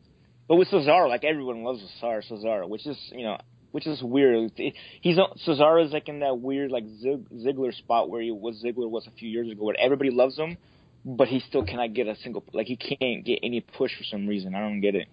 [0.48, 3.38] But with Cesaro, like everyone loves Cesaro, Cesaro, which is you know
[3.76, 4.54] which is weird.
[5.02, 8.90] He's Cesaro is like in that weird like Zig, Ziggler spot where he was Ziggler
[8.90, 10.58] was a few years ago, where everybody loves him,
[11.04, 14.28] but he still cannot get a single like he can't get any push for some
[14.28, 14.56] reason.
[14.56, 15.10] I don't get it.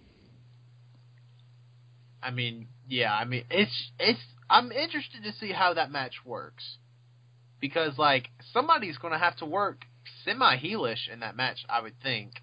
[2.21, 6.77] I mean, yeah, I mean it's it's I'm interested to see how that match works
[7.59, 9.81] because like somebody's going to have to work
[10.23, 11.65] semi heelish in that match.
[11.67, 12.35] I would think,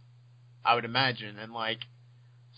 [0.63, 1.79] I would imagine, and like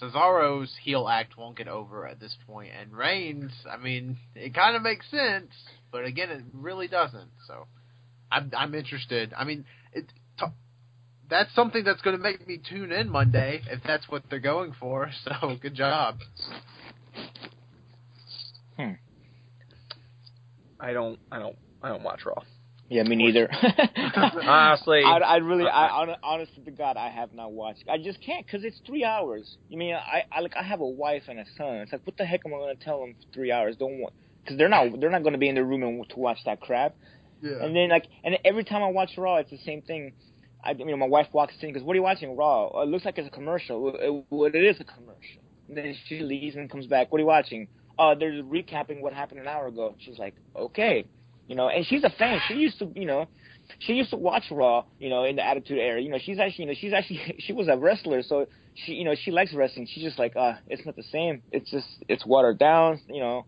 [0.02, 4.74] Cesaro's heel act won't get over at this point, and Reigns, I mean, it kind
[4.74, 5.52] of makes sense,
[5.92, 7.30] but again, it really doesn't.
[7.46, 7.66] So,
[8.30, 9.32] I'm I'm interested.
[9.36, 10.06] I mean, it
[10.38, 10.46] t-
[11.30, 14.74] that's something that's going to make me tune in Monday if that's what they're going
[14.78, 15.10] for.
[15.24, 16.18] So, good job.
[18.76, 18.92] Hmm.
[20.80, 21.18] I don't.
[21.30, 21.56] I don't.
[21.82, 22.42] I don't watch Raw.
[22.92, 23.48] Yeah, me neither.
[24.42, 27.84] Honestly, I, I really, I honestly to God, I have not watched.
[27.88, 29.56] I just can't because it's three hours.
[29.70, 31.76] You mean I, I like I have a wife and a son.
[31.76, 33.76] It's like what the heck am I going to tell them for three hours?
[33.76, 34.12] Don't want
[34.44, 36.60] because they're not they're not going to be in the room and to watch that
[36.60, 36.94] crap.
[37.40, 37.64] Yeah.
[37.64, 40.12] And then like and every time I watch Raw, it's the same thing.
[40.62, 42.68] I you know my wife walks in because what are you watching Raw?
[42.74, 43.88] Oh, it looks like it's a commercial.
[43.88, 45.40] It, it, it is a commercial.
[45.68, 47.10] And then she leaves and comes back.
[47.10, 47.68] What are you watching?
[47.98, 49.94] Oh, they're recapping what happened an hour ago.
[49.98, 51.06] She's like, okay.
[51.48, 52.40] You know, and she's a fan.
[52.48, 53.28] She used to, you know,
[53.80, 56.00] she used to watch Raw, you know, in the Attitude Era.
[56.00, 59.04] You know, she's actually, you know, she's actually, she was a wrestler, so she, you
[59.04, 59.88] know, she likes wrestling.
[59.92, 61.42] She's just like, uh, it's not the same.
[61.50, 63.00] It's just, it's watered down.
[63.08, 63.46] You know,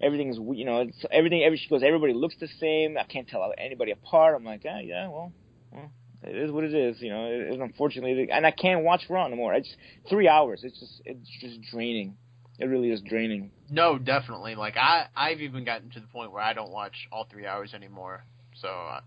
[0.00, 1.42] everything's, you know, it's everything.
[1.42, 2.96] Every she goes, everybody looks the same.
[2.98, 4.34] I can't tell anybody apart.
[4.36, 5.32] I'm like, ah, yeah, well,
[5.72, 5.90] well,
[6.22, 7.00] it is what it is.
[7.00, 9.54] You know, it is unfortunately, and I can't watch Raw anymore.
[9.54, 9.74] It's
[10.08, 10.60] three hours.
[10.62, 12.16] It's just, it's just draining.
[12.60, 13.50] It really is draining.
[13.70, 14.54] No, definitely.
[14.54, 17.72] Like I, I've even gotten to the point where I don't watch all three hours
[17.74, 18.24] anymore.
[18.60, 19.00] So uh,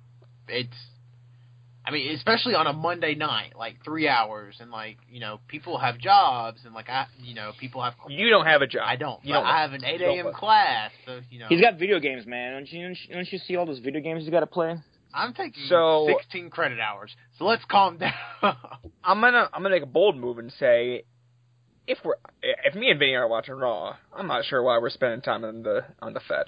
[0.47, 0.75] it's,
[1.85, 5.77] I mean, especially on a Monday night, like three hours, and like you know, people
[5.77, 7.93] have jobs, and like I, you know, people have.
[8.07, 8.83] You don't have a job.
[8.85, 9.23] I don't.
[9.23, 10.33] You but don't I have an eight a.m.
[10.33, 11.47] class, so you know.
[11.49, 12.53] He's got video games, man.
[12.53, 12.95] Don't you?
[13.11, 14.75] Don't you see all those video games he's got to play?
[15.13, 17.15] I'm taking So- 16 credit hours.
[17.37, 18.13] So let's calm down.
[19.03, 21.03] I'm gonna I'm gonna make a bold move and say,
[21.87, 25.21] if we're if me and Vinnie are watching Raw, I'm not sure why we're spending
[25.21, 26.45] time on the on the Fed.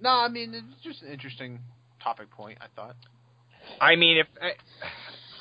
[0.00, 1.60] no, I mean it's just an interesting
[2.02, 2.58] topic point.
[2.60, 2.96] I thought
[3.80, 4.52] I mean, if I,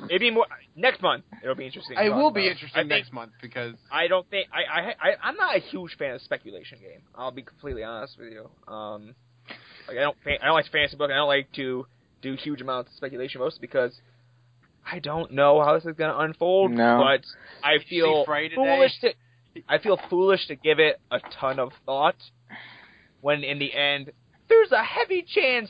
[0.05, 0.45] it'd be more
[0.76, 1.97] next month, it'll be interesting.
[1.97, 2.51] it will be about.
[2.51, 5.95] interesting think, next month because I don't think I, I I I'm not a huge
[5.97, 7.01] fan of speculation game.
[7.16, 8.49] I'll be completely honest with you.
[8.72, 9.16] Um,
[9.88, 11.12] like I don't I don't like fantasy book.
[11.12, 11.86] I don't like to
[12.22, 13.99] do huge amounts of speculation mostly because
[14.89, 16.71] I don't know how this is going to unfold.
[16.71, 17.03] No.
[17.03, 17.25] But
[17.63, 18.55] I Did you see feel Frey today?
[18.55, 19.13] foolish to
[19.67, 22.15] I feel foolish to give it a ton of thought
[23.21, 24.11] when in the end
[24.49, 25.69] there's a heavy chance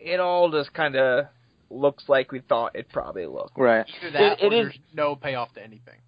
[0.00, 1.26] it all just kind of
[1.70, 3.56] looks like we thought it probably looked.
[3.58, 3.86] Right.
[4.02, 6.00] either that It- it or is- there's no payoff to anything.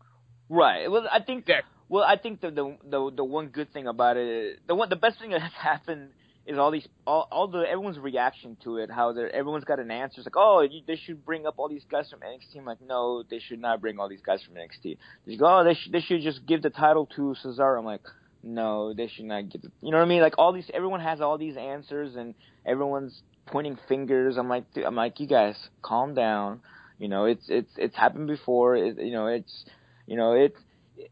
[0.48, 0.90] Right.
[0.90, 1.60] Well, I think Yeah.
[1.88, 4.96] Well, I think the the the, the one good thing about it, the one the
[4.96, 6.10] best thing that has happened
[6.46, 8.90] is all these all all the everyone's reaction to it.
[8.90, 10.20] How they're everyone's got an answer.
[10.20, 12.58] It's like, oh, you, they should bring up all these guys from NXT.
[12.58, 14.98] I'm like, no, they should not bring all these guys from NXT.
[15.26, 17.78] They go, oh, they should they should just give the title to Cesaro.
[17.78, 18.02] I'm like,
[18.42, 19.72] no, they should not give it.
[19.80, 20.22] You know what I mean?
[20.22, 22.34] Like all these, everyone has all these answers and
[22.64, 24.36] everyone's pointing fingers.
[24.36, 26.60] I'm like, I'm like, you guys, calm down.
[26.98, 28.76] You know, it's it's it's happened before.
[28.76, 29.64] It, you know, it's
[30.06, 30.58] you know, it's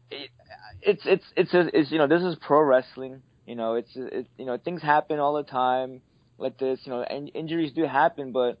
[0.09, 0.29] it,
[0.81, 3.21] it's it's it's a, it's you know, this is pro wrestling.
[3.45, 6.01] You know, it's it's you know, things happen all the time
[6.37, 6.79] like this.
[6.83, 8.57] You know, and injuries do happen, but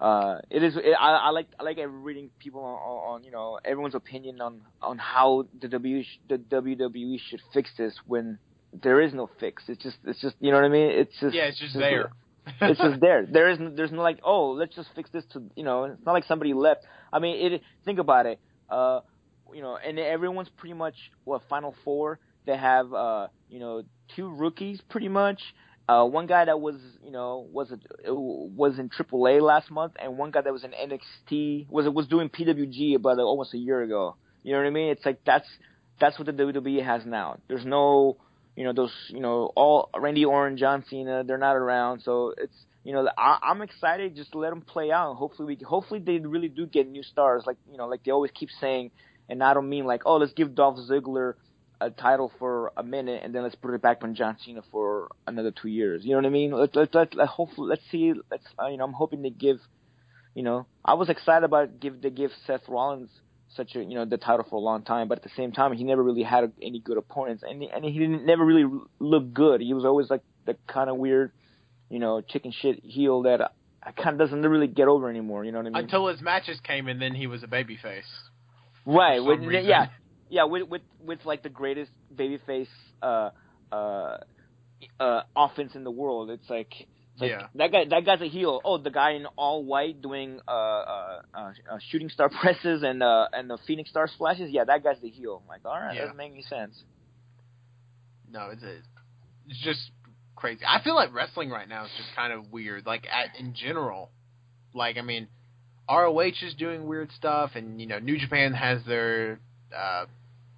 [0.00, 0.76] uh, it is.
[0.76, 4.62] It, I, I like I like reading people on, on, you know everyone's opinion on
[4.80, 8.38] on how the W the WWE should fix this when
[8.72, 9.64] there is no fix.
[9.68, 10.90] It's just it's just you know what I mean.
[10.90, 12.10] It's just Yeah, it's just there.
[12.62, 13.26] it's just there.
[13.26, 16.12] There is there's no like oh let's just fix this to you know it's not
[16.12, 16.80] like somebody left.
[17.12, 17.62] I mean it.
[17.84, 18.40] Think about it.
[18.70, 19.00] Uh,
[19.52, 20.94] you know, and everyone's pretty much
[21.24, 22.18] what Final Four.
[22.50, 23.84] They have uh you know
[24.16, 25.40] two rookies pretty much.
[25.88, 30.18] Uh, one guy that was, you know, was a, was in AAA last month, and
[30.18, 33.82] one guy that was in NXT was was doing PWG about uh, almost a year
[33.82, 34.16] ago.
[34.42, 34.88] You know what I mean?
[34.90, 35.46] It's like that's
[36.00, 37.38] that's what the WWE has now.
[37.46, 38.16] There's no,
[38.56, 42.56] you know, those, you know, all Randy Orton, John Cena, they're not around, so it's,
[42.82, 45.14] you know, I, I'm excited just let them play out.
[45.14, 48.32] Hopefully, we, hopefully they really do get new stars, like you know, like they always
[48.32, 48.90] keep saying.
[49.28, 51.34] And I don't mean like, oh, let's give Dolph Ziggler
[51.80, 55.08] a title for a minute and then let's put it back on John Cena for
[55.26, 56.04] another two years.
[56.04, 56.52] You know what I mean?
[56.52, 58.12] Let let let, let hopefully let's see.
[58.30, 59.58] Let's uh, you know I'm hoping they give.
[60.34, 63.10] You know, I was excited about give they give Seth Rollins
[63.56, 65.72] such a you know the title for a long time, but at the same time
[65.72, 68.64] he never really had any good opponents and and he didn't never really
[68.98, 69.60] look good.
[69.60, 71.32] He was always like the kind of weird,
[71.88, 73.52] you know, chicken shit heel that
[73.82, 75.44] I kind of doesn't really get over anymore.
[75.44, 75.84] You know what I mean?
[75.84, 78.02] Until his matches came and then he was a babyface.
[78.84, 79.18] Right.
[79.18, 79.64] reason.
[79.66, 79.86] yeah.
[80.30, 80.44] Yeah.
[80.44, 82.68] With with with like the greatest babyface
[83.02, 83.30] uh
[83.70, 84.16] uh
[84.98, 86.30] uh offense in the world.
[86.30, 86.72] It's like.
[87.12, 87.46] it's like, Yeah.
[87.56, 88.60] That guy, that guy's a heel.
[88.64, 93.02] Oh, the guy in all white doing uh, uh, uh, uh shooting star presses and
[93.02, 94.50] uh and the Phoenix Star splashes.
[94.50, 95.42] Yeah, that guy's the heel.
[95.42, 96.00] I'm like, all right, Yeah.
[96.02, 96.82] that doesn't make any sense.
[98.32, 98.76] No, it's a,
[99.48, 99.90] it's just
[100.36, 100.60] crazy.
[100.66, 102.86] I feel like wrestling right now is just kind of weird.
[102.86, 104.10] Like at, in general,
[104.72, 105.26] like I mean,
[105.88, 109.40] ROH is doing weird stuff, and you know New Japan has their
[109.76, 110.06] uh,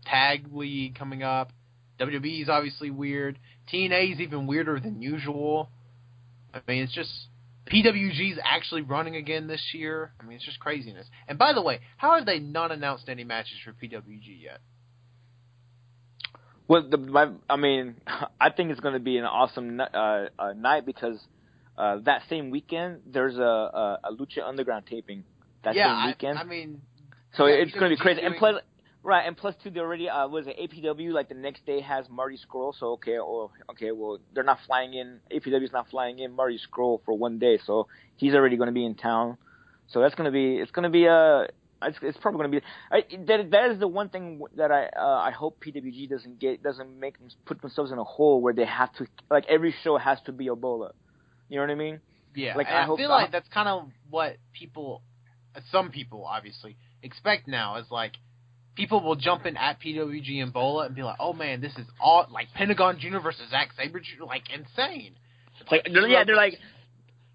[0.04, 1.52] tag league coming up.
[2.00, 3.38] WWE is obviously weird.
[3.72, 5.70] TNA is even weirder than usual.
[6.52, 7.10] I mean, it's just
[7.72, 10.12] PWG's actually running again this year.
[10.20, 11.06] I mean, it's just craziness.
[11.28, 14.58] And by the way, how have they not announced any matches for PWG yet?
[16.66, 17.96] Well, the, my, I mean,
[18.40, 19.84] I think it's going to be an awesome uh,
[20.38, 21.18] uh, night because
[21.78, 25.24] uh, that same weekend there's a, a, a Lucha Underground taping.
[25.64, 26.80] That yeah, same weekend, I, I mean,
[27.36, 28.20] so yeah, it's going to be crazy.
[28.20, 28.56] And plus,
[29.02, 32.38] right, and two, they already uh, was it APW like the next day has Marty
[32.38, 32.72] Scurll.
[32.78, 35.20] So okay, or okay, well they're not flying in.
[35.30, 38.84] APW's not flying in Marty Scurll for one day, so he's already going to be
[38.84, 39.36] in town.
[39.88, 41.48] So that's going to be it's going to be a.
[41.84, 42.66] It's, it's probably going to be.
[42.92, 46.62] I, that that is the one thing that I uh, I hope PWG doesn't get
[46.62, 49.96] doesn't make them put themselves in a hole where they have to like every show
[49.98, 50.92] has to be Ebola.
[51.48, 52.00] You know what I mean?
[52.34, 55.02] Yeah, Like, I I, hope- feel like that's kind of what people,
[55.54, 57.76] uh, some people obviously expect now.
[57.76, 58.12] Is like
[58.74, 61.86] people will jump in at PWG and Bola and be like, "Oh man, this is
[62.00, 65.14] all like Pentagon Junior versus Zack Sabre, Jr., like insane."
[65.60, 66.58] It's like they're, yeah, they're like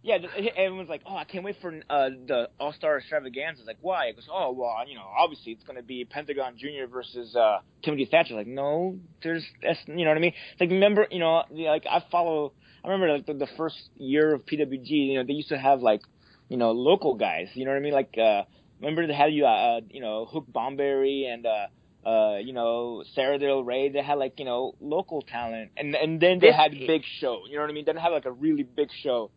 [0.07, 0.19] yeah,
[0.55, 3.63] everyone's like, oh, I can't wait for uh, the All Star Extravaganza.
[3.65, 4.05] Like, why?
[4.05, 7.59] It goes, oh, well, you know, obviously it's going to be Pentagon Junior versus uh,
[7.83, 8.35] Timothy Thatcher.
[8.35, 10.33] Like, no, there's that's you know what I mean.
[10.61, 12.53] Like remember, you know, like I follow.
[12.85, 14.89] I remember like the, the first year of PWG.
[14.89, 16.01] You know, they used to have like,
[16.47, 17.47] you know, local guys.
[17.53, 17.93] You know what I mean?
[17.93, 18.43] Like, uh,
[18.79, 21.45] remember they had you, uh, you know, Hook Bomberry and.
[21.45, 21.67] uh
[22.05, 25.71] uh, you know, Sara Del Rey, they had like, you know, local talent.
[25.75, 27.41] And and then they This had is- big show.
[27.49, 27.83] You know what I mean?
[27.83, 29.29] They didn't have like a really big show.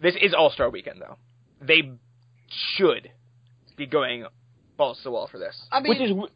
[0.00, 1.18] This is All Star Weekend, though.
[1.60, 1.82] They
[2.76, 3.10] should
[3.76, 4.24] be going
[4.78, 5.54] balls to the wall for this.
[5.70, 6.28] I mean, Which is, w-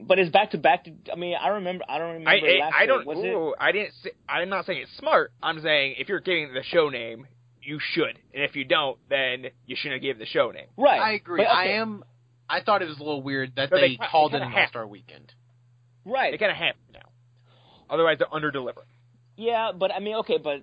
[0.00, 0.84] but it's back to back.
[0.84, 1.84] to- I mean, I remember.
[1.90, 2.30] I don't remember.
[2.30, 2.86] I I, last I year.
[2.86, 3.06] don't.
[3.06, 3.92] Was ooh, I didn't.
[4.02, 5.30] Say, I'm not saying it's smart.
[5.42, 7.26] I'm saying if you're giving the show name,
[7.66, 10.66] you should, and if you don't, then you shouldn't have give the show name.
[10.76, 11.00] right?
[11.00, 11.38] I agree.
[11.42, 12.04] But, okay, I am.
[12.48, 14.54] I thought it was a little weird that No, they, they- they called it kinda
[14.56, 15.32] an All Star Weekend.
[16.04, 16.30] right.
[16.32, 17.00] They kind of have now.
[17.90, 18.86] Otherwise, they're under delivering.
[19.36, 20.62] Yeah, but I mean, okay, but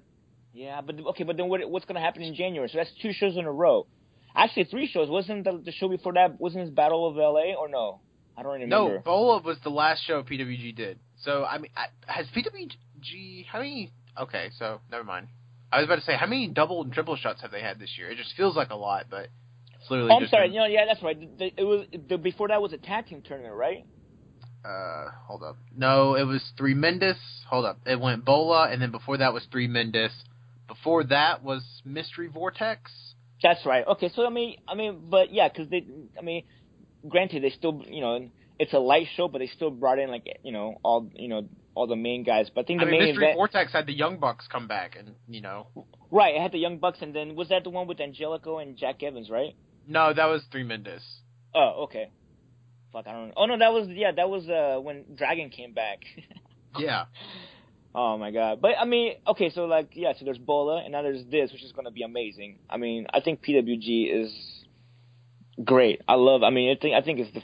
[0.53, 1.67] yeah, but okay, but then what?
[1.69, 2.69] What's going to happen in January?
[2.69, 3.85] So that's two shows in a row.
[4.35, 5.09] Actually, three shows.
[5.09, 6.39] Wasn't the, the show before that?
[6.39, 7.53] Wasn't his Battle of L.A.
[7.55, 7.99] or no?
[8.35, 8.95] I don't remember.
[8.95, 10.99] No, Bola was the last show PWG did.
[11.23, 11.69] So I mean,
[12.07, 13.91] has PWG how many?
[14.19, 15.27] Okay, so never mind.
[15.73, 17.89] I was about to say how many double and triple shots have they had this
[17.97, 18.09] year?
[18.11, 19.29] It just feels like a lot, but
[19.79, 20.47] it's literally Oh, I'm just sorry.
[20.47, 21.19] been- You know, yeah, that's right.
[21.19, 23.85] The, the, it was the, before that was a tag team tournament, right?
[24.63, 25.57] Uh, hold up.
[25.75, 27.17] No, it was Threemendous.
[27.49, 27.79] Hold up.
[27.85, 30.11] It went Bola, and then before that was Threemendous.
[30.67, 32.91] Before that was Mystery Vortex.
[33.41, 33.85] That's right.
[33.85, 35.85] Okay, so I mean, I mean, but yeah, because they,
[36.17, 36.43] I mean,
[37.09, 40.25] granted, they still, you know, it's a light show, but they still brought in like,
[40.43, 42.49] you know, all, you know, all the main guys.
[42.53, 44.67] But I think I the mean, main Mystery event, Vortex had the Young Bucks come
[44.67, 45.67] back, and you know,
[46.11, 46.35] right?
[46.35, 49.03] It had the Young Bucks, and then was that the one with Angelico and Jack
[49.03, 49.55] Evans, right?
[49.87, 51.01] no, that was Threemendous.
[51.53, 52.09] Oh, okay.
[52.93, 53.33] Fuck, I don't know.
[53.37, 55.99] Oh no, that was yeah, that was uh when Dragon came back.
[56.79, 57.05] Yeah.
[57.93, 58.59] oh my god.
[58.61, 61.63] But I mean, okay, so like yeah, so there's Bola, and now there's this, which
[61.63, 62.57] is gonna be amazing.
[62.67, 64.33] I mean, I think PWG is
[65.63, 66.01] great.
[66.07, 66.41] I love.
[66.41, 67.43] I mean, I think I think it's the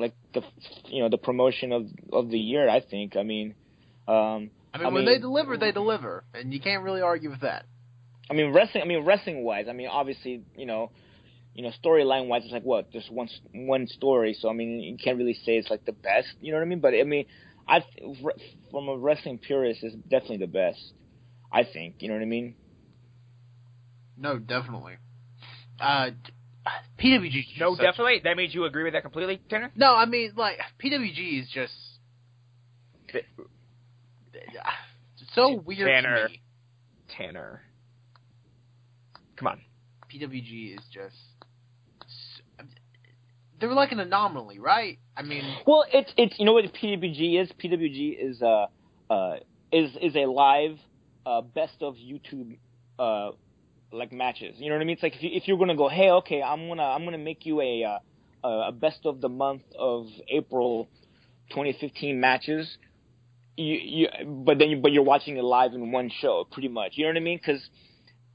[0.00, 0.42] like the
[0.86, 2.68] you know the promotion of of the year.
[2.68, 3.16] I think.
[3.16, 3.54] I mean,
[4.08, 7.30] um, I mean, I when mean- they deliver, they deliver, and you can't really argue
[7.30, 7.64] with that.
[8.30, 8.82] I mean wrestling.
[8.82, 9.66] I mean wrestling wise.
[9.68, 10.90] I mean obviously you know.
[11.56, 12.88] You know, storyline wise, it's like what?
[12.90, 16.26] There's one one story, so I mean, you can't really say it's like the best.
[16.40, 16.80] You know what I mean?
[16.80, 17.26] But I mean,
[17.68, 17.84] I
[18.72, 20.80] from a wrestling purist, it's definitely the best.
[21.52, 22.02] I think.
[22.02, 22.56] You know what I mean?
[24.18, 24.94] No, definitely.
[25.78, 26.10] Uh,
[26.98, 27.60] PWG.
[27.60, 28.22] No, such- definitely.
[28.24, 29.70] That means you agree with that completely, Tanner.
[29.76, 31.72] No, I mean, like PWG is just
[35.34, 36.28] so weird Tanner.
[37.16, 37.62] Tanner.
[39.36, 39.60] Come on.
[40.12, 41.16] PWG is just
[43.60, 44.98] they're like an anomaly, right?
[45.16, 47.50] I mean, Well, it's it's you know what PWG is.
[47.62, 48.66] PWG is uh
[49.10, 49.36] uh
[49.72, 50.78] is is a live
[51.24, 52.58] uh best of YouTube
[52.98, 53.30] uh
[53.92, 54.56] like matches.
[54.58, 54.94] You know what I mean?
[54.94, 57.46] It's like if you if you're gonna go, hey, okay, I'm gonna I'm gonna make
[57.46, 57.98] you a
[58.44, 60.88] uh, a best of the month of April
[61.50, 62.76] 2015 matches.
[63.56, 66.92] You you but then you, but you're watching it live in one show, pretty much.
[66.96, 67.38] You know what I mean?
[67.38, 67.62] Because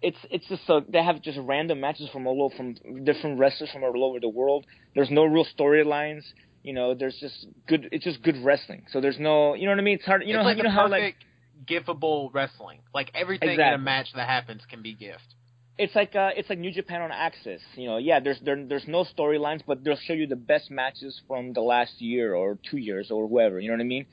[0.01, 3.70] it's it's just so they have just random matches from all over from different wrestlers
[3.72, 4.65] from all over the world.
[4.95, 6.24] There's no real storylines.
[6.63, 7.89] you know, there's just good.
[7.91, 8.86] It's just good wrestling.
[8.91, 9.95] So there's no, you know what I mean?
[9.95, 10.24] It's hard.
[10.26, 11.15] You know, like you know how like
[11.65, 12.80] gifable wrestling.
[12.93, 15.36] Like everything in a match that happens can be gift.
[15.78, 17.59] it's like uh, it's like New Japan on AXS.
[17.76, 21.22] You know, yeah, there's there, there's no storylines, but they'll show you the best matches
[21.28, 23.59] from the last year or two years or whoever.
[23.59, 24.05] You know what I mean?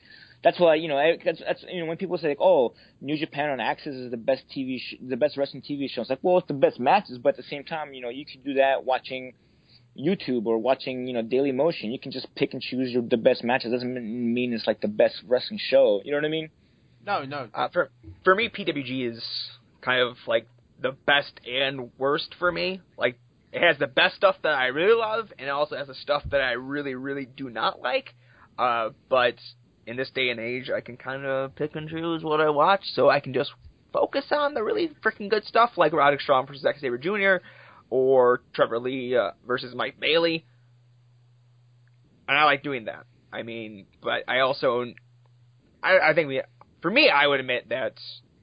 [0.43, 3.17] That's why you know I- that's, that's you know when people say like, oh, New
[3.17, 6.01] Japan on AXS is the best TV, sh- the best wrestling TV show.
[6.01, 8.25] It's like, well, it's the best matches, but at the same time, you know, you
[8.25, 9.33] can do that watching
[9.99, 11.91] YouTube or watching you know Daily Motion.
[11.91, 13.71] You can just pick and choose your the best matches.
[13.71, 16.01] Doesn't mean mean it's like the best wrestling show.
[16.05, 16.49] You know what I mean?
[17.05, 17.47] No, no.
[17.53, 17.89] Uh, for
[18.23, 19.23] for me, PWG is
[19.81, 20.47] kind of like
[20.81, 22.81] the best and worst for me.
[22.97, 23.17] Like
[23.51, 26.23] it has the best stuff that I really love, and it also has the stuff
[26.29, 28.13] that I really, really do not like.
[28.59, 29.35] Uh, but
[29.87, 32.81] in this day and age, I can kind of pick and choose what I watch,
[32.93, 33.51] so I can just
[33.93, 37.43] focus on the really freaking good stuff, like Roderick Strong versus Zack Sabre Jr.
[37.89, 40.45] or Trevor Lee uh, versus Mike Bailey.
[42.27, 43.05] And I like doing that.
[43.31, 44.85] I mean, but I also,
[45.81, 46.41] I, I think we,
[46.81, 47.93] for me, I would admit that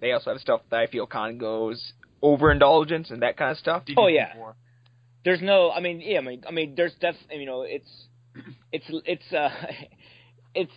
[0.00, 1.92] they also have stuff that I feel kind of goes
[2.22, 3.82] overindulgence and that kind of stuff.
[3.98, 4.34] Oh, yeah.
[4.34, 4.56] four.
[5.24, 7.88] there's no i mean yeah i mean i mean there's definitely, you know it's
[8.72, 9.50] it's it's uh
[10.54, 10.72] it's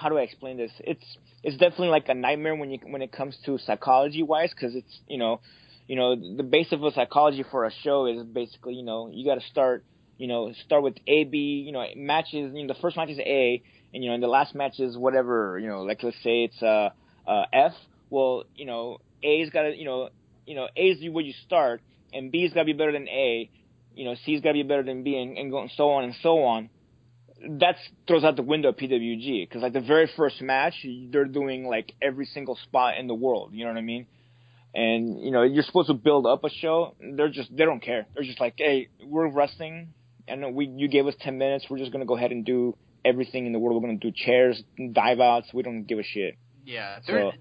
[0.00, 1.04] how do i explain this it's
[1.42, 5.00] it's definitely like a nightmare when you when it comes to psychology wise because it's
[5.08, 5.40] you know
[5.86, 9.24] you know the base of a psychology for a show is basically you know you
[9.24, 9.84] got to start
[10.18, 13.18] you know start with a b you know matches you know the first match is
[13.18, 16.44] a and you know and the last match is whatever you know like let's say
[16.44, 16.90] it's uh
[17.26, 17.72] uh f
[18.10, 20.08] well you know a's got to you know
[20.46, 21.80] you know a's where you start
[22.12, 23.50] and b's got to be better than a
[23.94, 26.44] you know, C's got to be better than B, and, and so on and so
[26.44, 26.70] on.
[27.48, 27.76] That
[28.06, 30.74] throws out the window PWG because like the very first match,
[31.10, 33.50] they're doing like every single spot in the world.
[33.54, 34.06] You know what I mean?
[34.74, 36.94] And you know, you're supposed to build up a show.
[37.00, 38.06] They're just they don't care.
[38.14, 39.94] They're just like, hey, we're wrestling,
[40.28, 41.66] and we you gave us ten minutes.
[41.70, 43.82] We're just gonna go ahead and do everything in the world.
[43.82, 44.62] We're gonna do chairs,
[44.92, 45.48] dive outs.
[45.54, 46.36] We don't give a shit.
[46.64, 47.32] Yeah, So-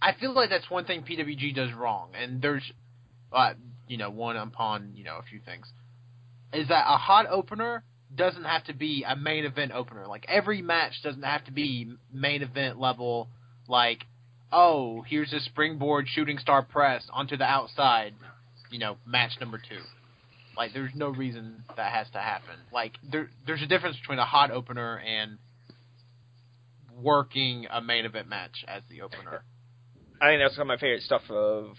[0.00, 2.72] I feel like that's one thing PWG does wrong, and there's,
[3.32, 3.54] uh,
[3.88, 5.70] you know, one upon you know a few things,
[6.52, 7.82] is that a hot opener
[8.14, 10.06] doesn't have to be a main event opener.
[10.06, 13.28] Like every match doesn't have to be main event level.
[13.68, 14.04] Like,
[14.52, 18.14] oh, here's a springboard shooting star press onto the outside,
[18.70, 19.80] you know, match number two.
[20.56, 22.56] Like, there's no reason that has to happen.
[22.72, 25.38] Like, there, there's a difference between a hot opener and
[27.00, 29.44] working a main event match as the opener.
[30.20, 31.76] I think that's some of my favorite stuff of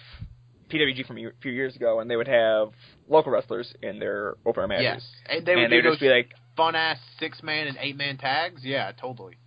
[0.69, 2.69] PWG from a few years ago, and they would have
[3.07, 4.83] local wrestlers in their opener matches.
[4.83, 5.03] Yes,
[5.37, 7.97] and they would and they would just be like, fun ass six man and eight
[7.97, 8.61] man tags.
[8.63, 9.37] Yeah, totally.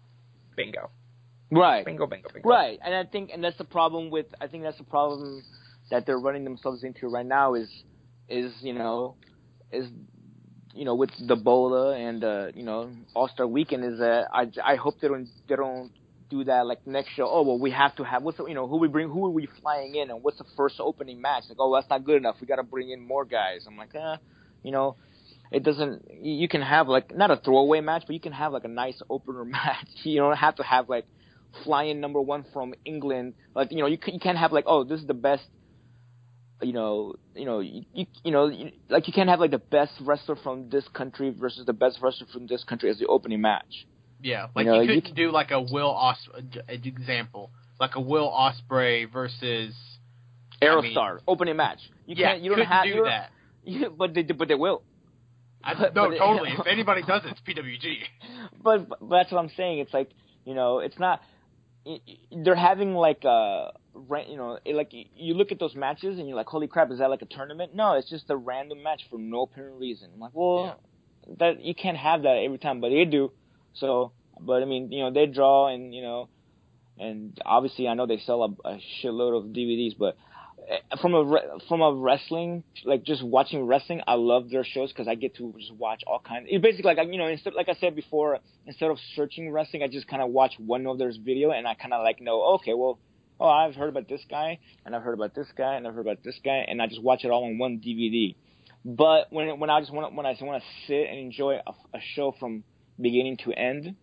[0.57, 0.91] bingo,
[1.51, 1.85] Right.
[1.85, 2.49] bingo, bingo, bingo.
[2.49, 4.27] Right, and I think, and that's the problem with.
[4.41, 5.43] I think that's the problem
[5.91, 7.69] that they're running themselves into right now is,
[8.29, 9.17] is you know,
[9.71, 9.87] is,
[10.75, 14.51] you know, with the Bola and uh, you know All Star Weekend is that I
[14.65, 15.91] I hope they don't they don't
[16.33, 17.29] do that like next show.
[17.29, 19.31] Oh well, we have to have what's the, you know who we bring who are
[19.31, 21.45] we flying in and what's the first opening match?
[21.49, 22.37] Like oh that's not good enough.
[22.41, 23.65] We got to bring in more guys.
[23.67, 24.17] I'm like uh,
[24.63, 24.97] you know.
[25.53, 26.09] It doesn't.
[26.11, 29.03] You can have like not a throwaway match, but you can have like a nice
[29.11, 29.87] opener match.
[30.03, 31.05] You don't have to have like
[31.63, 33.35] flying number one from England.
[33.55, 35.45] Like you know, you you can't have like oh this is the best.
[36.63, 39.59] You know, you know, you, you, you know, you, like you can't have like the
[39.59, 43.41] best wrestler from this country versus the best wrestler from this country as the opening
[43.41, 43.87] match.
[44.23, 47.51] Yeah, like know, you you couldn't do like a Will Os an example,
[47.81, 49.75] like a Will Ospreay versus
[50.61, 51.81] I mean- Aerostar opening match.
[52.07, 52.33] You yeah.
[52.33, 52.43] can't.
[52.43, 53.31] You don't couldn't have do you that.
[53.65, 54.83] You, but they but they will.
[55.65, 56.51] I, But- no, but- totally.
[56.59, 57.99] if anybody does it, it's PWG.
[58.63, 59.81] but, but that's what I'm saying.
[59.81, 60.11] It's like
[60.45, 61.21] you know, it's not.
[62.31, 63.73] They're having like a,
[64.29, 67.01] you know, it, like you look at those matches and you're like, holy crap, is
[67.01, 67.75] that like a tournament?
[67.75, 70.11] No, it's just a random match for no apparent reason.
[70.15, 70.79] I'm like, well,
[71.41, 73.33] that you can't have that every time, but they do.
[73.75, 76.29] So, but I mean, you know, they draw and you know,
[76.99, 80.17] and obviously I know they sell a, a shitload of DVDs, but
[80.71, 85.09] uh, from a from a wrestling like just watching wrestling, I love their shows because
[85.09, 86.47] I get to just watch all kinds.
[86.51, 89.89] It's basically like you know, instead like I said before, instead of searching wrestling, I
[89.89, 92.75] just kind of watch one of their video and I kind of like know okay,
[92.75, 92.99] well,
[93.41, 96.07] oh I've heard about this guy and I've heard about this guy and I've heard
[96.07, 98.35] about this guy and I just watch it all on one DVD.
[98.85, 101.71] But when when I just want when I just want to sit and enjoy a,
[101.95, 102.65] a show from
[103.03, 103.97] beginning to end,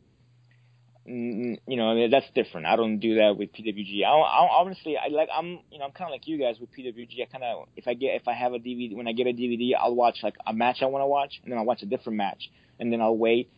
[1.09, 2.67] you know that's different.
[2.67, 4.03] I don't do that with PWG.
[4.05, 6.69] I, I honestly I like I'm you know I'm kind of like you guys with
[6.71, 7.21] PWG.
[7.21, 9.31] I kind of if I get if I have a DVD when I get a
[9.31, 11.87] DVD I'll watch like a match I want to watch and then I'll watch a
[11.87, 13.49] different match and then I'll wait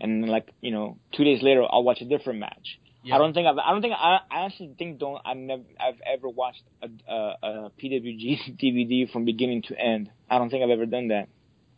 [0.00, 2.78] and then like you know two days later I'll watch a different match.
[3.12, 6.00] I don't think I've I don't think I I actually think don't I've never I've
[6.12, 10.10] ever watched a, a, a PWG DVD from beginning to end.
[10.28, 11.28] I don't think I've ever done that.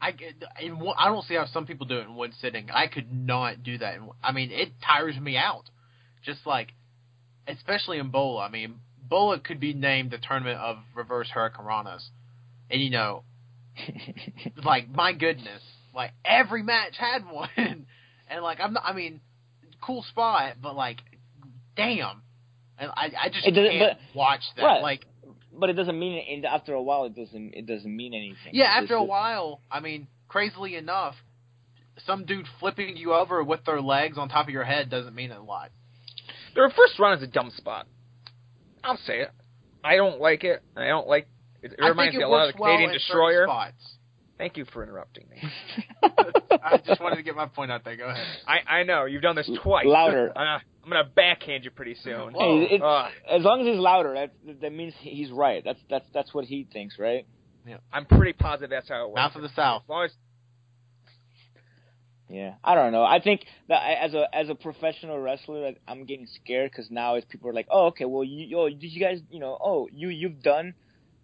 [0.01, 0.15] I
[0.61, 2.69] in one, I don't see how some people do it in one sitting.
[2.73, 3.95] I could not do that.
[3.97, 5.65] In, I mean, it tires me out.
[6.25, 6.73] Just like,
[7.47, 8.43] especially in Bola.
[8.45, 12.03] I mean, Bola could be named the tournament of reverse hurricanranas,
[12.71, 13.23] and you know,
[14.65, 15.63] like my goodness,
[15.95, 18.85] like every match had one, and like I'm not.
[18.87, 19.21] I mean,
[19.81, 20.99] cool spot, but like,
[21.77, 22.23] damn,
[22.79, 24.63] and I I just It can't but- watch that.
[24.63, 24.83] Right.
[24.83, 25.05] Like,
[25.59, 28.53] But it doesn't mean and after a while it doesn't it doesn't mean anything.
[28.53, 31.15] Yeah, It's after a while, I mean, crazily enough,
[32.07, 35.33] some dude flipping you over with their legs on top of your head doesn't mean
[35.33, 35.71] a lot.
[36.55, 37.87] The first run is a dumb spot.
[38.85, 39.31] I'll say it.
[39.83, 40.63] I don't like it.
[40.77, 41.29] I don't like.
[41.63, 43.45] It, it reminds think me a lot of works the well Canadian in Destroyer.
[43.47, 43.95] spots.
[44.39, 45.43] Thank you for interrupting me.
[46.63, 47.97] I just wanted to get my point out there.
[47.97, 48.25] Go ahead.
[48.47, 49.85] I I know you've done this twice.
[49.85, 50.33] Louder.
[50.35, 52.33] Uh, I'm gonna backhand you pretty soon.
[52.35, 53.11] Hey, it- Ugh.
[53.29, 55.63] as long as he's louder, that that means he's right.
[55.65, 57.27] That's that's that's what he thinks, right?
[57.67, 57.79] Yeah.
[57.93, 59.17] I'm pretty positive that's how it works.
[59.17, 59.83] Mouth of the South.
[59.85, 60.13] As long as
[62.31, 63.03] Yeah, I don't know.
[63.05, 67.17] I think that I- as a as a professional wrestler, I'm getting scared because now
[67.17, 69.89] as people are like, oh, okay, well, you, oh, did you guys, you know, oh,
[69.93, 70.75] you you've done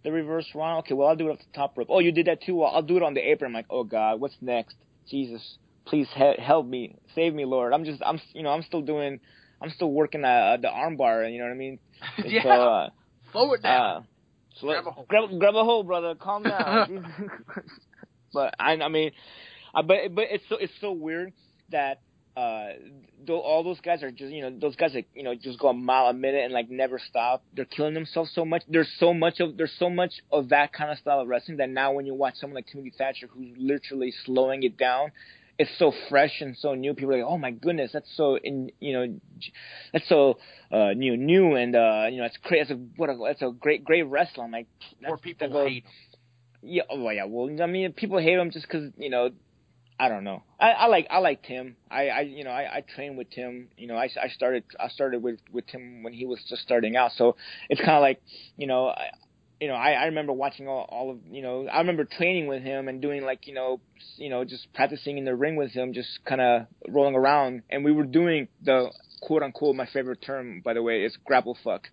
[0.05, 1.87] the reverse run, okay, well, I'll do it off the top rope.
[1.89, 2.55] Oh, you did that too.
[2.55, 3.49] Well, I'll do it on the apron.
[3.49, 4.77] I'm like, oh God, what's next?
[5.09, 7.73] Jesus, please he- help me, save me, Lord.
[7.73, 9.19] I'm just, I'm, you know, I'm still doing,
[9.61, 11.29] I'm still working uh, the armbar.
[11.31, 11.79] You know what I mean?
[12.25, 12.89] yeah, So, uh,
[13.31, 13.97] slow it down.
[13.97, 14.01] uh,
[14.61, 15.07] so Grab a hold.
[15.07, 16.15] grab, grab a hold, brother.
[16.15, 17.05] Calm down.
[18.33, 19.11] but I, I mean,
[19.73, 21.33] I, but but it's so it's so weird
[21.69, 21.99] that
[22.37, 22.67] uh,
[23.25, 25.69] though all those guys are just you know those guys that you know just go
[25.69, 27.43] a mile a minute and like never stop.
[27.55, 28.63] They're killing themselves so much.
[28.67, 31.69] There's so much of there's so much of that kind of style of wrestling that
[31.69, 35.11] now when you watch someone like Timothy Thatcher who's literally slowing it down.
[35.57, 36.93] It's so fresh and so new.
[36.93, 39.19] People are like, "Oh my goodness, that's so in you know,
[39.93, 40.37] that's so
[40.69, 42.67] uh, new, new, and uh, you know, it's great.
[42.67, 44.43] That's a what a that's a great, great wrestler.
[44.43, 44.67] I'm like,
[45.07, 45.91] Or people that goes- hate him.
[46.61, 47.23] yeah, oh yeah.
[47.23, 49.29] Well, I mean, people hate him just because you know,
[49.99, 50.43] I don't know.
[50.59, 51.77] I, I like I like Tim.
[51.89, 53.69] I, I you know I, I trained with Tim.
[53.77, 56.95] You know, I, I started I started with with Tim when he was just starting
[56.95, 57.11] out.
[57.15, 57.37] So
[57.69, 58.21] it's kind of like
[58.57, 58.87] you know.
[58.87, 59.09] I,
[59.61, 62.61] you know, I, I remember watching all, all of, you know, I remember training with
[62.61, 63.79] him and doing like, you know,
[64.17, 67.61] you know, just practicing in the ring with him, just kind of rolling around.
[67.69, 68.91] And we were doing the
[69.21, 71.87] quote unquote, my favorite term, by the way, is grapple fuck.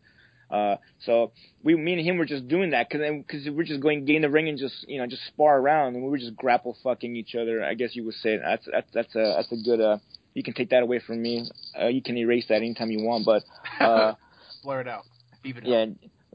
[0.53, 0.77] Uh,
[1.07, 1.33] so
[1.63, 4.23] we, me and him were just doing that because because we're just going get in
[4.23, 7.17] the ring and just you know just spar around and we were just grapple fucking
[7.17, 7.65] each other.
[7.65, 9.99] I guess you would say that's that's that's a that's a good uh.
[10.35, 11.47] You can take that away from me.
[11.79, 13.43] Uh, you can erase that anytime you want, but
[13.81, 14.15] uh,
[14.63, 15.05] Blur it out.
[15.45, 15.87] Leave it yeah,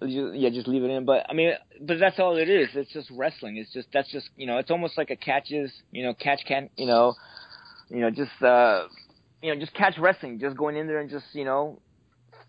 [0.04, 0.10] out.
[0.10, 1.06] yeah, just leave it in.
[1.06, 2.70] But I mean, but that's all it is.
[2.74, 3.58] It's just wrestling.
[3.58, 6.70] It's just that's just you know, it's almost like a catches, you know, catch can,
[6.76, 7.16] you know,
[7.90, 8.84] you know, just uh,
[9.42, 10.40] you know, just catch wrestling.
[10.40, 11.80] Just going in there and just you know,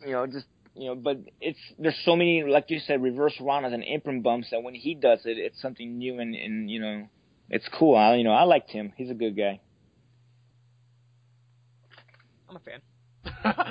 [0.04, 0.46] you know, just
[0.78, 0.94] you know.
[0.94, 4.74] But it's there's so many, like you said, reverse ranas and apron bumps that when
[4.74, 7.08] he does it, it's something new and and you know,
[7.50, 7.96] it's cool.
[7.96, 8.92] I you know, I liked him.
[8.96, 9.60] He's a good guy.
[12.48, 12.80] I'm a fan.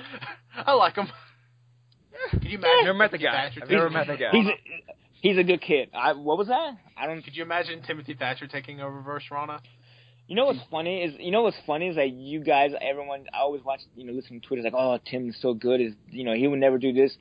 [0.65, 1.07] I like him.
[2.31, 2.85] Can you imagine?
[2.85, 3.51] Never met the Timothy guy.
[3.61, 4.31] I've never taking met the guy.
[4.31, 5.89] He's a, he's a good kid.
[5.93, 6.77] I what was that?
[6.97, 7.21] I don't.
[7.23, 9.61] Could you imagine Timothy Thatcher taking over Reverse Rana?
[10.27, 13.39] You know what's funny is you know what's funny is that you guys, everyone, I
[13.39, 16.33] always watch, you know, listen to Twitter, like, oh, Tim's so good, is you know,
[16.33, 17.15] he would never do this.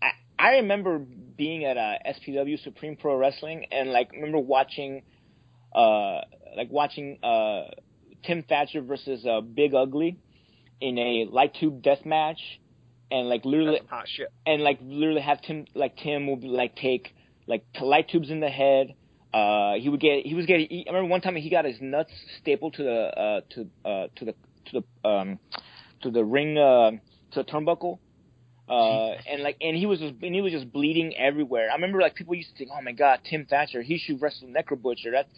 [0.00, 5.02] I I remember being at uh, SPW Supreme Pro Wrestling and like remember watching,
[5.74, 6.20] uh,
[6.56, 7.62] like watching uh,
[8.24, 10.18] Tim Thatcher versus uh, Big Ugly
[10.80, 12.40] in a light tube death match,
[13.10, 14.28] and like literally That's hot shit.
[14.46, 17.14] and like literally have Tim like Tim would like take
[17.48, 18.94] like light tubes in the head.
[19.32, 20.66] Uh, he would get he was getting.
[20.68, 24.06] He, I remember one time he got his nuts stapled to the uh to uh
[24.16, 24.34] to the
[24.66, 25.38] to the um
[26.02, 26.90] to the ring uh
[27.32, 27.98] to the turnbuckle.
[28.68, 31.68] Uh, and like, and he was just, and he was just bleeding everywhere.
[31.70, 34.48] I remember like people used to think, oh my god, Tim Thatcher, he should wrestle
[34.48, 35.10] Necro Butcher.
[35.10, 35.28] That,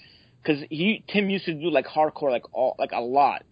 [0.46, 3.42] cause he, Tim used to do like hardcore, like all, like a lot.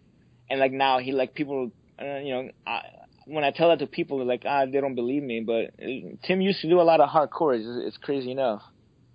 [0.48, 2.82] And like now he like people, uh, you know, I,
[3.24, 5.40] when I tell that to people, they're like, ah, they don't believe me.
[5.40, 7.56] But uh, Tim used to do a lot of hardcore.
[7.56, 8.62] It's, it's crazy enough.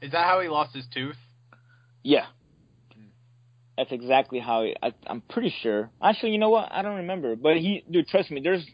[0.02, 1.16] Is that how he lost his tooth?
[2.04, 2.26] Yeah.
[3.78, 5.92] That's exactly how he, I, I'm pretty sure.
[6.02, 6.72] Actually, you know what?
[6.72, 7.36] I don't remember.
[7.36, 8.42] But he, dude, trust me.
[8.44, 8.66] There's,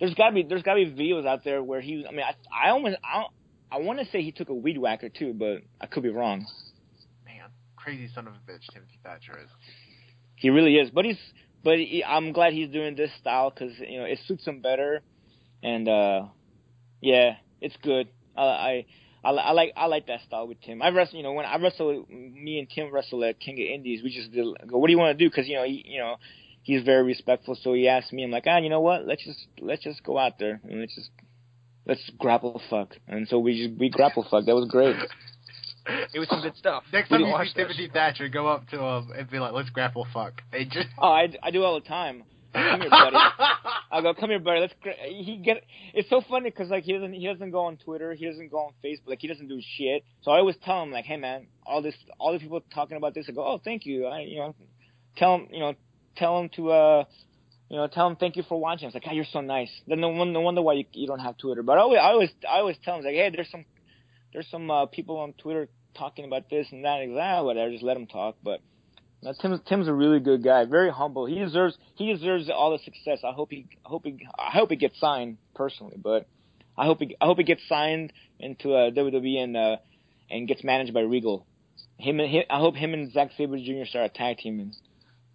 [0.00, 2.04] there's gotta be, there's gotta be videos out there where he.
[2.08, 3.24] I mean, I, I almost, I,
[3.70, 6.46] I want to say he took a weed whacker too, but I could be wrong.
[7.24, 9.48] Man, crazy son of a bitch Timothy Thatcher is.
[10.36, 10.90] He really is.
[10.90, 11.18] But he's,
[11.62, 15.02] but he, I'm glad he's doing this style because you know it suits him better,
[15.62, 16.22] and uh,
[17.00, 18.08] yeah, it's good.
[18.36, 18.86] I, I,
[19.24, 20.80] I, li- I like, I like that style with Tim.
[20.80, 24.02] I wrestle, you know, when I wrestle, me and Tim wrestle at King of Indies.
[24.02, 25.28] We just did, go, what do you want to do?
[25.28, 26.16] Because you know, he, you know,
[26.62, 27.56] he's very respectful.
[27.60, 29.06] So he asked me, I'm like, ah, you know what?
[29.06, 31.10] Let's just, let's just go out there and let's just,
[31.86, 32.94] let's grapple fuck.
[33.08, 34.44] And so we just, we grapple fuck.
[34.46, 34.96] That was great.
[36.12, 36.84] It was some good stuff.
[36.92, 39.54] Next time We you watched see Timothy Thatcher, go up to him and be like,
[39.54, 42.24] "Let's grapple fuck." It just Oh, I, I do all the time.
[42.52, 42.90] Come here,
[43.90, 43.98] buddy.
[43.98, 44.60] I go, come here, buddy.
[44.60, 44.74] Let's.
[45.06, 45.62] He get.
[45.94, 47.12] It's so funny because like he doesn't.
[47.12, 48.14] He doesn't go on Twitter.
[48.14, 49.08] He doesn't go on Facebook.
[49.08, 50.04] Like he doesn't do shit.
[50.22, 53.14] So I always tell him like, hey man, all this, all the people talking about
[53.14, 53.26] this.
[53.28, 54.06] I go, oh, thank you.
[54.06, 54.54] I, you know,
[55.16, 55.74] tell him, you know,
[56.16, 57.04] tell him to, uh,
[57.68, 58.86] you know, tell him thank you for watching.
[58.86, 59.70] It's like, God, you're so nice.
[59.86, 61.62] Then no, no wonder why you, you don't have Twitter.
[61.62, 63.64] But I always, I always, I always tell him like, hey, there's some,
[64.32, 67.00] there's some uh, people on Twitter talking about this and that.
[67.00, 67.70] Exactly, whatever.
[67.70, 68.36] Just let them talk.
[68.42, 68.60] But
[69.22, 71.26] no, Tim's Tim's a really good guy, very humble.
[71.26, 73.20] He deserves he deserves all the success.
[73.24, 76.28] I hope he hope he I hope he gets signed personally, but
[76.76, 79.76] I hope he I hope he gets signed into uh, WWE and uh,
[80.30, 81.46] and gets managed by Regal.
[81.98, 83.86] Him and him, I hope him and Zack Sabre Jr.
[83.86, 84.76] start a tag and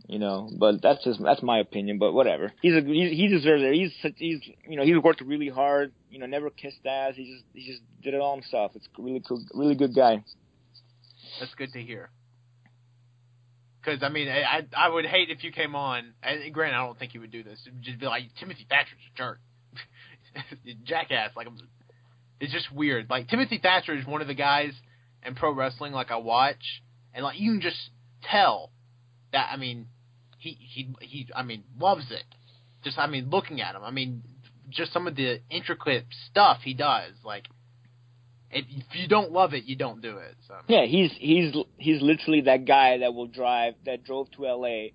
[0.08, 1.98] you know, but that's just that's my opinion.
[1.98, 3.74] But whatever, he's a he, he deserves it.
[3.74, 5.92] He's such, he's you know he's worked really hard.
[6.10, 7.16] You know, never kissed ass.
[7.16, 8.72] He just he just did it all himself.
[8.76, 10.24] It's really cool, really good guy.
[11.40, 12.10] That's good to hear.
[13.84, 16.14] Because I mean, I I would hate if you came on.
[16.22, 17.60] And granted, I don't think you would do this.
[17.82, 19.40] Just be like Timothy Thatcher's a jerk,
[20.86, 21.32] jackass.
[21.36, 21.48] Like
[22.40, 23.10] it's just weird.
[23.10, 24.74] Like Timothy Thatcher is one of the guys
[25.26, 26.82] in pro wrestling like I watch,
[27.14, 27.90] and like you can just
[28.24, 28.72] tell
[29.32, 29.50] that.
[29.52, 29.88] I mean,
[30.38, 31.30] he he he.
[31.36, 32.24] I mean, loves it.
[32.84, 33.84] Just I mean, looking at him.
[33.84, 34.24] I mean,
[34.70, 37.14] just some of the intricate stuff he does.
[37.24, 37.46] Like,
[38.54, 40.36] if, you don't love it, you don't do it.
[40.48, 44.90] So Yeah, he's he's he's literally that guy that will drive that drove to LA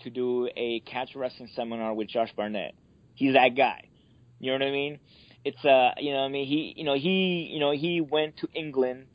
[0.00, 2.74] to do a catch wrestling seminar with Josh Barnett.
[3.14, 3.88] He's that guy.
[4.38, 5.00] You know what I mean?
[5.44, 8.38] It's uh, you know, what I mean, he, you know, he, you know, he went
[8.38, 9.06] to England,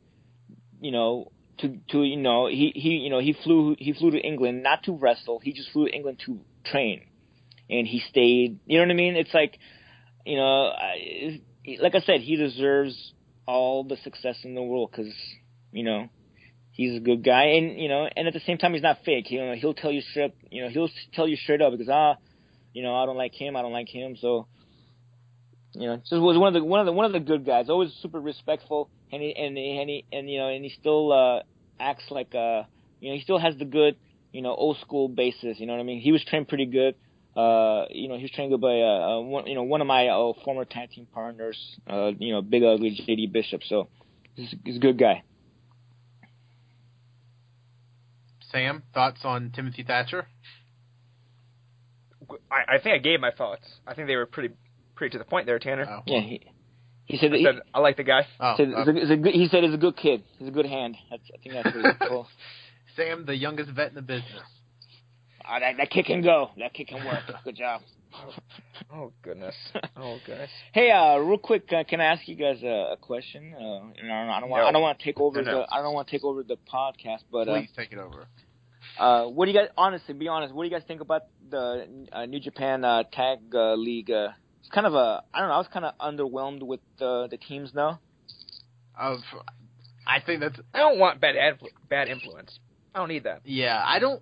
[0.80, 4.18] you know, to to you know, he he, you know, he flew he flew to
[4.18, 5.40] England not to wrestle.
[5.40, 7.02] He just flew to England to train,
[7.68, 8.60] and he stayed.
[8.66, 9.16] You know what I mean?
[9.16, 9.58] It's like,
[10.24, 11.40] you know, I,
[11.80, 13.12] like I said, he deserves
[13.50, 15.12] all the success in the world because
[15.72, 16.08] you know
[16.72, 17.44] he's a good guy.
[17.56, 19.30] And you know and at the same time he's not fake.
[19.30, 22.16] You know he'll tell you straight you know he'll tell you straight up because ah
[22.72, 24.16] you know I don't like him I don't like him.
[24.16, 24.46] So
[25.72, 27.68] you know just was one of the one of the one of the good guys.
[27.68, 28.90] Always super respectful.
[29.12, 31.40] And he and he, and he and you know and he still uh
[31.80, 32.62] acts like uh
[33.00, 33.96] you know he still has the good
[34.32, 35.58] you know old school basis.
[35.58, 36.00] You know what I mean?
[36.00, 36.94] He was trained pretty good
[37.36, 40.08] uh, you know, he was trained by uh, uh, one, you know, one of my
[40.08, 41.56] uh, former tag team partners,
[41.88, 43.62] uh, you know, Big Ugly JD Bishop.
[43.64, 43.88] So
[44.34, 45.22] he's, he's a good guy.
[48.50, 50.26] Sam, thoughts on Timothy Thatcher?
[52.50, 53.64] I, I think I gave my thoughts.
[53.86, 54.54] I think they were pretty
[54.96, 55.86] pretty to the point there, Tanner.
[55.88, 56.02] Oh.
[56.06, 56.40] Yeah, he,
[57.04, 58.26] he said that I he, said I like the guy.
[58.40, 60.24] Oh, said uh, it's a, it's a good, he said he's a good kid.
[60.38, 60.96] He's a good hand.
[61.10, 62.26] That's, I think that's really cool.
[62.96, 64.42] Sam, the youngest vet in the business.
[65.44, 66.50] Ah, that, that kick can go.
[66.58, 67.20] That kick can work.
[67.44, 67.82] Good job.
[68.92, 69.54] Oh goodness.
[69.96, 70.50] Oh goodness.
[70.72, 73.54] Hey, uh, real quick, uh, can I ask you guys a, a question?
[73.54, 73.60] Uh,
[74.02, 74.68] you know, I don't want, No.
[74.68, 75.58] I don't want to take over No, no.
[75.60, 78.26] the, I don't want to take over the podcast, but uh, Please take it over.
[78.98, 80.52] Uh, what do you guys honestly be honest?
[80.52, 84.10] What do you guys think about the uh, New Japan uh, Tag uh, League?
[84.10, 85.54] Uh, it's kind of a I don't know.
[85.54, 88.00] I was kind of underwhelmed with uh, the teams now.
[88.98, 89.20] Of,
[90.04, 92.58] I think that's I don't want bad ad- bad influence.
[92.92, 93.42] I don't need that.
[93.44, 93.80] yeah.
[93.86, 94.20] I don't.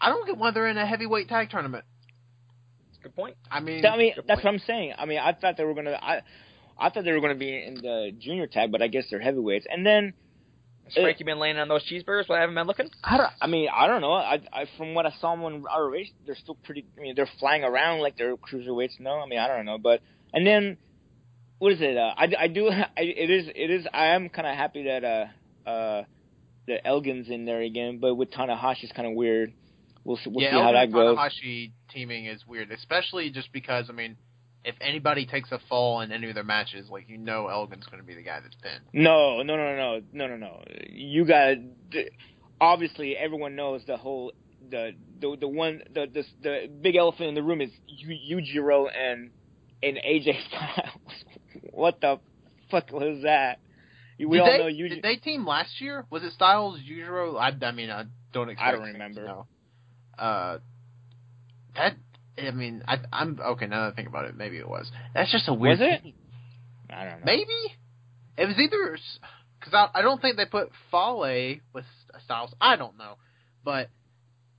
[0.00, 1.84] I don't get why they're in a heavyweight tag tournament.
[2.88, 3.36] That's a good point.
[3.50, 4.44] I mean, I mean, that's point.
[4.44, 4.94] what I'm saying.
[4.98, 6.22] I mean, I thought they were gonna I
[6.78, 9.66] I thought they were gonna be in the junior tag, but I guess they're heavyweights.
[9.68, 10.12] And then
[10.84, 12.90] Has Frankie been laying on those cheeseburgers while I haven't been looking?
[13.02, 13.30] I don't.
[13.40, 14.12] I mean, I don't know.
[14.12, 16.84] I, I from what I saw them on our race, they're still pretty.
[16.98, 19.00] I mean, they're flying around like they're cruiserweights.
[19.00, 19.78] No, I mean, I don't know.
[19.78, 20.00] But
[20.32, 20.76] and then
[21.58, 21.96] what is it?
[21.96, 22.68] Uh, I, I do.
[22.70, 23.48] I, it is.
[23.54, 23.86] It is.
[23.92, 26.04] I am kind of happy that uh uh
[26.68, 27.98] that Elgin's in there again.
[27.98, 29.52] But with Tanahashi, it's kind of weird.
[30.06, 31.18] We'll see, we'll yeah, see how that goes.
[31.18, 34.16] Tanahashi teaming is weird, especially just because I mean,
[34.64, 38.00] if anybody takes a fall in any of their matches, like you know, Elgin's going
[38.00, 38.84] to be the guy that's pinned.
[38.92, 40.62] No, no, no, no, no, no, no.
[40.88, 41.56] You got
[42.60, 44.30] obviously everyone knows the whole
[44.70, 48.86] the the the one the the, the big elephant in the room is Yu- Yujiro
[48.96, 49.32] and
[49.82, 51.24] and AJ Styles.
[51.72, 52.20] what the
[52.70, 53.58] fuck was that?
[54.20, 54.88] We did all they, know Yuji.
[54.90, 56.06] Did they team last year?
[56.10, 57.38] Was it Styles, Yujiro?
[57.38, 58.68] I, I mean, I don't expect.
[58.68, 59.44] I don't remember.
[60.18, 60.24] No.
[60.24, 60.58] Uh,
[61.76, 61.96] that
[62.38, 64.36] I mean, I, I'm okay now that I think about it.
[64.36, 64.90] Maybe it was.
[65.14, 65.78] That's just a weird.
[65.78, 66.02] Was it?
[66.02, 66.14] thing.
[66.90, 67.24] I don't know.
[67.24, 67.76] Maybe
[68.36, 68.98] it was either
[69.58, 71.84] because I, I don't think they put Fale with
[72.24, 72.54] Styles.
[72.60, 73.16] I don't know,
[73.64, 73.88] but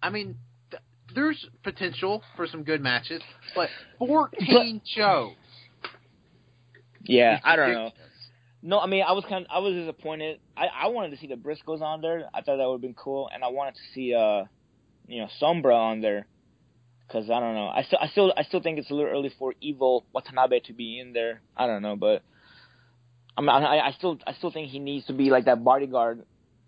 [0.02, 0.36] I mean,
[0.72, 0.82] th-
[1.14, 3.22] there's potential for some good matches,
[3.56, 3.70] but
[4.00, 5.34] 14 shows.
[7.04, 7.92] Yeah, I don't know.
[8.64, 10.40] No, I mean, I was kind of, I was disappointed.
[10.58, 12.28] I, I wanted to see the Briscoes on there.
[12.34, 14.44] I thought that would have been cool, and I wanted to see, uh,
[15.08, 16.28] you know, Sombra on there,
[17.08, 17.68] because I don't know.
[17.68, 20.74] I still, I still, I still think it's a little early for Evil Watanabe to
[20.74, 21.42] be in there.
[21.56, 22.22] I don't know, but
[23.38, 26.24] I'm, I, I still, I still think he needs to be like that bodyguard,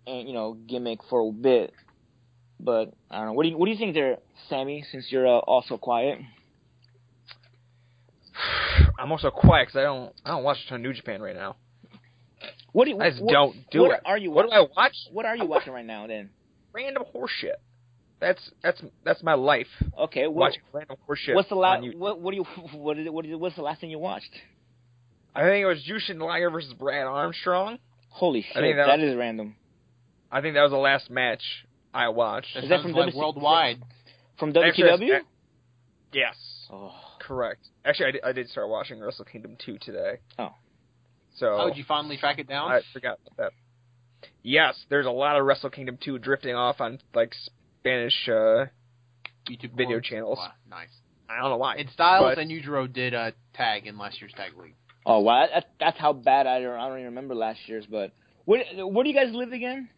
[0.06, 1.72] and you know, gimmick for a bit.
[2.58, 3.32] But I don't know.
[3.32, 4.18] What do you, what do you think there,
[4.48, 4.84] Sammy?
[4.90, 6.18] Since you're uh, also quiet.
[8.98, 11.36] I'm also quiet because I don't I don't watch a ton of New Japan right
[11.36, 11.56] now.
[12.72, 13.00] What do you?
[13.00, 14.00] I just what, don't do what it.
[14.04, 14.30] Are you?
[14.30, 14.94] What do I watch?
[15.10, 16.30] What are you watching right now then?
[16.72, 17.56] Random horseshit.
[18.20, 19.66] That's that's that's my life.
[19.98, 21.34] Okay, what, watching random horseshit.
[21.34, 21.84] what's the last?
[21.96, 22.44] What what do you?
[22.78, 23.12] What is it?
[23.12, 23.40] What is it?
[23.40, 24.30] What's the last thing you watched?
[25.34, 27.78] I think it was Jushin Liger versus Brad Armstrong.
[28.10, 29.56] Holy shit, think that that was- is random.
[30.32, 31.42] I think that was the last match
[31.94, 32.54] I watched.
[32.54, 33.82] That Is that from like WC worldwide.
[34.38, 34.98] From Actually, WCW.
[35.08, 35.22] that's-
[36.12, 36.36] Yes,
[36.72, 37.60] Oh, correct.
[37.84, 40.18] Actually, I did, I did start watching Wrestle Kingdom 2 today.
[40.38, 40.54] Oh.
[41.36, 42.70] So Oh, did you finally track it down?
[42.70, 44.28] I forgot about that.
[44.42, 47.34] Yes, there's a lot of Wrestle Kingdom 2 drifting off on like
[47.80, 48.28] Spanish.
[48.28, 48.66] uh
[49.48, 50.08] YouTube video boards?
[50.08, 50.38] channels.
[50.38, 50.88] Wow, nice.
[51.28, 51.76] I don't know why.
[51.76, 54.74] And Styles But- and Yujiro did a tag in last year's tag league.
[55.06, 56.74] oh wow, that, that's how bad I don't.
[56.78, 57.86] I don't even remember last year's.
[57.86, 58.12] But
[58.44, 59.88] where where do you guys live again?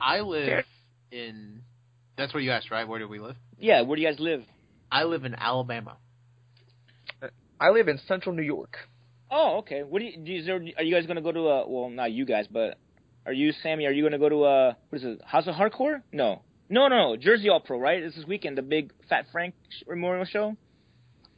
[0.00, 0.64] I live
[1.10, 1.62] in.
[2.16, 2.86] That's where you asked, right?
[2.86, 3.36] Where do we live?
[3.58, 4.42] Yeah, where do you guys live?
[4.90, 5.96] I live in Alabama.
[7.60, 8.76] I live in Central New York.
[9.30, 9.82] Oh, okay.
[9.82, 10.16] What do you?
[10.16, 11.68] do you- Is there, are you guys gonna go to a?
[11.68, 12.78] Well, not you guys, but
[13.26, 13.86] are you, Sammy?
[13.86, 14.76] Are you gonna go to a?
[14.88, 15.20] What is it?
[15.24, 16.02] House of Hardcore?
[16.12, 17.16] No, no, no.
[17.16, 18.02] Jersey All Pro, right?
[18.02, 19.54] This is weekend, the big Fat Frank
[19.88, 20.56] Memorial Show.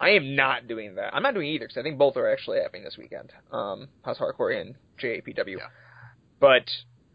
[0.00, 1.14] I am not doing that.
[1.14, 3.32] I'm not doing either because I think both are actually happening this weekend.
[3.52, 5.58] Um, House of Hardcore and JAPW.
[5.58, 5.66] Yeah.
[6.40, 6.64] But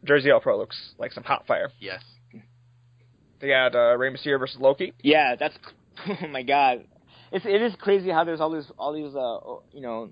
[0.06, 1.70] Jersey All Pro looks like some hot fire.
[1.80, 2.02] Yes.
[3.40, 4.94] They got uh, Rey Mysterio versus Loki.
[5.02, 5.56] Yeah, that's.
[6.24, 6.86] Oh my God,
[7.32, 10.12] it's it is crazy how there's all these all these uh you know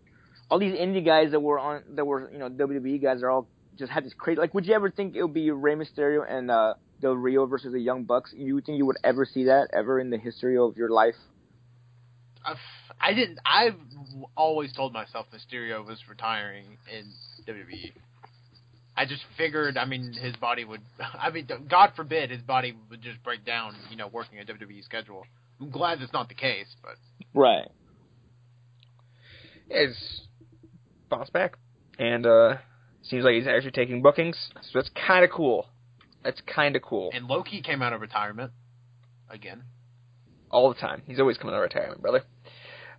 [0.49, 3.48] all these indie guys that were on that were you know WWE guys are all
[3.77, 6.49] just had this crazy like would you ever think it would be Rey Mysterio and
[6.49, 8.34] uh Del Rio versus the Young Bucks?
[8.35, 11.15] You think you would ever see that ever in the history of your life?
[12.45, 12.57] I've,
[13.02, 13.39] I didn't.
[13.45, 13.80] I've
[14.38, 17.11] always told myself Mysterio was retiring in
[17.47, 17.91] WWE.
[18.95, 19.77] I just figured.
[19.77, 20.81] I mean, his body would.
[21.19, 23.76] I mean, God forbid his body would just break down.
[23.89, 25.26] You know, working a WWE schedule.
[25.60, 26.95] I'm glad that's not the case, but
[27.34, 27.68] Right.
[29.69, 30.22] Is
[31.10, 31.57] bounced back,
[31.97, 32.57] and uh,
[33.10, 34.38] seems like he's actually taking bookings.
[34.61, 35.68] So that's kind of cool.
[36.23, 37.11] That's kind of cool.
[37.14, 38.52] and Loki came out of retirement
[39.30, 39.64] again.
[40.49, 41.02] All the time.
[41.06, 42.23] He's always coming out of retirement, brother.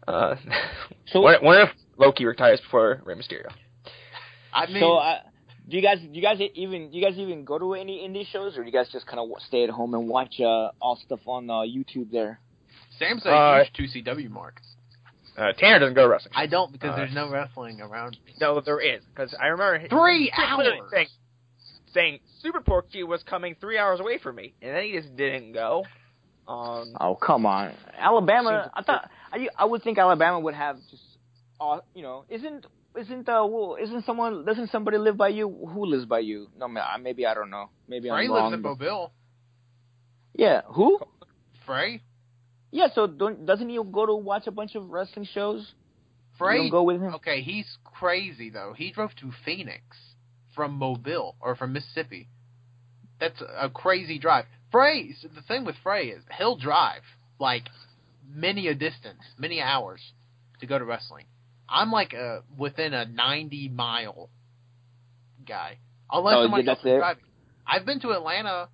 [0.06, 0.36] Uh,
[1.12, 3.50] So what, what if Loki retires before Rey Mysterio?
[4.52, 5.18] I mean, so uh,
[5.68, 8.26] do you guys do you guys even do you guys even go to any indie
[8.26, 10.98] shows or do you guys just kind of stay at home and watch uh, all
[11.04, 12.40] stuff on uh, YouTube there?
[12.98, 14.60] Sam's a uh, huge two CW mark.
[15.36, 16.32] Uh, Tanner doesn't go to wrestling.
[16.36, 18.16] I don't because Uh, there's no wrestling around.
[18.40, 20.90] No, there is because I remember Three he was hours.
[20.90, 21.08] saying,
[21.92, 25.52] saying Super Porky was coming three hours away from me, and then he just didn't
[25.52, 25.84] go.
[26.48, 28.70] Um, Oh come on, Alabama!
[28.72, 31.02] I thought I, I would think Alabama would have just,
[31.60, 32.64] uh, you know, isn't
[32.96, 35.48] isn't uh well, isn't someone doesn't somebody live by you?
[35.50, 36.46] Who lives by you?
[36.56, 37.68] No, ma- maybe I don't know.
[37.88, 38.36] Maybe Frey I'm wrong.
[38.38, 39.12] Frey lives in but- Mobile.
[40.34, 41.00] yeah, who?
[41.66, 42.00] Frey.
[42.70, 45.72] Yeah, so don't doesn't he go to watch a bunch of wrestling shows?
[46.38, 46.68] Frey.
[46.68, 47.14] go with him.
[47.14, 48.74] Okay, he's crazy though.
[48.76, 49.82] He drove to Phoenix
[50.54, 52.28] from Mobile or from Mississippi.
[53.18, 54.44] That's a crazy drive.
[54.70, 55.14] Frey.
[55.22, 57.02] The thing with Frey is he'll drive
[57.38, 57.64] like
[58.28, 60.00] many a distance, many hours
[60.60, 61.24] to go to wrestling.
[61.68, 64.28] I'm like a within a 90 mile
[65.46, 65.78] guy.
[66.10, 67.24] Unless Oh, somebody else is driving.
[67.66, 68.68] I've been to Atlanta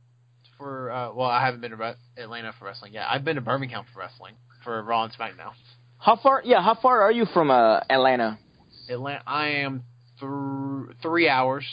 [0.62, 3.04] for uh, well, I haven't been to Re- Atlanta for wrestling yet.
[3.10, 4.34] I've been to Birmingham for wrestling
[4.64, 5.52] for Raw and SmackDown.
[5.98, 6.42] How far?
[6.44, 8.38] Yeah, how far are you from uh, Atlanta?
[8.88, 9.22] Atlanta.
[9.26, 9.82] I am
[10.20, 11.64] th- three hours,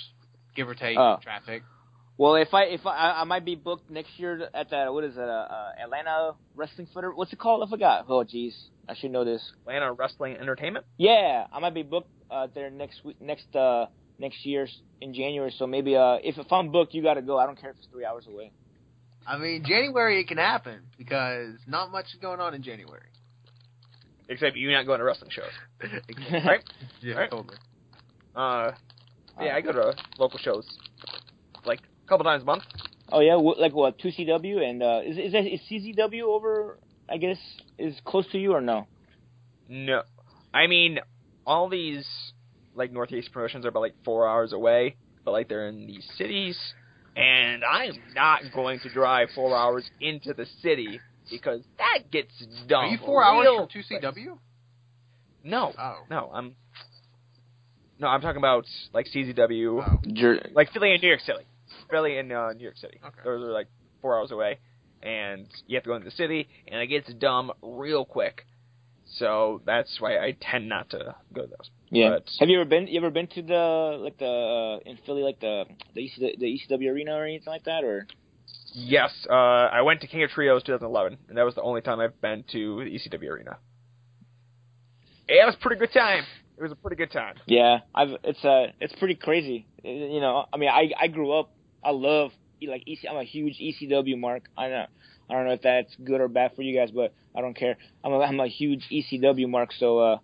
[0.56, 1.18] give or take, Oh.
[1.22, 1.64] traffic.
[2.18, 5.16] Well, if I if I I might be booked next year at that what is
[5.16, 7.16] it uh, uh Atlanta Wrestling Federation?
[7.18, 7.64] What's it called?
[7.66, 8.06] I forgot.
[8.10, 8.54] Oh, jeez,
[8.90, 9.42] I should know this.
[9.66, 10.86] Atlanta Wrestling Entertainment.
[10.98, 13.86] Yeah, I might be booked uh, there next week, next uh
[14.20, 14.68] next year
[15.00, 15.54] in January.
[15.58, 17.38] So maybe uh if if I'm booked, you got to go.
[17.40, 18.52] I don't care if it's three hours away.
[19.30, 23.02] I mean, January it can happen because not much is going on in January.
[24.28, 25.52] Except you're not going to wrestling shows,
[26.46, 26.64] right?
[27.02, 27.30] Yeah, Right.
[27.30, 27.58] totally.
[28.36, 28.72] Uh,
[29.40, 30.68] yeah, I go to local shows
[31.66, 32.64] like a couple times a month.
[33.12, 36.78] Oh yeah, wh- like what two CW and uh is is that, is CZW over?
[37.10, 37.38] I guess
[37.80, 38.88] is close to you or no?
[39.68, 40.04] No,
[40.54, 41.00] I mean
[41.46, 42.06] all these
[42.76, 44.96] like Northeast promotions are about like four hours away,
[45.26, 46.58] but like they're in these cities,
[47.16, 51.00] and I'm not going to drive four hours into the city
[51.30, 52.32] because that gets
[52.68, 52.86] dumb.
[52.86, 53.82] Are you four hours from two.
[53.96, 54.38] CW?
[55.44, 55.96] No, Oh.
[56.10, 56.56] no, I'm
[58.00, 60.00] no, I'm talking about like CZW, Oh.
[60.14, 61.44] Jer- like Philly and New York City,
[61.90, 63.00] Philly and uh, New York City.
[63.06, 63.20] Okay.
[63.24, 63.68] Those are like
[64.02, 64.60] four hours away,
[65.04, 68.46] and you have to go into the city, and it gets dumb real quick.
[69.18, 71.70] So that's why I tend not to go to those.
[71.92, 72.10] Yeah.
[72.10, 72.88] But- Have you ever been?
[72.88, 74.28] You ever been to the like the
[74.86, 77.84] uh, in Philly like the the EC, the ECW arena or anything like that?
[77.84, 78.08] Or
[78.74, 82.00] Yes, uh, I went to King of Trios 2011, and that was the only time
[82.00, 83.58] I've been to the ECW arena.
[85.28, 86.24] Yeah, it was a pretty good time.
[86.58, 87.36] It was a pretty good time.
[87.46, 89.66] yeah, I've it's uh it's pretty crazy.
[89.86, 91.52] Uh, You know, I mean, I I grew up.
[91.84, 93.00] I love like EC.
[93.10, 94.44] I'm a huge ECW mark.
[94.58, 94.86] I know.
[95.30, 97.78] I don't know if that's good or bad for you guys, but I don't care.
[98.04, 100.18] I'm a I'm a huge ECW mark, so uh,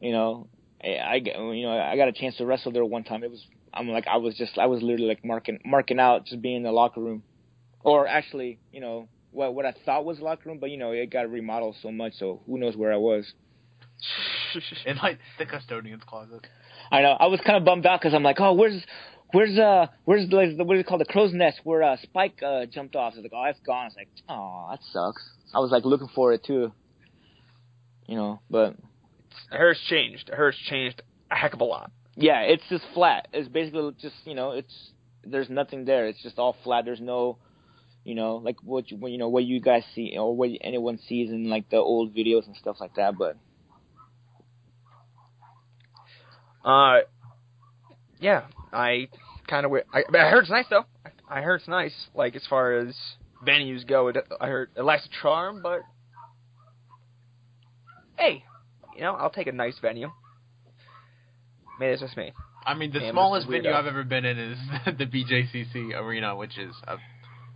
[0.00, 0.46] you know,
[0.84, 3.22] I, you know I got a chance to wrestle there one time.
[3.22, 6.42] It was I'm like I was just I was literally like marking marking out just
[6.42, 7.22] being in the locker room,
[7.84, 10.92] or actually you know what what I thought was the locker room, but you know
[10.92, 13.32] it got remodeled so much, so who knows where I was.
[14.86, 16.46] In like the custodian's closet.
[16.90, 18.84] I know I was kind of bummed out because I'm like, oh, where's
[19.32, 22.66] where's uh where's the what is it called the crow's nest where uh, Spike uh,
[22.66, 23.14] jumped off?
[23.14, 23.82] I was like, oh, it's gone.
[23.82, 25.22] I was like, oh, that sucks.
[25.54, 26.72] I was like looking for it too.
[28.06, 28.76] You know, but
[29.50, 30.30] It's changed.
[30.32, 31.90] Hers changed a heck of a lot.
[32.16, 33.28] yeah, it's just flat.
[33.32, 34.90] It's basically just you know, it's
[35.24, 36.06] there's nothing there.
[36.06, 36.84] It's just all flat.
[36.84, 37.38] There's no,
[38.04, 41.30] you know, like what you, you know what you guys see or what anyone sees
[41.30, 43.16] in like the old videos and stuff like that.
[43.16, 43.36] But
[46.64, 47.00] Uh,
[48.20, 48.42] yeah,
[48.72, 49.08] I
[49.48, 49.72] kind of.
[49.92, 50.84] I, I heard it's nice though.
[51.04, 51.94] I, I heard it's nice.
[52.14, 52.94] Like as far as
[53.46, 55.80] venues go, it, I heard it lacks a charm, but
[58.16, 58.44] hey,
[58.94, 60.10] you know, I'll take a nice venue.
[61.78, 62.32] Maybe it's just me.
[62.64, 63.72] I mean, the Damn, smallest venue.
[63.72, 66.96] I've ever been in is the BJCC arena, which is a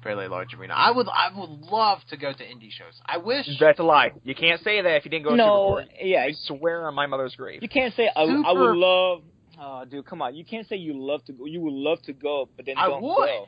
[0.02, 0.74] fairly large arena.
[0.74, 3.00] I would, I would love to go to indie shows.
[3.04, 3.46] I wish.
[3.60, 4.12] That's a lie.
[4.24, 5.44] You can't say that if you didn't go to no,
[5.80, 5.86] Superport.
[6.02, 7.62] yeah, I swear on my mother's grave.
[7.62, 9.22] You can't say I, I would love.
[9.58, 10.34] Oh, dude, come on!
[10.34, 11.46] You can't say you love to go.
[11.46, 13.14] You would love to go, but then I don't would.
[13.14, 13.46] go.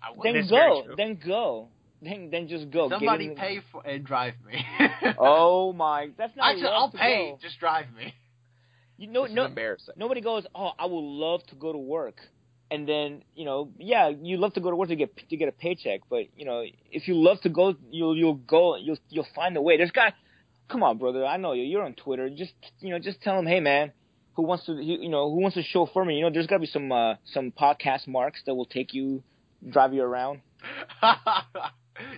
[0.00, 0.24] I would.
[0.24, 0.82] Then That's very go.
[0.84, 0.94] true.
[0.96, 1.68] Then go.
[2.00, 2.88] Then then just go.
[2.88, 4.64] Somebody in- pay for and drive me.
[5.18, 6.10] Oh my!
[6.16, 6.50] That's not.
[6.50, 7.30] Actually, I'll pay.
[7.32, 7.38] go.
[7.42, 8.14] Just drive me.
[8.98, 9.94] You know, This is no, embarrassing.
[9.96, 10.44] nobody goes.
[10.54, 12.16] Oh, I would love to go to work,
[12.70, 15.48] and then you know, yeah, you love to go to work to get to get
[15.48, 18.76] a paycheck, but you know, if you love to go, you'll you'll go.
[18.76, 19.76] You'll you'll find a way.
[19.76, 20.12] There's guy.
[20.68, 21.24] Come on, brother.
[21.24, 21.62] I know you.
[21.62, 22.28] You're on Twitter.
[22.30, 23.92] Just you know, just tell him, hey man,
[24.34, 26.16] who wants to you you know who wants to show for me?
[26.16, 29.22] You know, there's got to be some uh, some podcast marks that will take you,
[29.68, 30.40] drive you around.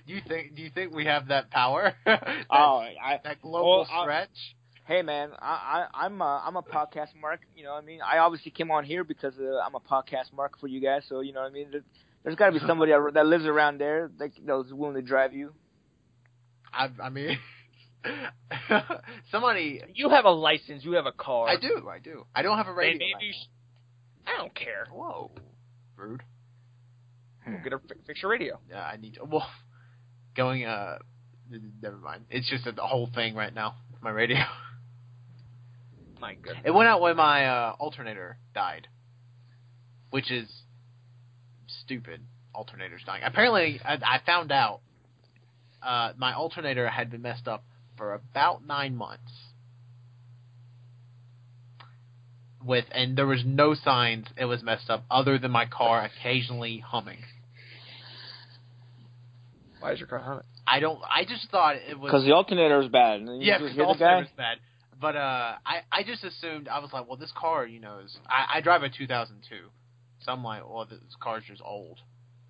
[0.07, 0.55] do you think?
[0.57, 1.94] Do you think we have that power?
[2.07, 4.55] that, Oh, I that global well, I- stretch.
[4.86, 7.40] hey man, I, I I'm a I'm a podcast mark.
[7.57, 8.01] You know what I mean?
[8.02, 11.02] I obviously came on here because uh, I'm a podcast mark for you guys.
[11.09, 11.69] So you know what I mean?
[11.70, 11.82] There,
[12.24, 15.32] there's got to be somebody that that lives around there that that's willing to drive
[15.35, 15.52] you.
[16.73, 17.36] I, I mean,
[19.31, 19.82] somebody.
[19.94, 20.85] You have a license.
[20.85, 21.48] You have a car.
[21.48, 21.89] I do.
[21.89, 22.24] I do.
[22.35, 22.98] I don't have a radio.
[22.98, 23.48] maybe you sh-
[24.27, 24.86] I don't care.
[24.93, 25.31] Whoa,
[25.97, 26.23] rude.
[27.47, 28.61] We'll get a fix your radio.
[28.70, 29.24] Yeah, I need to.
[29.24, 29.47] Well,
[30.36, 30.65] going.
[30.65, 30.98] Uh,
[31.82, 32.24] never mind.
[32.31, 33.77] It's just a, the whole thing right now.
[34.02, 34.39] My radio.
[36.20, 36.62] My goodness.
[36.65, 38.89] It went out when my uh, alternator died,
[40.11, 40.48] which is
[41.82, 42.20] stupid.
[42.55, 43.23] Alternators dying.
[43.24, 44.81] Apparently, I, I found out
[45.82, 47.65] uh, my alternator had been messed up
[47.97, 49.32] for about nine months.
[52.62, 56.78] With and there was no signs it was messed up other than my car occasionally
[56.86, 57.24] humming.
[59.81, 60.44] Why is your car humming?
[60.66, 61.01] I don't.
[61.02, 63.23] I just thought it was Because the alternator is bad.
[63.23, 64.05] You yeah, just because the the guy.
[64.07, 64.59] alternator's bad.
[65.01, 68.16] But uh, I I just assumed I was like, well, this car, you know, is
[68.28, 69.57] I, I drive a 2002,
[70.20, 71.98] so I'm like, well, this car's just old,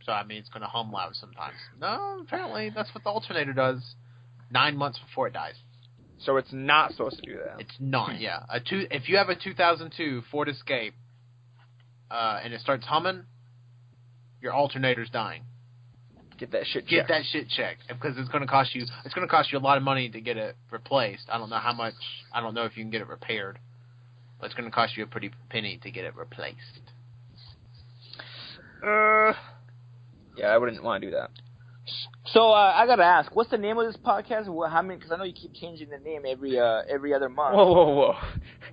[0.05, 1.55] so I mean, it's gonna hum loud sometimes.
[1.81, 3.95] No, apparently that's what the alternator does.
[4.51, 5.55] Nine months before it dies.
[6.19, 7.61] So it's not supposed to do that.
[7.61, 8.21] It's not.
[8.21, 8.87] Yeah, a two.
[8.91, 10.95] If you have a 2002 Ford Escape,
[12.11, 13.23] uh, and it starts humming,
[14.43, 15.43] your alternator's dying.
[16.41, 17.09] Get that shit Get checked.
[17.11, 18.85] that shit checked because it's going to cost you.
[19.05, 21.25] It's going to cost you a lot of money to get it replaced.
[21.31, 21.95] I don't know how much.
[22.33, 23.59] I don't know if you can get it repaired,
[24.41, 26.57] but it's going to cost you a pretty penny to get it replaced.
[28.83, 29.35] Uh,
[30.37, 31.31] yeah, I wouldn't want to do that.
[32.33, 34.49] So uh, I gotta ask, what's the name of this podcast?
[34.49, 34.97] What, how many?
[34.97, 37.57] Because I know you keep changing the name every uh, every other month.
[37.57, 38.15] Whoa, whoa, whoa.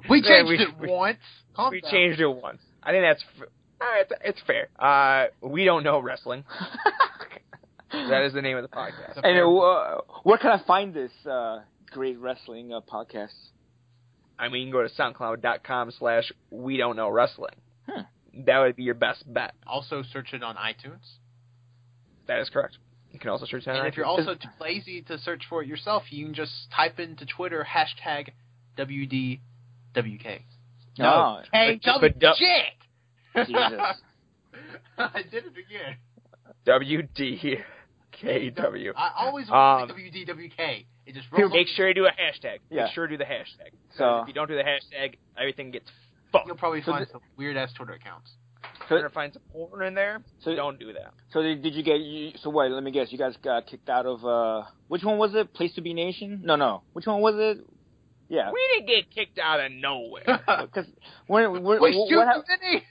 [0.09, 1.17] We Yeah, changed we- it we- once.
[1.55, 1.91] Calm we down.
[1.91, 2.59] changed it once.
[2.83, 3.47] I think that's f-
[3.81, 4.69] uh, it's, it's fair.
[4.79, 6.43] Uh, we don't know wrestling.
[8.09, 9.09] That is the name of the podcast.
[9.09, 11.59] It's and fair- uh, where can I find this uh,
[11.91, 13.33] great wrestling uh, podcast?
[14.39, 17.55] I mean, you can go to SoundCloud.com slash We Don't Know Wrestling.
[17.89, 18.01] Hmm.
[18.45, 19.53] That would be your best bet.
[19.65, 21.01] also search it on iTunes.
[22.27, 22.77] That is correct.
[23.11, 23.71] You can also search that.
[23.71, 26.51] And on if you're also too lazy to search for it yourself, you can just
[26.75, 28.29] type into Twitter hashtag
[28.77, 29.39] WDWK.
[30.99, 33.47] No, Hey, but- W but du- shit!
[33.47, 33.79] Jesus.
[34.97, 35.97] I did it again.
[38.23, 38.93] WDKW.
[38.95, 40.85] I always Um, want to WDWK.
[41.05, 42.59] It just rolls Make sure you do a hashtag.
[42.69, 42.83] Yeah.
[42.85, 43.71] Make sure to do the hashtag.
[43.95, 45.89] So- if you don't do the hashtag, everything gets
[46.31, 46.47] fucked.
[46.47, 48.35] You'll probably So find the- some weird ass Twitter accounts.
[48.63, 50.23] You're So, gonna find some porn in there.
[50.39, 51.13] so, don't do that.
[51.29, 51.99] so did, did you get?
[52.01, 52.69] You, so what?
[52.71, 53.11] Let me guess.
[53.11, 55.53] You guys got kicked out of uh, which one was it?
[55.53, 56.41] Place to be Nation?
[56.43, 56.83] No, no.
[56.93, 57.65] Which one was it?
[58.29, 58.51] Yeah.
[58.51, 60.23] We didn't get kicked out of nowhere.
[60.61, 60.85] Because
[61.27, 62.83] when, when, Wait, what, shoot, what hap- Vinny!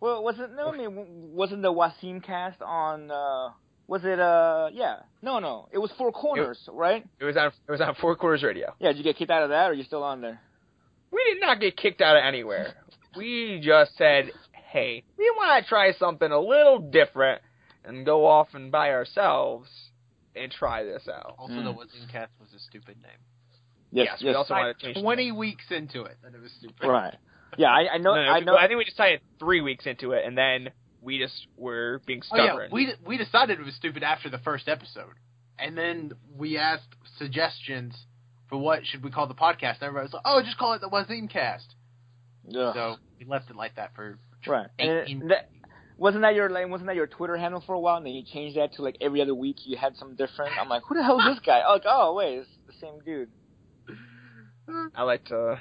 [0.00, 0.90] well, wasn't no, I mean,
[1.34, 3.10] wasn't the Wasim cast on?
[3.10, 3.50] uh
[3.92, 4.18] Was it?
[4.18, 5.00] uh Yeah.
[5.20, 5.68] No, no.
[5.70, 7.04] It was Four Corners, right?
[7.20, 8.74] it was on it was on Four corners Radio.
[8.80, 8.88] Yeah.
[8.88, 10.40] Did you get kicked out of that, or are you still on there?
[11.10, 12.72] We did not get kicked out of anywhere.
[13.16, 14.30] We just said,
[14.72, 17.42] hey, we want to try something a little different
[17.84, 19.68] and go off and by ourselves
[20.34, 21.34] and try this out.
[21.38, 21.64] Also, Mm.
[21.64, 23.20] the Wazim Cast was a stupid name.
[23.90, 24.96] Yes, we also Like wanted to change.
[24.96, 25.36] the Twenty name.
[25.36, 26.88] weeks into it, that it was stupid.
[26.88, 27.14] Right.
[27.58, 28.14] Yeah, I, I know.
[28.14, 28.56] No, no, I know.
[28.56, 30.70] I think we decided three weeks into it, and then
[31.02, 32.48] we just were being stubborn.
[32.50, 35.14] Oh yeah, we we decided it was stupid after the first episode,
[35.58, 37.94] and then we asked suggestions
[38.48, 39.76] for what should we call the podcast.
[39.80, 41.74] And everybody was like, "Oh, just call it the Wazim Cast."
[42.48, 42.74] Ugh.
[42.74, 44.66] So we left it like that for Right.
[44.78, 45.50] And 18 that,
[45.96, 47.96] wasn't that your like, wasn't that your Twitter handle for a while?
[47.96, 50.52] And then you changed that to like every other week you had some different.
[50.60, 51.62] I'm like, who the hell is this guy?
[51.66, 53.28] Oh, like, oh wait, it's the same dude.
[54.94, 55.60] I like to.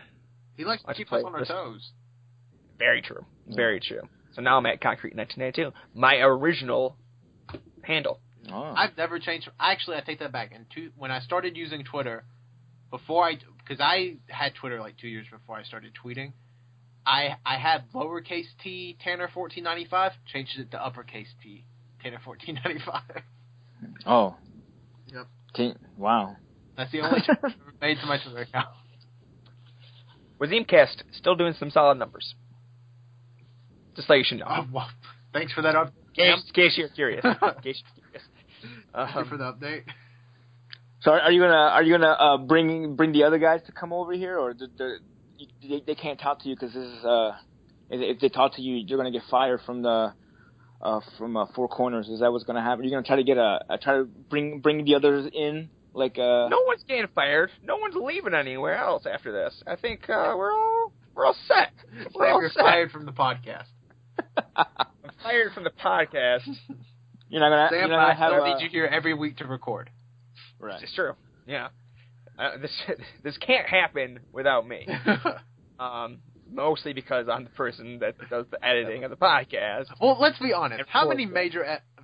[0.58, 1.48] He likes to keep play us on our this.
[1.48, 1.92] toes.
[2.78, 3.26] Very true.
[3.48, 4.02] Very true.
[4.34, 5.76] So now I'm at Concrete 1992.
[5.94, 6.96] My original
[7.84, 8.20] handle.
[8.52, 8.74] Oh.
[8.76, 9.50] I've never changed.
[9.60, 10.52] Actually, I take that back.
[10.54, 12.24] And two, when I started using Twitter,
[12.90, 16.34] before I, because I had Twitter like two years before I started tweeting,
[17.06, 21.66] I I had lowercase t Tanner fourteen ninety five, changed it to uppercase t
[22.02, 23.24] Tanner fourteen ninety five.
[24.06, 24.36] oh.
[25.14, 25.28] Yep.
[25.54, 26.38] Can, wow.
[26.78, 28.70] That's the only change I've made to my Twitter account.
[30.40, 32.34] Wazimcast still doing some solid numbers.
[33.96, 34.46] Just so you should know.
[34.48, 34.90] Oh, well,
[35.34, 35.94] thanks for that up.
[36.16, 37.24] in, case, case you're curious.
[37.26, 37.32] In
[37.64, 38.24] case you're curious.
[38.94, 39.84] Thank you Um, for the update.
[41.02, 43.92] So are you gonna are you gonna uh, bring bring the other guys to come
[43.92, 44.98] over here, or the, the,
[45.68, 47.32] they they can't talk to you because this is uh
[47.90, 50.14] if, if they talk to you you're gonna get fired from the
[50.82, 52.08] uh from uh, four corners.
[52.08, 52.84] Is that what's gonna happen?
[52.84, 56.20] You're gonna try to get a, a try to bring bring the others in like
[56.20, 57.50] uh no one's getting fired.
[57.64, 59.56] No one's leaving anywhere else after this.
[59.66, 61.72] I think uh, we're all we're all set.
[62.14, 62.62] We're all set.
[62.62, 63.66] fired from the podcast.
[64.56, 66.48] I'm fired from the podcast.
[67.30, 69.14] You're not gonna Sam, you're not I gonna have still a, need you here every
[69.14, 69.90] week to record.
[70.60, 70.82] right.
[70.82, 71.14] It's true.
[71.48, 71.70] Yeah.
[72.38, 72.72] Uh, this
[73.24, 74.88] this can't happen without me.
[75.80, 79.86] Um, mostly because I'm the person that does the editing of the podcast.
[80.00, 80.82] Well, let's be honest.
[80.82, 81.64] And How many major?
[81.66, 82.04] E-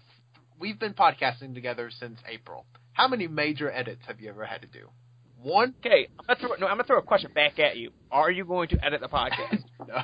[0.60, 2.66] we've been podcasting together since April.
[2.94, 4.88] How many major edits have you ever had to do?
[5.44, 5.76] One.
[5.86, 7.92] Okay, I'm gonna throw, no, I'm gonna throw a question back at you.
[8.10, 9.64] Are you going to edit the podcast?
[9.88, 10.02] No.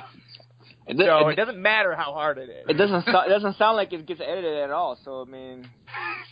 [0.86, 2.64] It, do- no, it, it doesn't matter how hard it is.
[2.68, 4.98] it doesn't so, it doesn't sound like it gets edited at all.
[5.04, 5.68] So I mean,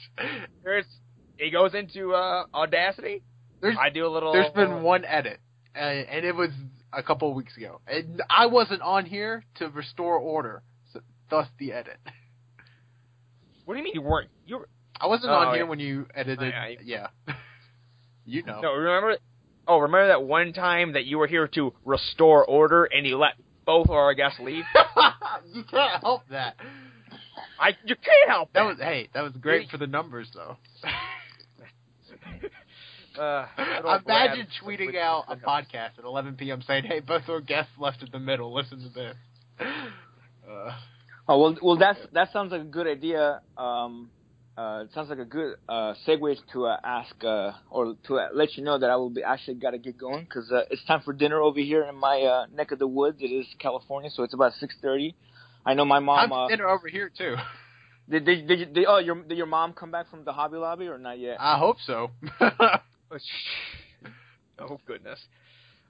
[0.65, 0.85] There's
[1.39, 3.23] it goes into uh, Audacity.
[3.61, 4.33] There's I do a little.
[4.33, 5.39] there's been one edit,
[5.75, 6.51] uh, and it was
[6.93, 7.81] a couple of weeks ago.
[7.87, 10.63] And I wasn't on here to restore order,
[10.93, 11.01] so,
[11.31, 11.99] thus the edit.
[13.65, 14.29] What do you mean you weren't?
[14.45, 14.69] You were,
[15.01, 15.71] I wasn't Oh, on here yeah.
[15.71, 16.53] when you edited.
[16.53, 17.07] Oh, yeah.
[17.29, 17.35] yeah.
[18.27, 18.61] you know.
[18.61, 18.73] no.
[18.75, 19.17] Remember?
[19.69, 23.35] Oh, remember that one time that you were here to restore order and you let
[23.73, 24.65] both of our guests leave?
[25.53, 26.57] you can't help that.
[27.59, 30.57] I you can't help That was hey, that was great for the numbers though.
[33.19, 34.49] Uh, Imagine Brad.
[34.65, 36.63] tweeting out a podcast at 11 p.m.
[36.63, 38.55] saying, "Hey, both our guests left in the middle.
[38.55, 39.17] Listen to this."
[40.49, 40.73] Uh,
[41.29, 43.41] oh well, well that's that sounds like a good idea.
[43.57, 44.11] Um,
[44.57, 48.29] uh, it sounds like a good uh, segue to uh, ask uh, or to uh,
[48.35, 50.85] let you know that I will be actually got to get going because uh, it's
[50.85, 53.19] time for dinner over here in my uh, neck of the woods.
[53.21, 55.15] It is California, so it's about six thirty.
[55.65, 56.33] I know my mom.
[56.33, 57.37] I'm Uh, dinner over here too.
[58.11, 60.57] did, did, did, you- did, oh, your did your mom come back from the Hobby
[60.59, 61.39] Lobby or not yet?
[61.41, 62.11] I hope so.
[64.59, 65.19] Oh goodness.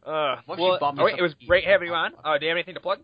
[0.04, 2.12] Uh, Well, you bump me oh, wait, it was great having you on.
[2.24, 3.00] Uh, do you have anything to plug?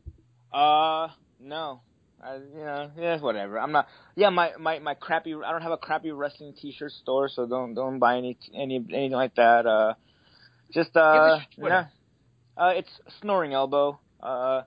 [0.53, 1.09] Uh,
[1.41, 1.83] no.
[2.23, 3.59] I, you know, yeah, whatever.
[3.59, 3.87] I'm not.
[4.17, 5.35] Yeah, my, my, my crappy.
[5.35, 9.13] I don't have a crappy wrestling T-shirt store, so don't don't buy any any anything
[9.13, 9.67] like that.
[9.67, 9.95] Uh,
[10.73, 11.75] just uh, Give us your nah.
[11.75, 11.91] Twitter.
[12.57, 12.91] uh, it's
[13.21, 13.99] snoring elbow.
[14.21, 14.63] Uh,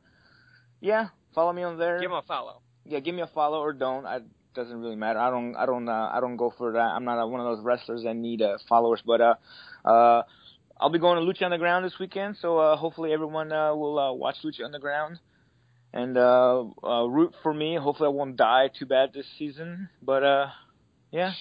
[0.79, 1.99] yeah, follow me on there.
[1.99, 2.61] Give him a follow.
[2.85, 4.05] yeah, give me a follow or don't.
[4.05, 4.19] I
[4.53, 5.19] doesn't really matter.
[5.19, 6.79] I don't I don't uh, I don't go for that.
[6.79, 9.35] I'm not uh, one of those wrestlers that need uh, followers, but uh,
[9.85, 10.23] uh,
[10.79, 14.13] I'll be going to Lucha Underground this weekend, so uh, hopefully everyone uh, will uh,
[14.13, 15.19] watch Lucha Underground
[15.93, 17.75] and uh, uh, root for me.
[17.77, 20.47] Hopefully I won't die too bad this season, but uh,
[21.11, 21.31] yeah,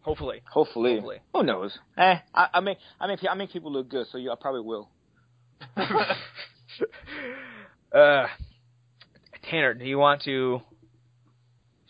[0.00, 0.42] Hopefully.
[0.50, 0.94] hopefully.
[0.94, 1.16] Hopefully.
[1.34, 1.78] Who knows?
[1.96, 4.62] Eh, I, I make I make I make people look good, so you, I probably
[4.62, 4.88] will.
[7.92, 8.26] uh,
[9.50, 10.60] Tanner, do you want to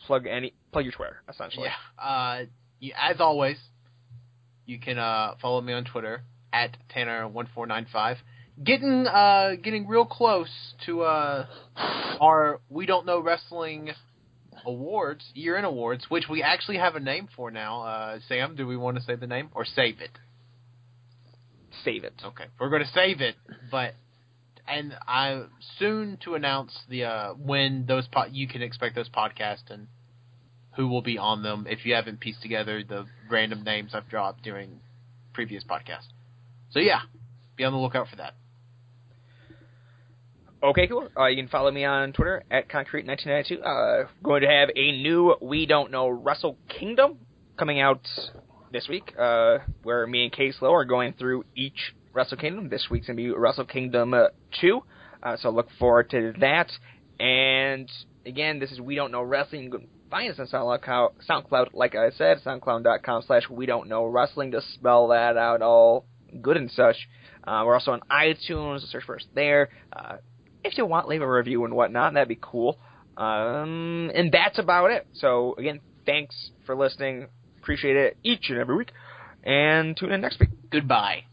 [0.07, 1.67] plug any plug your Twitter essentially?
[1.69, 2.03] Yeah.
[2.03, 2.45] Uh,
[2.79, 3.57] you, as always,
[4.67, 6.23] You can uh, follow me on Twitter
[6.53, 8.17] at Tanner1495.
[8.63, 10.51] Getting uh, getting real close
[10.87, 11.47] to uh,
[12.21, 13.91] our We Don't Know Wrestling
[14.65, 17.83] awards, year in awards, which we actually have a name for now.
[17.83, 20.11] Uh, Sam, do we want to say the name or save it?
[21.85, 22.15] Save it.
[22.25, 23.37] Okay, we're going to save it,
[23.71, 23.95] but
[24.67, 25.45] and I
[25.79, 29.87] soon to announce the uh, when those po- you can expect those podcasts and
[30.77, 31.67] who will be on them.
[31.69, 34.81] If you haven't pieced together the random names I've dropped during
[35.35, 36.09] previous podcasts,
[36.71, 37.01] so yeah,
[37.57, 38.35] be on the lookout for that.
[40.67, 41.09] Okay, cool.
[41.17, 43.65] Uh, you can follow me on Twitter at Concrete1992.
[43.65, 47.19] Uh, going to have a new We Don't Know Wrestle Kingdom
[47.57, 48.01] coming out
[48.73, 52.69] this week, uh, where me and Case Low are going through each Wrestle Kingdom.
[52.69, 54.25] This week's going to be Wrestle Kingdom uh,
[54.61, 54.81] 2,
[55.23, 56.73] uh, so look forward to that.
[57.21, 57.89] And
[58.27, 59.63] again, this is We Don't Know Wrestling.
[59.63, 64.05] You can find us on SoundCloud, SoundCloud like I said, soundcloud.com slash We Don't Know
[64.05, 66.07] Wrestling to spell that out all
[66.43, 66.97] good and such.
[67.45, 69.69] Uh, we're also on iTunes, search for us there.
[70.67, 72.15] If you want, leave a review and whatnot.
[72.15, 72.79] That'd be cool.
[73.17, 75.07] Um, and that's about it.
[75.15, 77.29] So again, thanks for listening.
[77.61, 78.93] Appreciate it each and every week.
[79.43, 80.51] And tune in next week.
[80.71, 81.25] Goodbye.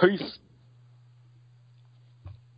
[0.00, 0.38] Peace.